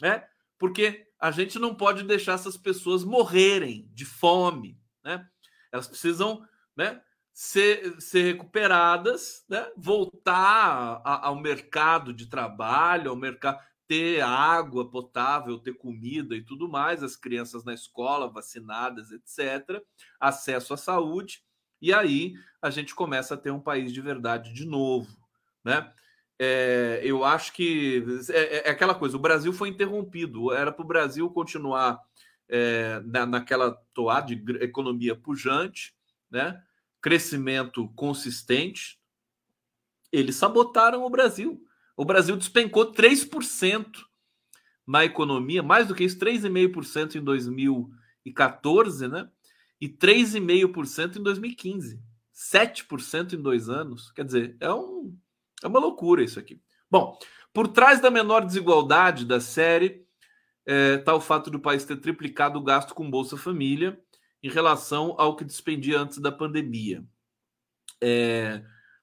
né? 0.00 0.26
Porque 0.58 1.03
a 1.20 1.30
gente 1.30 1.58
não 1.58 1.74
pode 1.74 2.02
deixar 2.04 2.34
essas 2.34 2.56
pessoas 2.56 3.04
morrerem 3.04 3.88
de 3.92 4.04
fome, 4.04 4.78
né? 5.02 5.26
Elas 5.72 5.88
precisam, 5.88 6.46
né? 6.76 7.00
Ser, 7.32 8.00
ser 8.00 8.22
recuperadas, 8.22 9.44
né? 9.48 9.68
voltar 9.76 11.02
a, 11.04 11.26
ao 11.26 11.34
mercado 11.34 12.12
de 12.12 12.26
trabalho, 12.26 13.10
ao 13.10 13.16
mercado, 13.16 13.58
ter 13.88 14.20
água 14.20 14.88
potável, 14.88 15.58
ter 15.58 15.74
comida 15.74 16.36
e 16.36 16.42
tudo 16.42 16.68
mais, 16.68 17.02
as 17.02 17.16
crianças 17.16 17.64
na 17.64 17.74
escola 17.74 18.30
vacinadas, 18.30 19.10
etc., 19.10 19.82
acesso 20.20 20.74
à 20.74 20.76
saúde. 20.76 21.42
E 21.80 21.92
aí 21.92 22.34
a 22.62 22.70
gente 22.70 22.94
começa 22.94 23.34
a 23.34 23.36
ter 23.36 23.50
um 23.50 23.60
país 23.60 23.92
de 23.92 24.00
verdade 24.00 24.52
de 24.52 24.64
novo, 24.64 25.10
né? 25.64 25.92
É, 26.38 27.00
eu 27.02 27.24
acho 27.24 27.52
que 27.52 28.04
é, 28.30 28.38
é, 28.38 28.68
é, 28.68 28.70
aquela 28.70 28.94
coisa. 28.94 29.16
O 29.16 29.20
Brasil 29.20 29.52
foi 29.52 29.68
interrompido. 29.68 30.52
Era 30.52 30.72
para 30.72 30.84
o 30.84 30.88
Brasil 30.88 31.28
continuar 31.30 32.00
é, 32.48 33.00
na, 33.04 33.24
naquela 33.26 33.72
toada 33.92 34.34
de 34.34 34.52
economia 34.62 35.14
pujante, 35.14 35.94
né? 36.30 36.62
Crescimento 37.00 37.88
consistente. 37.94 38.98
Eles 40.10 40.36
sabotaram 40.36 41.04
o 41.04 41.10
Brasil. 41.10 41.62
O 41.96 42.04
Brasil 42.04 42.36
despencou 42.36 42.92
3% 42.92 43.86
na 44.86 45.04
economia, 45.04 45.62
mais 45.62 45.88
do 45.88 45.94
que 45.94 46.04
isso, 46.04 46.18
3,5% 46.18 47.16
em 47.16 47.22
2014, 47.22 49.08
né? 49.08 49.28
e 49.84 49.88
3,5% 49.88 51.16
em 51.16 51.22
2015. 51.22 52.00
7% 52.34 53.34
em 53.34 53.42
dois 53.42 53.68
anos. 53.68 54.10
Quer 54.12 54.24
dizer, 54.24 54.56
é, 54.58 54.72
um, 54.72 55.14
é 55.62 55.66
uma 55.66 55.78
loucura 55.78 56.22
isso 56.22 56.38
aqui. 56.38 56.60
Bom, 56.90 57.18
por 57.52 57.68
trás 57.68 58.00
da 58.00 58.10
menor 58.10 58.44
desigualdade 58.44 59.24
da 59.24 59.40
série 59.40 60.04
está 60.66 60.72
é, 60.72 60.98
tá 60.98 61.14
o 61.14 61.20
fato 61.20 61.50
do 61.50 61.60
país 61.60 61.84
ter 61.84 61.96
triplicado 61.96 62.58
o 62.58 62.62
gasto 62.62 62.94
com 62.94 63.10
Bolsa 63.10 63.36
Família 63.36 64.00
em 64.42 64.48
relação 64.48 65.14
ao 65.18 65.36
que 65.36 65.44
despendia 65.44 66.00
antes 66.00 66.18
da 66.18 66.32
pandemia. 66.32 67.04
É, 68.00 68.62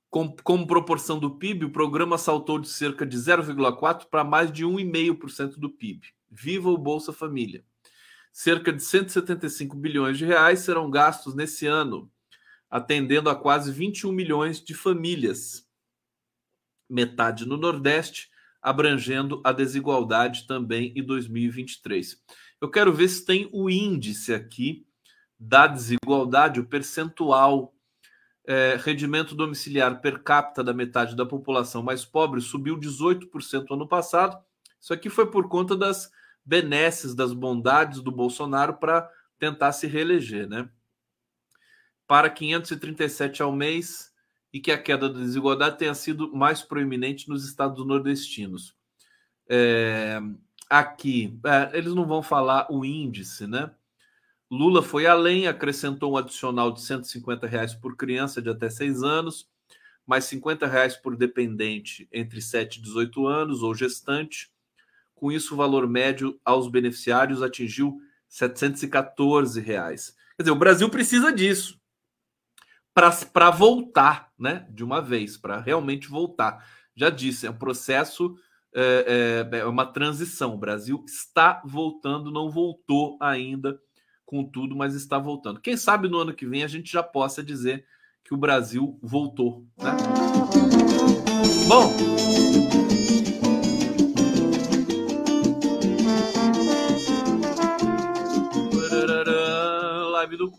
com, 0.10 0.36
como 0.43 0.68
proporção 0.68 1.18
do 1.18 1.38
PIB, 1.38 1.66
o 1.66 1.72
programa 1.72 2.18
saltou 2.18 2.60
de 2.60 2.68
cerca 2.68 3.06
de 3.06 3.18
0,4% 3.18 4.08
para 4.10 4.24
mais 4.24 4.52
de 4.52 4.66
1,5% 4.66 5.58
do 5.58 5.70
PIB. 5.70 6.08
Viva 6.30 6.70
o 6.70 6.78
Bolsa 6.78 7.14
Família! 7.14 7.64
Cerca 8.32 8.72
de 8.72 8.84
175 8.84 9.76
bilhões 9.76 10.18
de 10.18 10.26
reais 10.26 10.60
serão 10.60 10.89
gastos 10.89 11.34
nesse 11.34 11.66
ano, 11.66 12.12
atendendo 12.70 13.30
a 13.30 13.36
quase 13.36 13.72
21 13.72 14.12
milhões 14.12 14.62
de 14.62 14.74
famílias, 14.74 15.68
metade 16.92 17.48
no 17.48 17.58
Nordeste, 17.58 18.30
abrangendo 18.62 19.42
a 19.44 19.52
desigualdade 19.52 20.46
também 20.46 20.94
em 20.96 21.04
2023. 21.04 22.22
Eu 22.60 22.70
quero 22.70 22.94
ver 22.94 23.08
se 23.08 23.26
tem 23.26 23.50
o 23.52 23.70
índice 23.70 24.34
aqui 24.34 24.86
da 25.39 25.66
desigualdade, 25.66 26.60
o 26.60 26.66
percentual 26.66 27.74
é, 28.46 28.78
rendimento 28.80 29.34
domiciliar 29.34 30.02
per 30.02 30.22
capita 30.22 30.64
da 30.64 30.74
metade 30.74 31.16
da 31.16 31.26
população 31.26 31.82
mais 31.82 32.06
pobre 32.06 32.42
subiu 32.42 32.78
18% 32.78 33.72
ano 33.72 33.88
passado. 33.88 34.38
Isso 34.80 34.94
aqui 34.94 35.10
foi 35.10 35.30
por 35.30 35.48
conta 35.48 35.76
das 35.76 36.12
benesses, 36.46 37.16
das 37.16 37.34
bondades 37.34 38.02
do 38.02 38.12
Bolsonaro 38.12 38.76
para 38.76 39.10
tentar 39.39 39.72
se 39.72 39.88
reeleger, 39.88 40.48
né? 40.48 40.70
Para 42.06 42.30
537 42.30 43.42
ao 43.42 43.52
mês 43.52 44.11
e 44.54 44.60
que 44.60 44.72
a 44.72 44.78
queda 44.78 45.10
da 45.10 45.20
desigualdade 45.20 45.78
tenha 45.78 45.93
sido 45.93 46.36
mais 46.36 46.62
proeminente 46.62 47.30
nos 47.30 47.45
estados 47.45 47.86
nordestinos. 47.86 48.76
É, 49.47 50.20
aqui, 50.70 51.39
é, 51.45 51.78
eles 51.78 51.93
não 51.93 52.06
vão 52.06 52.22
falar 52.22 52.68
o 52.70 52.84
índice, 52.84 53.47
né? 53.47 53.72
Lula 54.49 54.84
foi 54.84 55.08
além, 55.08 55.47
acrescentou 55.47 56.14
um 56.14 56.18
adicional 56.18 56.72
de 56.72 56.82
150 56.82 57.47
reais 57.47 57.74
por 57.74 57.95
criança 57.95 58.41
de 58.41 58.49
até 58.49 58.70
6 58.70 59.02
anos, 59.02 59.49
mais 60.06 60.26
50 60.26 60.68
reais 60.68 60.95
por 60.95 61.16
dependente 61.16 62.08
entre 62.12 62.41
7 62.41 62.76
e 62.76 62.82
18 62.82 63.28
anos 63.28 63.64
ou 63.64 63.74
gestante, 63.74 64.52
com 65.22 65.32
isso, 65.32 65.54
o 65.54 65.58
valor 65.58 65.88
médio 65.88 66.41
aos 66.43 66.68
beneficiários 66.68 67.43
atingiu 67.43 68.02
714 68.28 69.62
reais. 69.62 70.16
Quer 70.36 70.41
dizer, 70.41 70.52
o 70.52 70.56
Brasil 70.56 70.89
precisa 70.89 71.32
disso 71.32 71.80
para 72.91 73.52
voltar, 73.52 74.31
né? 74.42 74.66
De 74.70 74.84
uma 74.84 75.02
vez, 75.02 75.38
para 75.38 75.60
realmente 75.60 76.10
voltar. 76.10 76.66
Já 76.96 77.10
disse, 77.10 77.48
é 77.48 77.52
um 77.52 77.58
processo, 77.58 78.36
é, 78.74 79.48
é, 79.54 79.60
é, 79.60 79.66
uma 79.66 79.86
transição. 79.86 80.56
O 80.56 80.58
Brasil 80.58 81.04
está 81.06 81.62
voltando, 81.64 82.32
não 82.32 82.50
voltou 82.50 83.18
ainda 83.22 83.80
com 84.26 84.44
tudo, 84.44 84.76
mas 84.76 84.96
está 84.96 85.18
voltando. 85.18 85.62
Quem 85.62 85.78
sabe 85.78 86.10
no 86.10 86.18
ano 86.18 86.34
que 86.34 86.46
vem 86.46 86.64
a 86.64 86.68
gente 86.68 86.92
já 86.92 87.04
possa 87.04 87.44
dizer 87.44 87.86
que 88.24 88.34
o 88.34 88.38
Brasil 88.38 88.98
voltou, 89.02 89.66
né? 89.78 89.92
Bom, 91.68 91.92
live 100.22 100.38
do 100.38 100.52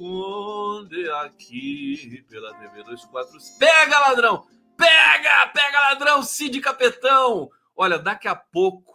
Aqui 1.23 2.25
pela 2.29 2.55
TV 2.55 2.85
24. 2.85 3.39
Pega, 3.59 3.99
ladrão! 3.99 4.47
Pega! 4.77 5.47
Pega, 5.53 5.81
ladrão! 5.81 6.23
Cid 6.23 6.61
Capetão! 6.61 7.51
Olha, 7.77 7.99
daqui 7.99 8.29
a 8.29 8.35
pouco, 8.35 8.95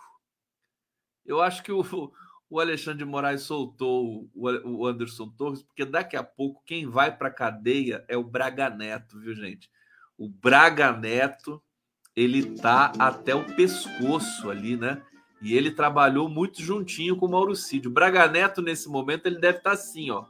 eu 1.25 1.41
acho 1.41 1.63
que 1.63 1.71
o, 1.71 1.83
o 2.49 2.59
Alexandre 2.59 2.99
de 2.99 3.05
Moraes 3.05 3.41
soltou 3.41 4.29
o, 4.33 4.85
Anderson 4.85 5.29
Torres, 5.29 5.63
porque 5.63 5.85
daqui 5.85 6.15
a 6.15 6.23
pouco 6.23 6.61
quem 6.65 6.87
vai 6.87 7.15
para 7.15 7.31
cadeia 7.31 8.05
é 8.07 8.15
o 8.15 8.23
Braga 8.23 8.69
Neto, 8.69 9.19
viu, 9.19 9.33
gente? 9.33 9.69
O 10.17 10.29
Braga 10.29 10.91
Neto, 10.91 11.61
ele 12.15 12.57
tá 12.57 12.91
até 12.99 13.35
o 13.35 13.43
pescoço 13.55 14.49
ali, 14.49 14.77
né? 14.77 15.01
E 15.41 15.55
ele 15.55 15.71
trabalhou 15.71 16.27
muito 16.27 16.61
juntinho 16.61 17.15
com 17.15 17.27
o 17.27 17.29
Mauro 17.29 17.55
Cid. 17.55 17.87
O 17.87 17.91
Braga 17.91 18.27
Neto, 18.27 18.61
nesse 18.61 18.89
momento, 18.89 19.27
ele 19.27 19.39
deve 19.39 19.59
estar 19.59 19.71
tá 19.71 19.75
assim, 19.75 20.09
ó. 20.09 20.25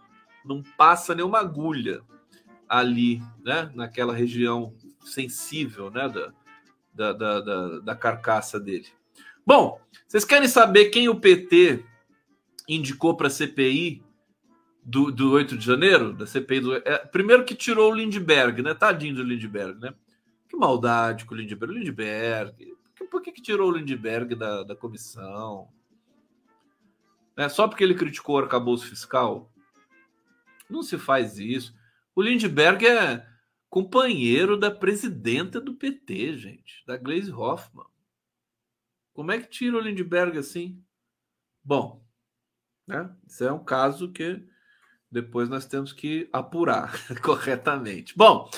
Não 0.48 0.64
passa 0.64 1.14
nenhuma 1.14 1.40
agulha 1.40 2.02
ali, 2.68 3.22
né? 3.44 3.72
Naquela 3.76 4.14
região 4.14 4.74
sensível, 5.04 5.90
né? 5.90 6.08
Da, 6.10 6.34
da, 7.14 7.40
da, 7.40 7.80
da, 7.80 7.96
carcaça 7.96 8.60
dele. 8.60 8.88
Bom, 9.46 9.80
vocês 10.08 10.26
querem 10.26 10.48
saber 10.48 10.86
quem 10.86 11.08
o 11.08 11.20
PT 11.20 11.86
indicou 12.68 13.16
para 13.16 13.28
a 13.28 13.30
CPI 13.30 14.04
do, 14.84 15.12
do 15.12 15.32
8 15.32 15.58
de 15.58 15.66
janeiro? 15.66 16.14
Da 16.14 16.26
CPI 16.26 16.60
do. 16.60 16.76
É, 16.76 16.98
primeiro 16.98 17.46
que 17.46 17.56
tirou 17.56 17.92
o 17.92 17.96
Lindbergh, 17.96 18.62
né? 18.62 18.74
Tadinho 18.74 19.16
do 19.16 19.24
Lindbergh, 19.24 19.80
né? 19.80 19.94
Que 20.50 20.58
maldade 20.58 21.26
com 21.26 21.36
o 21.36 21.38
Lindbergh. 21.38 21.74
O 21.74 21.78
Lindbergh. 21.78 22.78
Por 23.12 23.22
que, 23.22 23.32
que 23.32 23.42
tirou 23.42 23.70
o 23.70 23.78
Lindbergh 23.78 24.36
da, 24.36 24.64
da 24.64 24.76
comissão? 24.76 25.70
É, 27.38 27.48
só 27.48 27.68
porque 27.68 27.84
ele 27.84 27.94
criticou 27.94 28.36
o 28.36 28.40
arcabouço 28.40 28.88
fiscal? 28.88 29.52
Não 30.70 30.84
se 30.84 30.98
faz 30.98 31.38
isso. 31.38 31.74
O 32.16 32.22
Lindbergh 32.22 32.86
é 32.86 33.28
companheiro 33.70 34.58
da 34.58 34.72
presidenta 34.72 35.60
do 35.62 35.76
PT, 35.76 36.38
gente, 36.38 36.84
da 36.86 36.98
Gleisi 36.98 37.32
Hoffmann. 37.32 37.88
Como 39.14 39.32
é 39.32 39.40
que 39.40 39.50
tira 39.50 39.78
o 39.78 39.82
Lindbergh 39.82 40.38
assim? 40.38 40.84
Bom, 41.64 42.06
né? 42.88 43.14
Isso 43.28 43.44
é 43.44 43.52
um 43.52 43.64
caso 43.64 44.12
que 44.12 44.44
depois 45.12 45.50
nós 45.50 45.66
temos 45.66 45.92
que 45.92 46.30
apurar 46.32 46.94
corretamente. 47.22 48.14
Bom, 48.16 48.50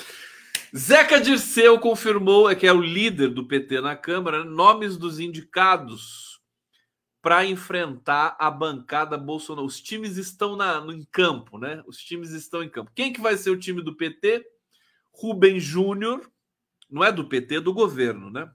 Zeca 0.76 1.20
Dirceu 1.20 1.78
confirmou 1.80 2.48
é 2.48 2.54
que 2.54 2.66
é 2.66 2.72
o 2.72 2.80
líder 2.80 3.28
do 3.28 3.46
PT 3.46 3.80
na 3.80 3.96
Câmara 3.96 4.44
nomes 4.44 4.96
dos 4.96 5.18
indicados 5.18 6.39
para 7.22 7.44
enfrentar 7.44 8.36
a 8.38 8.50
bancada 8.50 9.18
Bolsonaro. 9.18 9.66
Os 9.66 9.80
times 9.80 10.16
estão 10.16 10.56
na, 10.56 10.80
no, 10.80 10.92
em 10.92 11.04
campo, 11.04 11.58
né? 11.58 11.82
Os 11.86 11.98
times 11.98 12.30
estão 12.30 12.62
em 12.62 12.68
campo. 12.68 12.90
Quem 12.94 13.12
que 13.12 13.20
vai 13.20 13.36
ser 13.36 13.50
o 13.50 13.58
time 13.58 13.82
do 13.82 13.96
PT? 13.96 14.44
Rubem 15.12 15.60
Júnior, 15.60 16.30
não 16.88 17.04
é 17.04 17.12
do 17.12 17.28
PT, 17.28 17.56
é 17.56 17.60
do 17.60 17.74
governo, 17.74 18.30
né? 18.30 18.50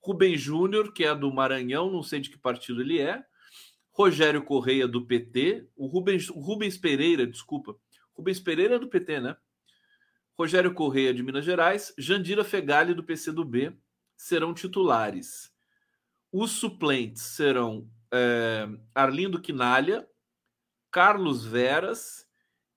Rubem 0.00 0.36
Júnior, 0.36 0.92
que 0.92 1.04
é 1.04 1.14
do 1.14 1.32
Maranhão, 1.32 1.90
não 1.90 2.02
sei 2.02 2.20
de 2.20 2.28
que 2.28 2.36
partido 2.36 2.82
ele 2.82 3.00
é. 3.00 3.24
Rogério 3.90 4.42
Correia, 4.42 4.86
do 4.86 5.06
PT. 5.06 5.66
O 5.74 5.86
Rubens, 5.86 6.28
o 6.28 6.40
Rubens 6.40 6.76
Pereira, 6.76 7.26
desculpa. 7.26 7.74
Rubens 8.12 8.40
Pereira 8.40 8.74
é 8.74 8.78
do 8.78 8.88
PT, 8.88 9.20
né? 9.20 9.36
Rogério 10.36 10.74
Correia, 10.74 11.14
de 11.14 11.22
Minas 11.22 11.44
Gerais. 11.44 11.94
Jandira 11.96 12.44
Fegali, 12.44 12.92
do 12.92 13.04
PCdoB, 13.04 13.72
serão 14.16 14.52
titulares. 14.52 15.53
Os 16.36 16.50
suplentes 16.50 17.22
serão 17.22 17.88
é, 18.12 18.68
Arlindo 18.92 19.40
Quinalha, 19.40 20.04
Carlos 20.90 21.46
Veras 21.46 22.26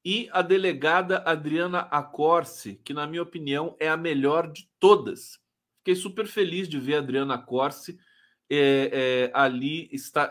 e 0.05 0.30
a 0.32 0.43
delegada 0.43 1.24
Adriana 1.26 1.80
Acorce, 1.80 2.80
que, 2.86 2.93
na 2.93 3.08
minha 3.08 3.24
opinião, 3.24 3.76
é 3.80 3.89
a 3.89 3.97
melhor 3.97 4.51
de 4.51 4.70
todas. 4.80 5.39
Fiquei 5.80 5.95
super 5.95 6.28
feliz 6.28 6.70
de 6.70 6.80
ver 6.80 6.97
a 6.97 6.99
Adriana 6.99 7.34
Acorce 7.34 7.99
é, 8.47 8.91
é, 8.93 9.32
ali 9.34 9.89
está, 9.91 10.30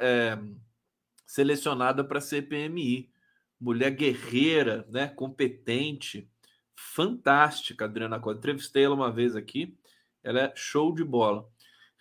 selecionada 1.26 2.04
para 2.04 2.18
a 2.18 2.22
CPMI. 2.22 3.10
Mulher 3.58 3.90
guerreira, 3.90 4.86
né, 4.88 5.08
competente, 5.08 6.30
fantástica, 6.76 7.86
Adriana 7.86 8.18
Acorce. 8.18 8.38
Entrevistei 8.38 8.84
ela 8.84 8.94
uma 8.94 9.10
vez 9.10 9.34
aqui, 9.34 9.76
ela 10.22 10.42
é 10.42 10.52
show 10.54 10.94
de 10.94 11.02
bola. 11.02 11.50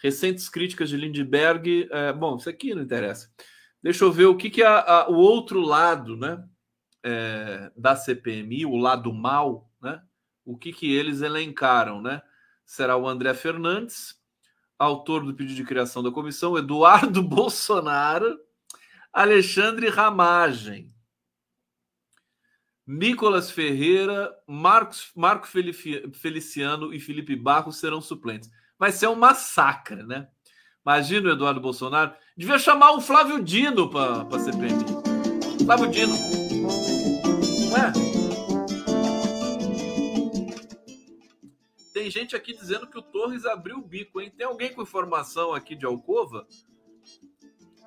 Recentes 0.02 0.50
críticas 0.50 0.90
de 0.90 0.98
Lindbergh. 0.98 1.88
É, 1.92 2.14
bom, 2.14 2.36
isso 2.36 2.50
aqui 2.50 2.74
não 2.74 2.82
interessa. 2.82 3.30
Deixa 3.82 4.04
eu 4.04 4.12
ver 4.12 4.26
o 4.26 4.36
que, 4.36 4.50
que 4.50 4.64
a, 4.64 4.80
a, 4.80 5.10
o 5.10 5.16
outro 5.16 5.62
lado, 5.62 6.18
né? 6.18 6.44
é, 7.06 7.72
da 7.78 7.96
CPMI, 7.96 8.66
o 8.66 8.76
lado 8.76 9.14
mal, 9.14 9.72
né? 9.80 10.02
O 10.44 10.58
que, 10.58 10.74
que 10.74 10.92
eles 10.92 11.22
elencaram, 11.22 12.02
né? 12.02 12.20
Será 12.66 12.98
o 12.98 13.08
André 13.08 13.32
Fernandes, 13.36 14.20
autor 14.78 15.24
do 15.24 15.36
pedido 15.36 15.56
de 15.56 15.64
criação 15.64 16.02
da 16.02 16.12
comissão, 16.12 16.58
Eduardo 16.58 17.22
Bolsonaro, 17.24 18.40
Alexandre 19.14 19.88
Ramagem, 19.88 20.92
Nicolas 22.88 23.52
Ferreira, 23.52 24.36
Marcos, 24.48 25.12
Marco 25.16 25.48
Feliciano 25.48 26.92
e 26.92 27.00
Felipe 27.00 27.36
Barros 27.36 27.78
serão 27.78 28.02
suplentes. 28.02 28.50
Vai 28.78 28.92
ser 28.92 29.08
um 29.08 29.16
massacre, 29.16 30.04
né? 30.04 30.28
Imagina 30.86 31.30
o 31.30 31.32
Eduardo 31.32 31.60
Bolsonaro. 31.60 32.14
Devia 32.38 32.60
chamar 32.60 32.92
o 32.92 33.02
Flávio 33.02 33.44
Dino 33.44 33.90
para 33.90 34.22
a 34.22 34.40
CPMI. 34.40 34.86
Flávio 35.66 35.90
Dino. 35.90 36.14
É? 37.76 38.16
Tem 41.94 42.12
gente 42.12 42.36
aqui 42.36 42.54
dizendo 42.54 42.88
que 42.88 43.00
o 43.00 43.02
Torres 43.02 43.46
abriu 43.46 43.78
o 43.78 43.82
bico, 43.82 44.22
hein? 44.22 44.32
Tem 44.36 44.46
alguém 44.46 44.74
com 44.74 44.82
informação 44.82 45.54
aqui 45.54 45.76
de 45.76 45.86
Alcova? 45.86 46.46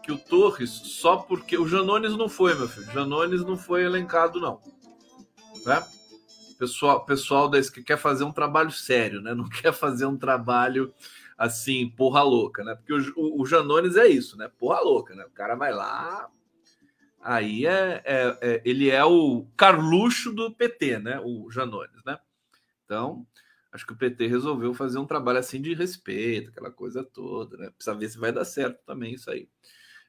Que 0.03 0.11
o 0.11 0.18
Torres, 0.18 0.70
só 0.70 1.18
porque. 1.18 1.59
O 1.59 1.68
Janones 1.68 2.16
não 2.16 2.28
foi, 2.28 2.55
meu 2.55 2.68
filho. 2.68 2.89
O 2.89 2.93
Janones 2.93 3.45
não 3.45 3.57
foi 3.57 3.84
elencado, 3.84 4.41
não. 4.41 4.61
Né? 5.64 5.86
Pessoal, 6.59 7.04
pessoal 7.04 7.48
desse 7.48 7.70
que 7.70 7.82
quer 7.82 7.96
fazer 7.96 8.24
um 8.24 8.32
trabalho 8.32 8.70
sério, 8.70 9.20
né? 9.20 9.32
Não 9.34 9.48
quer 9.48 9.72
fazer 9.72 10.06
um 10.06 10.16
trabalho 10.16 10.92
assim, 11.36 11.88
porra 11.88 12.22
louca, 12.22 12.64
né? 12.64 12.74
Porque 12.74 12.92
o, 12.92 13.12
o, 13.16 13.42
o 13.42 13.46
Janones 13.46 13.96
é 13.96 14.09
isso, 14.09 14.36
né? 14.36 14.50
Porra 14.59 14.80
louca, 14.80 15.14
né? 15.14 15.24
O 15.24 15.30
cara 15.30 15.54
vai 15.54 15.72
lá, 15.72 16.28
aí 17.20 17.64
é, 17.64 18.02
é, 18.04 18.38
é, 18.40 18.62
ele 18.64 18.90
é 18.90 19.04
o 19.04 19.46
Carluxo 19.56 20.32
do 20.32 20.52
PT, 20.52 20.98
né? 20.98 21.20
O 21.24 21.48
Janones, 21.48 22.02
né? 22.04 22.18
Então, 22.84 23.24
acho 23.70 23.86
que 23.86 23.92
o 23.92 23.96
PT 23.96 24.26
resolveu 24.26 24.74
fazer 24.74 24.98
um 24.98 25.06
trabalho 25.06 25.38
assim 25.38 25.62
de 25.62 25.74
respeito, 25.74 26.50
aquela 26.50 26.72
coisa 26.72 27.04
toda, 27.04 27.56
né? 27.56 27.70
Precisa 27.70 27.96
ver 27.96 28.09
se 28.09 28.18
vai 28.18 28.32
dar 28.32 28.44
certo 28.44 28.80
também 28.84 29.14
isso 29.14 29.30
aí. 29.30 29.48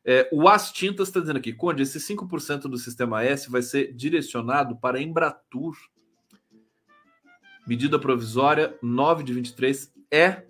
É, 0.03 0.27
o 0.31 0.47
As 0.47 0.71
Tintas 0.71 1.09
está 1.09 1.19
dizendo 1.19 1.37
aqui, 1.37 1.53
Conde, 1.53 1.83
esse 1.83 1.99
5% 1.99 2.61
do 2.61 2.77
sistema 2.77 3.23
S 3.23 3.51
vai 3.51 3.61
ser 3.61 3.93
direcionado 3.93 4.75
para 4.77 5.01
Embratur. 5.01 5.75
Medida 7.69 7.99
provisória 7.99 8.75
9 8.81 9.23
de 9.23 9.31
23 9.31 9.93
é 10.09 10.43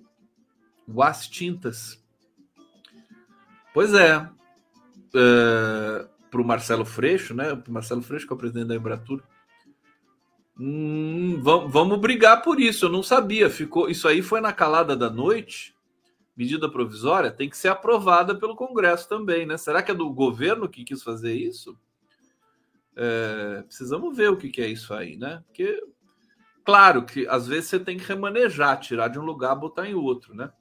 o 0.88 1.04
As 1.04 1.28
Tintas. 1.28 2.02
Pois 3.74 3.94
é. 3.94 4.26
é 5.16 6.08
para 6.32 6.42
o 6.42 6.46
Marcelo 6.46 6.86
Freixo, 6.86 7.34
né? 7.34 7.52
O 7.52 7.72
Marcelo 7.72 8.02
Freixo, 8.02 8.26
que 8.26 8.32
é 8.32 8.36
o 8.36 8.40
presidente 8.40 8.68
da 8.68 8.76
Embratur. 8.78 9.22
Hum, 10.58 11.42
vamos, 11.42 11.74
vamos 11.74 12.00
brigar 12.00 12.42
por 12.42 12.58
isso. 12.58 12.86
Eu 12.86 12.90
não 12.90 13.04
sabia. 13.04 13.50
Ficou 13.50 13.90
isso 13.90 14.08
aí 14.08 14.22
foi 14.22 14.40
na 14.40 14.54
calada 14.54 14.96
da 14.96 15.10
noite. 15.10 15.76
Medida 16.38 16.72
provisória 16.72 17.32
tem 17.32 17.50
que 17.50 17.58
ser 17.58 17.68
aprovada 17.68 18.34
pelo 18.34 18.56
Congresso 18.56 19.10
também, 19.10 19.46
né? 19.46 19.58
Será 19.58 19.84
que 19.84 19.92
é 19.92 19.94
do 19.94 20.10
governo 20.10 20.70
que 20.70 20.86
quis 20.86 21.04
fazer 21.04 21.34
isso? 21.34 21.78
É, 22.96 23.62
precisamos 23.64 24.16
ver 24.16 24.30
o 24.30 24.38
que, 24.38 24.50
que 24.50 24.62
é 24.62 24.70
isso 24.70 24.94
aí, 24.94 25.18
né? 25.18 25.44
Porque, 25.46 25.84
claro 26.70 27.04
que 27.04 27.28
às 27.28 27.48
vezes 27.48 27.68
você 27.68 27.80
tem 27.80 27.98
que 27.98 28.06
remanejar, 28.06 28.80
tirar 28.80 29.08
de 29.08 29.18
um 29.18 29.24
lugar, 29.24 29.56
botar 29.56 29.90
em 29.90 29.96
outro, 29.96 30.36
né? 30.36 30.52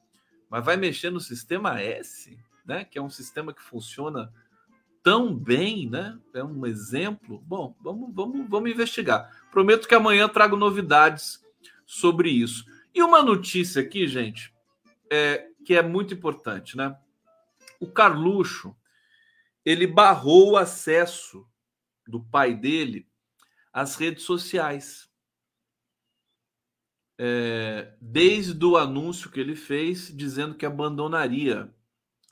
Mas 0.49 0.65
vai 0.65 0.75
mexer 0.75 1.11
no 1.11 1.21
sistema 1.21 1.83
S, 1.83 2.39
né? 2.65 2.83
Que 2.83 2.99
é 2.99 3.03
um 3.03 3.11
sistema 3.11 3.53
que 3.53 3.61
funciona 3.61 4.33
tão 5.03 5.35
bem, 5.35 5.87
né? 5.87 6.19
É 6.33 6.43
um 6.43 6.65
exemplo. 6.65 7.43
Bom, 7.45 7.77
vamos, 7.83 8.15
vamos, 8.15 8.49
vamos 8.49 8.71
investigar. 8.71 9.31
Prometo 9.51 9.87
que 9.87 9.95
amanhã 9.95 10.27
trago 10.31 10.57
novidades 10.57 11.45
sobre 11.85 12.31
isso. 12.31 12.65
E 12.95 13.03
uma 13.03 13.23
notícia 13.23 13.83
aqui, 13.83 14.09
gente, 14.09 14.51
é, 15.11 15.47
que 15.63 15.75
é 15.75 15.83
muito 15.83 16.15
importante, 16.15 16.75
né? 16.75 16.97
O 17.79 17.87
Carluxo 17.87 18.75
ele 19.63 19.87
barrou 19.87 20.53
o 20.53 20.57
acesso 20.57 21.47
do 22.07 22.25
pai 22.25 22.55
dele 22.55 23.07
às 23.71 23.97
redes 23.97 24.25
sociais. 24.25 25.08
É, 27.19 27.93
desde 28.01 28.64
o 28.64 28.77
anúncio 28.77 29.31
que 29.31 29.41
ele 29.41 29.57
fez, 29.57 30.14
dizendo 30.14 30.55
que 30.55 30.64
abandonaria 30.64 31.73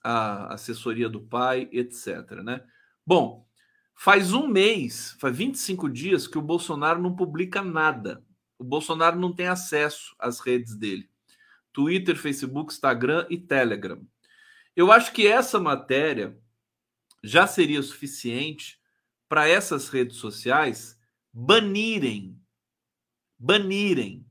a 0.03 0.55
assessoria 0.55 1.09
do 1.09 1.21
pai, 1.21 1.69
etc. 1.73 2.31
Né? 2.45 2.65
Bom, 3.05 3.47
faz 3.95 4.33
um 4.33 4.47
mês, 4.47 5.17
faz 5.19 5.37
25 5.37 5.89
dias 5.89 6.29
que 6.29 6.39
o 6.39 6.43
Bolsonaro 6.43 7.03
não 7.03 7.17
publica 7.17 7.61
nada. 7.61 8.25
O 8.59 8.65
Bolsonaro 8.65 9.19
não 9.19 9.35
tem 9.35 9.49
acesso 9.49 10.15
às 10.19 10.39
redes 10.41 10.77
dele: 10.77 11.11
Twitter, 11.73 12.17
Facebook, 12.17 12.73
Instagram 12.73 13.27
e 13.29 13.37
Telegram. 13.37 14.01
Eu 14.77 14.93
acho 14.93 15.13
que 15.13 15.27
essa 15.27 15.59
matéria 15.59 16.39
já 17.25 17.47
seria 17.47 17.83
suficiente 17.83 18.79
para 19.29 19.49
essas 19.49 19.89
redes 19.89 20.19
sociais 20.19 20.97
banirem 21.33 22.41
banirem 23.39 24.26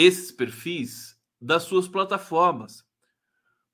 esses 0.00 0.30
perfis 0.32 1.18
das 1.40 1.64
suas 1.64 1.88
plataformas. 1.88 2.84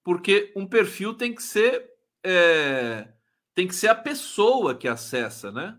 Porque 0.03 0.53
um 0.57 0.67
perfil 0.67 1.15
tem 1.15 1.35
que 1.35 1.43
ser 1.43 1.91
é, 2.23 3.13
tem 3.55 3.67
que 3.67 3.75
ser 3.75 3.89
a 3.89 3.95
pessoa 3.95 4.75
que 4.75 4.89
acessa, 4.89 5.51
né? 5.51 5.79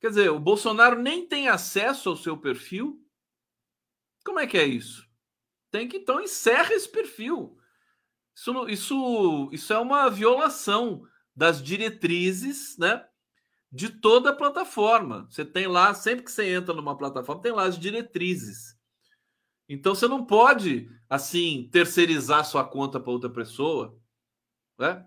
Quer 0.00 0.08
dizer, 0.08 0.30
o 0.30 0.40
Bolsonaro 0.40 1.00
nem 1.00 1.26
tem 1.26 1.48
acesso 1.48 2.08
ao 2.08 2.16
seu 2.16 2.36
perfil. 2.38 3.04
Como 4.24 4.38
é 4.38 4.46
que 4.46 4.56
é 4.56 4.64
isso? 4.64 5.06
Tem 5.70 5.86
que 5.86 5.98
então 5.98 6.20
encerra 6.20 6.72
esse 6.72 6.88
perfil. 6.88 7.56
Isso, 8.34 8.68
isso, 8.68 9.48
isso 9.52 9.72
é 9.72 9.78
uma 9.78 10.08
violação 10.08 11.06
das 11.36 11.62
diretrizes, 11.62 12.76
né? 12.78 13.06
De 13.70 13.88
toda 13.88 14.30
a 14.30 14.36
plataforma. 14.36 15.26
Você 15.30 15.44
tem 15.44 15.66
lá, 15.66 15.92
sempre 15.94 16.24
que 16.24 16.32
você 16.32 16.52
entra 16.52 16.74
numa 16.74 16.96
plataforma, 16.96 17.42
tem 17.42 17.52
lá 17.52 17.64
as 17.64 17.78
diretrizes. 17.78 18.79
Então 19.72 19.94
você 19.94 20.08
não 20.08 20.26
pode, 20.26 20.90
assim, 21.08 21.68
terceirizar 21.70 22.44
sua 22.44 22.64
conta 22.64 22.98
para 22.98 23.12
outra 23.12 23.30
pessoa. 23.30 23.96
Né? 24.76 25.06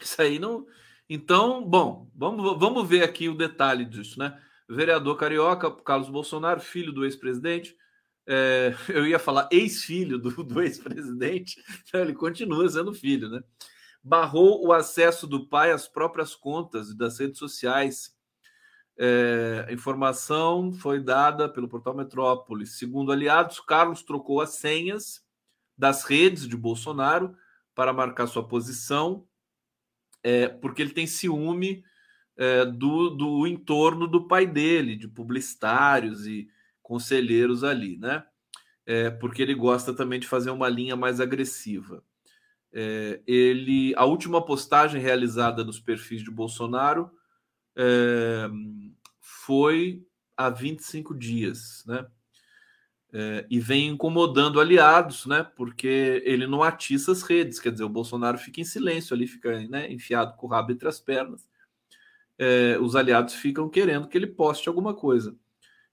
Isso 0.00 0.22
aí 0.22 0.38
não. 0.38 0.64
Então, 1.10 1.68
bom, 1.68 2.08
vamos, 2.14 2.56
vamos 2.56 2.88
ver 2.88 3.02
aqui 3.02 3.28
o 3.28 3.36
detalhe 3.36 3.84
disso, 3.84 4.16
né? 4.16 4.40
Vereador 4.68 5.16
carioca, 5.16 5.72
Carlos 5.82 6.08
Bolsonaro, 6.08 6.60
filho 6.60 6.92
do 6.92 7.04
ex-presidente. 7.04 7.76
É, 8.24 8.76
eu 8.88 9.04
ia 9.08 9.18
falar 9.18 9.48
ex-filho 9.50 10.20
do, 10.20 10.44
do 10.44 10.62
ex-presidente, 10.62 11.60
ele 11.92 12.14
continua 12.14 12.68
sendo 12.68 12.94
filho, 12.94 13.28
né? 13.28 13.42
Barrou 14.00 14.64
o 14.64 14.72
acesso 14.72 15.26
do 15.26 15.48
pai 15.48 15.72
às 15.72 15.88
próprias 15.88 16.36
contas 16.36 16.94
das 16.94 17.18
redes 17.18 17.40
sociais 17.40 18.13
é, 18.96 19.66
a 19.68 19.72
informação 19.72 20.72
foi 20.72 21.00
dada 21.00 21.48
pelo 21.48 21.68
portal 21.68 21.94
Metrópolis. 21.94 22.78
Segundo 22.78 23.10
aliados, 23.10 23.60
Carlos 23.60 24.02
trocou 24.02 24.40
as 24.40 24.50
senhas 24.50 25.24
das 25.76 26.04
redes 26.04 26.46
de 26.48 26.56
Bolsonaro 26.56 27.36
para 27.74 27.92
marcar 27.92 28.28
sua 28.28 28.46
posição, 28.46 29.26
é, 30.22 30.48
porque 30.48 30.80
ele 30.80 30.92
tem 30.92 31.06
ciúme 31.06 31.84
é, 32.36 32.64
do, 32.64 33.10
do 33.10 33.46
entorno 33.46 34.06
do 34.06 34.26
pai 34.28 34.46
dele, 34.46 34.96
de 34.96 35.08
publicitários 35.08 36.26
e 36.26 36.48
conselheiros 36.82 37.64
ali, 37.64 37.96
né? 37.98 38.24
É, 38.86 39.10
porque 39.10 39.42
ele 39.42 39.54
gosta 39.54 39.94
também 39.94 40.20
de 40.20 40.28
fazer 40.28 40.50
uma 40.50 40.68
linha 40.68 40.94
mais 40.94 41.20
agressiva. 41.20 42.04
É, 42.72 43.20
ele, 43.26 43.94
a 43.96 44.04
última 44.04 44.44
postagem 44.44 45.00
realizada 45.00 45.64
nos 45.64 45.80
perfis 45.80 46.22
de 46.22 46.30
Bolsonaro 46.30 47.10
é, 47.76 48.48
foi 49.20 50.04
há 50.36 50.50
25 50.50 51.14
dias, 51.14 51.84
né? 51.86 52.06
É, 53.16 53.46
e 53.48 53.60
vem 53.60 53.90
incomodando 53.90 54.60
aliados, 54.60 55.24
né? 55.26 55.44
Porque 55.56 56.20
ele 56.24 56.46
não 56.48 56.64
atiça 56.64 57.12
as 57.12 57.22
redes, 57.22 57.60
quer 57.60 57.70
dizer, 57.70 57.84
o 57.84 57.88
Bolsonaro 57.88 58.36
fica 58.36 58.60
em 58.60 58.64
silêncio 58.64 59.14
ali, 59.14 59.28
fica 59.28 59.60
né, 59.68 59.90
enfiado 59.92 60.36
com 60.36 60.48
o 60.48 60.50
rabo 60.50 60.72
entre 60.72 60.88
as 60.88 60.98
pernas. 60.98 61.48
É, 62.36 62.76
os 62.80 62.96
aliados 62.96 63.34
ficam 63.34 63.68
querendo 63.68 64.08
que 64.08 64.18
ele 64.18 64.26
poste 64.26 64.68
alguma 64.68 64.94
coisa. 64.94 65.36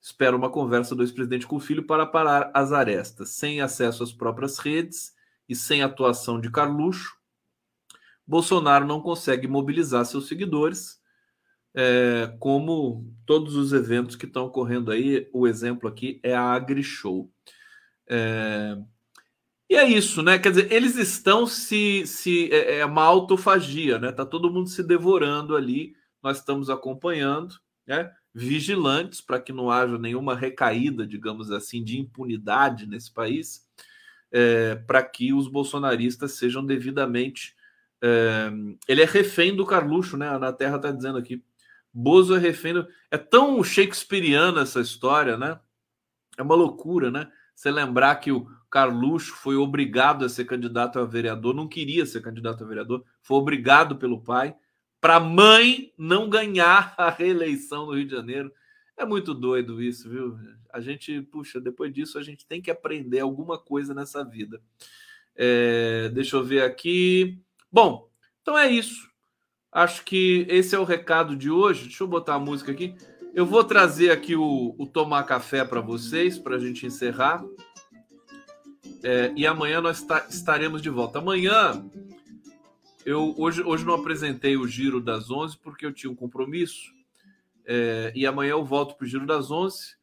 Espera 0.01 0.36
uma 0.36 0.49
conversa 0.49 0.95
do 0.95 1.03
ex-presidente 1.03 1.45
com 1.45 1.57
o 1.57 1.59
filho 1.59 1.86
para 1.86 2.07
parar 2.07 2.49
as 2.55 2.71
arestas. 2.71 3.29
Sem 3.29 3.61
acesso 3.61 4.03
às 4.03 4.11
próprias 4.11 4.57
redes 4.57 5.13
e 5.47 5.55
sem 5.55 5.84
atuação 5.84 6.41
de 6.41 6.49
Carluxo, 6.49 7.15
Bolsonaro 8.25 8.88
não 8.88 8.99
consegue 8.99 9.47
mobilizar 9.47 10.05
seus 10.05 10.27
seguidores 10.27 11.00
é, 11.74 12.36
como 12.39 13.11
todos 13.26 13.55
os 13.55 13.74
eventos 13.74 14.15
que 14.15 14.26
estão 14.26 14.45
ocorrendo 14.45 14.91
aí, 14.91 15.30
o 15.34 15.47
exemplo 15.47 15.88
aqui 15.88 16.19
é 16.24 16.34
a 16.36 16.43
AgriShow. 16.43 17.32
É, 18.07 18.78
e 19.72 19.76
é 19.76 19.88
isso, 19.88 20.22
né? 20.22 20.38
Quer 20.38 20.49
dizer, 20.49 20.69
eles 20.69 20.97
estão 20.97 21.47
se. 21.47 22.05
se 22.05 22.51
é, 22.51 22.80
é 22.80 22.86
uma 22.86 23.03
autofagia, 23.03 23.97
né? 23.97 24.11
Tá 24.11 24.26
todo 24.26 24.51
mundo 24.51 24.67
se 24.67 24.84
devorando 24.84 25.55
ali. 25.55 25.95
Nós 26.22 26.39
estamos 26.39 26.69
acompanhando, 26.69 27.55
né? 27.88 28.11
Vigilantes 28.34 29.22
para 29.22 29.39
que 29.39 29.53
não 29.53 29.72
haja 29.72 29.97
nenhuma 29.97 30.36
recaída, 30.36 31.07
digamos 31.07 31.51
assim, 31.51 31.82
de 31.86 31.97
impunidade 31.97 32.86
nesse 32.86 33.13
país, 33.13 33.65
é, 34.30 34.76
para 34.76 35.01
que 35.03 35.34
os 35.34 35.47
bolsonaristas 35.47 36.34
sejam 36.34 36.65
devidamente. 36.65 37.55
É, 38.03 38.51
ele 38.89 39.01
é 39.01 39.05
refém 39.05 39.55
do 39.55 39.65
Carluxo, 39.65 40.17
né? 40.17 40.38
Na 40.38 40.51
Terra 40.51 40.76
está 40.76 40.91
dizendo 40.91 41.17
aqui. 41.17 41.41
Bozo 41.93 42.35
é 42.35 42.39
refém. 42.39 42.73
Do... 42.73 42.87
É 43.09 43.17
tão 43.17 43.63
shakespeariana 43.63 44.61
essa 44.61 44.79
história, 44.79 45.37
né? 45.37 45.59
É 46.37 46.41
uma 46.41 46.55
loucura, 46.55 47.11
né? 47.11 47.31
Você 47.53 47.69
lembrar 47.69 48.15
que 48.15 48.31
o 48.31 48.47
Carluxo 48.69 49.33
foi 49.35 49.55
obrigado 49.55 50.23
a 50.23 50.29
ser 50.29 50.45
candidato 50.45 50.97
a 50.97 51.05
vereador, 51.05 51.53
não 51.53 51.67
queria 51.67 52.05
ser 52.05 52.21
candidato 52.21 52.63
a 52.63 52.67
vereador, 52.67 53.03
foi 53.21 53.37
obrigado 53.37 53.97
pelo 53.97 54.21
pai 54.21 54.55
para 55.01 55.15
a 55.15 55.19
mãe 55.19 55.91
não 55.97 56.29
ganhar 56.29 56.93
a 56.97 57.09
reeleição 57.09 57.87
no 57.87 57.95
Rio 57.95 58.05
de 58.05 58.15
Janeiro. 58.15 58.51
É 58.95 59.03
muito 59.03 59.33
doido 59.33 59.81
isso, 59.81 60.09
viu? 60.09 60.37
A 60.71 60.79
gente, 60.79 61.21
puxa, 61.23 61.59
depois 61.59 61.91
disso 61.91 62.17
a 62.19 62.23
gente 62.23 62.45
tem 62.45 62.61
que 62.61 62.71
aprender 62.71 63.19
alguma 63.19 63.57
coisa 63.57 63.93
nessa 63.93 64.23
vida. 64.23 64.61
É, 65.35 66.09
deixa 66.09 66.37
eu 66.37 66.43
ver 66.43 66.61
aqui. 66.63 67.41
Bom, 67.71 68.09
então 68.41 68.57
é 68.57 68.69
isso. 68.69 69.11
Acho 69.72 70.03
que 70.03 70.45
esse 70.49 70.76
é 70.76 70.80
o 70.80 70.84
recado 70.84 71.36
de 71.36 71.49
hoje. 71.49 71.84
Deixa 71.84 72.03
eu 72.03 72.07
botar 72.07 72.36
a 72.36 72.39
música 72.39 72.72
aqui. 72.72 72.93
Eu 73.34 73.45
vou 73.45 73.63
trazer 73.63 74.11
aqui 74.11 74.36
o, 74.36 74.76
o 74.78 74.86
tomar 74.86 75.24
café 75.24 75.63
para 75.63 75.80
vocês, 75.80 76.38
para 76.38 76.57
a 76.57 76.59
gente 76.59 76.86
encerrar. 76.86 77.41
É, 79.01 79.32
e 79.36 79.47
amanhã 79.47 79.80
nós 79.80 80.05
estaremos 80.30 80.82
de 80.82 80.89
volta. 80.89 81.19
Amanhã, 81.19 81.86
eu 83.05 83.34
hoje, 83.38 83.63
hoje 83.63 83.86
não 83.86 83.93
apresentei 83.93 84.57
o 84.57 84.67
giro 84.67 84.99
das 84.99 85.32
11 85.32 85.57
porque 85.59 85.86
eu 85.86 85.93
tinha 85.93 86.11
um 86.11 86.15
compromisso. 86.15 86.91
É, 87.65 88.11
e 88.13 88.26
amanhã 88.26 88.51
eu 88.51 88.65
volto 88.65 88.95
para 88.95 89.05
o 89.05 89.07
giro 89.07 89.26
das 89.26 89.49
11 89.49 89.95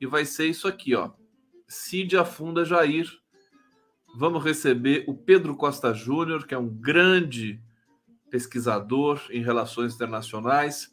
e 0.00 0.06
vai 0.06 0.24
ser 0.24 0.46
isso 0.46 0.66
aqui, 0.66 0.94
ó. 0.94 1.10
Cid 1.68 2.16
afunda 2.16 2.64
Jair. 2.64 3.10
Vamos 4.16 4.42
receber 4.42 5.04
o 5.06 5.14
Pedro 5.14 5.54
Costa 5.54 5.92
Júnior, 5.92 6.46
que 6.46 6.54
é 6.54 6.58
um 6.58 6.68
grande 6.68 7.60
pesquisador 8.32 9.20
em 9.28 9.42
relações 9.42 9.94
internacionais, 9.94 10.90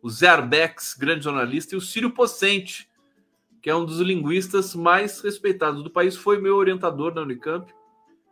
o 0.00 0.08
Zé 0.08 0.26
Arbex, 0.26 0.94
grande 0.98 1.22
jornalista, 1.22 1.74
e 1.74 1.78
o 1.78 1.82
Círio 1.82 2.14
Pocente, 2.14 2.88
que 3.60 3.68
é 3.68 3.76
um 3.76 3.84
dos 3.84 4.00
linguistas 4.00 4.74
mais 4.74 5.20
respeitados 5.20 5.84
do 5.84 5.90
país, 5.90 6.16
foi 6.16 6.40
meu 6.40 6.56
orientador 6.56 7.14
na 7.14 7.20
Unicamp. 7.20 7.70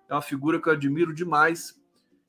É 0.08 0.14
uma 0.14 0.22
figura 0.22 0.58
que 0.58 0.70
eu 0.70 0.72
admiro 0.72 1.12
demais. 1.12 1.78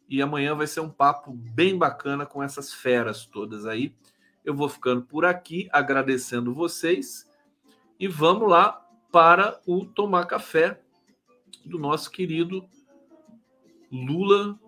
E 0.10 0.22
amanhã 0.22 0.54
vai 0.54 0.68
ser 0.68 0.82
um 0.82 0.90
papo 0.90 1.32
bem 1.32 1.78
bacana 1.78 2.26
com 2.26 2.44
essas 2.44 2.74
feras 2.74 3.26
todas 3.26 3.66
aí. 3.66 3.96
Eu 4.44 4.54
vou 4.54 4.68
ficando 4.68 5.04
por 5.04 5.24
aqui, 5.24 5.70
agradecendo 5.72 6.54
vocês. 6.54 7.26
E 7.98 8.06
vamos 8.06 8.50
lá 8.50 8.86
para 9.14 9.62
o 9.66 9.86
Tomar 9.86 10.26
Café 10.26 10.82
do 11.64 11.80
nosso 11.80 12.12
querido 12.12 12.68
Lula 13.90 14.60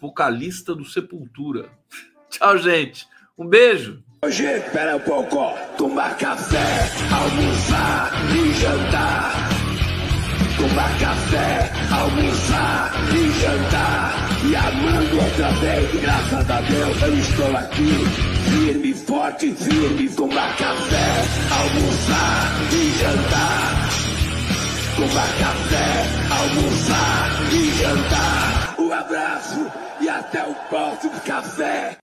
vocalista 0.00 0.74
do 0.74 0.84
Sepultura. 0.84 1.68
Tchau, 2.30 2.58
gente. 2.58 3.06
Um 3.36 3.46
beijo. 3.46 4.02
Hoje, 4.24 4.44
espera 4.44 4.96
um 4.96 5.00
pouco, 5.00 5.54
tomar 5.76 6.16
café, 6.18 6.90
almoçar 7.12 8.10
e 8.34 8.52
jantar. 8.54 9.48
Tomar 10.56 10.98
café, 10.98 11.70
almoçar 11.92 12.92
e 13.14 13.40
jantar. 13.40 14.28
E 14.44 14.56
amando 14.56 15.20
outra 15.22 15.50
vez, 15.60 16.00
graças 16.00 16.50
a 16.50 16.60
Deus 16.62 17.02
eu 17.02 17.18
estou 17.18 17.56
aqui. 17.56 17.92
Firme, 18.50 18.94
forte, 18.94 19.52
firme, 19.52 20.08
tomar 20.10 20.56
café, 20.56 21.24
almoçar 21.52 22.60
e 22.72 22.90
jantar. 22.98 23.88
Tomar 24.96 25.28
café, 25.38 26.06
almoçar 26.40 27.52
e 27.52 27.70
jantar. 27.78 28.47
Abraço 28.98 29.70
e 30.00 30.08
até 30.08 30.44
o 30.44 30.52
próximo 30.68 31.20
café. 31.20 31.98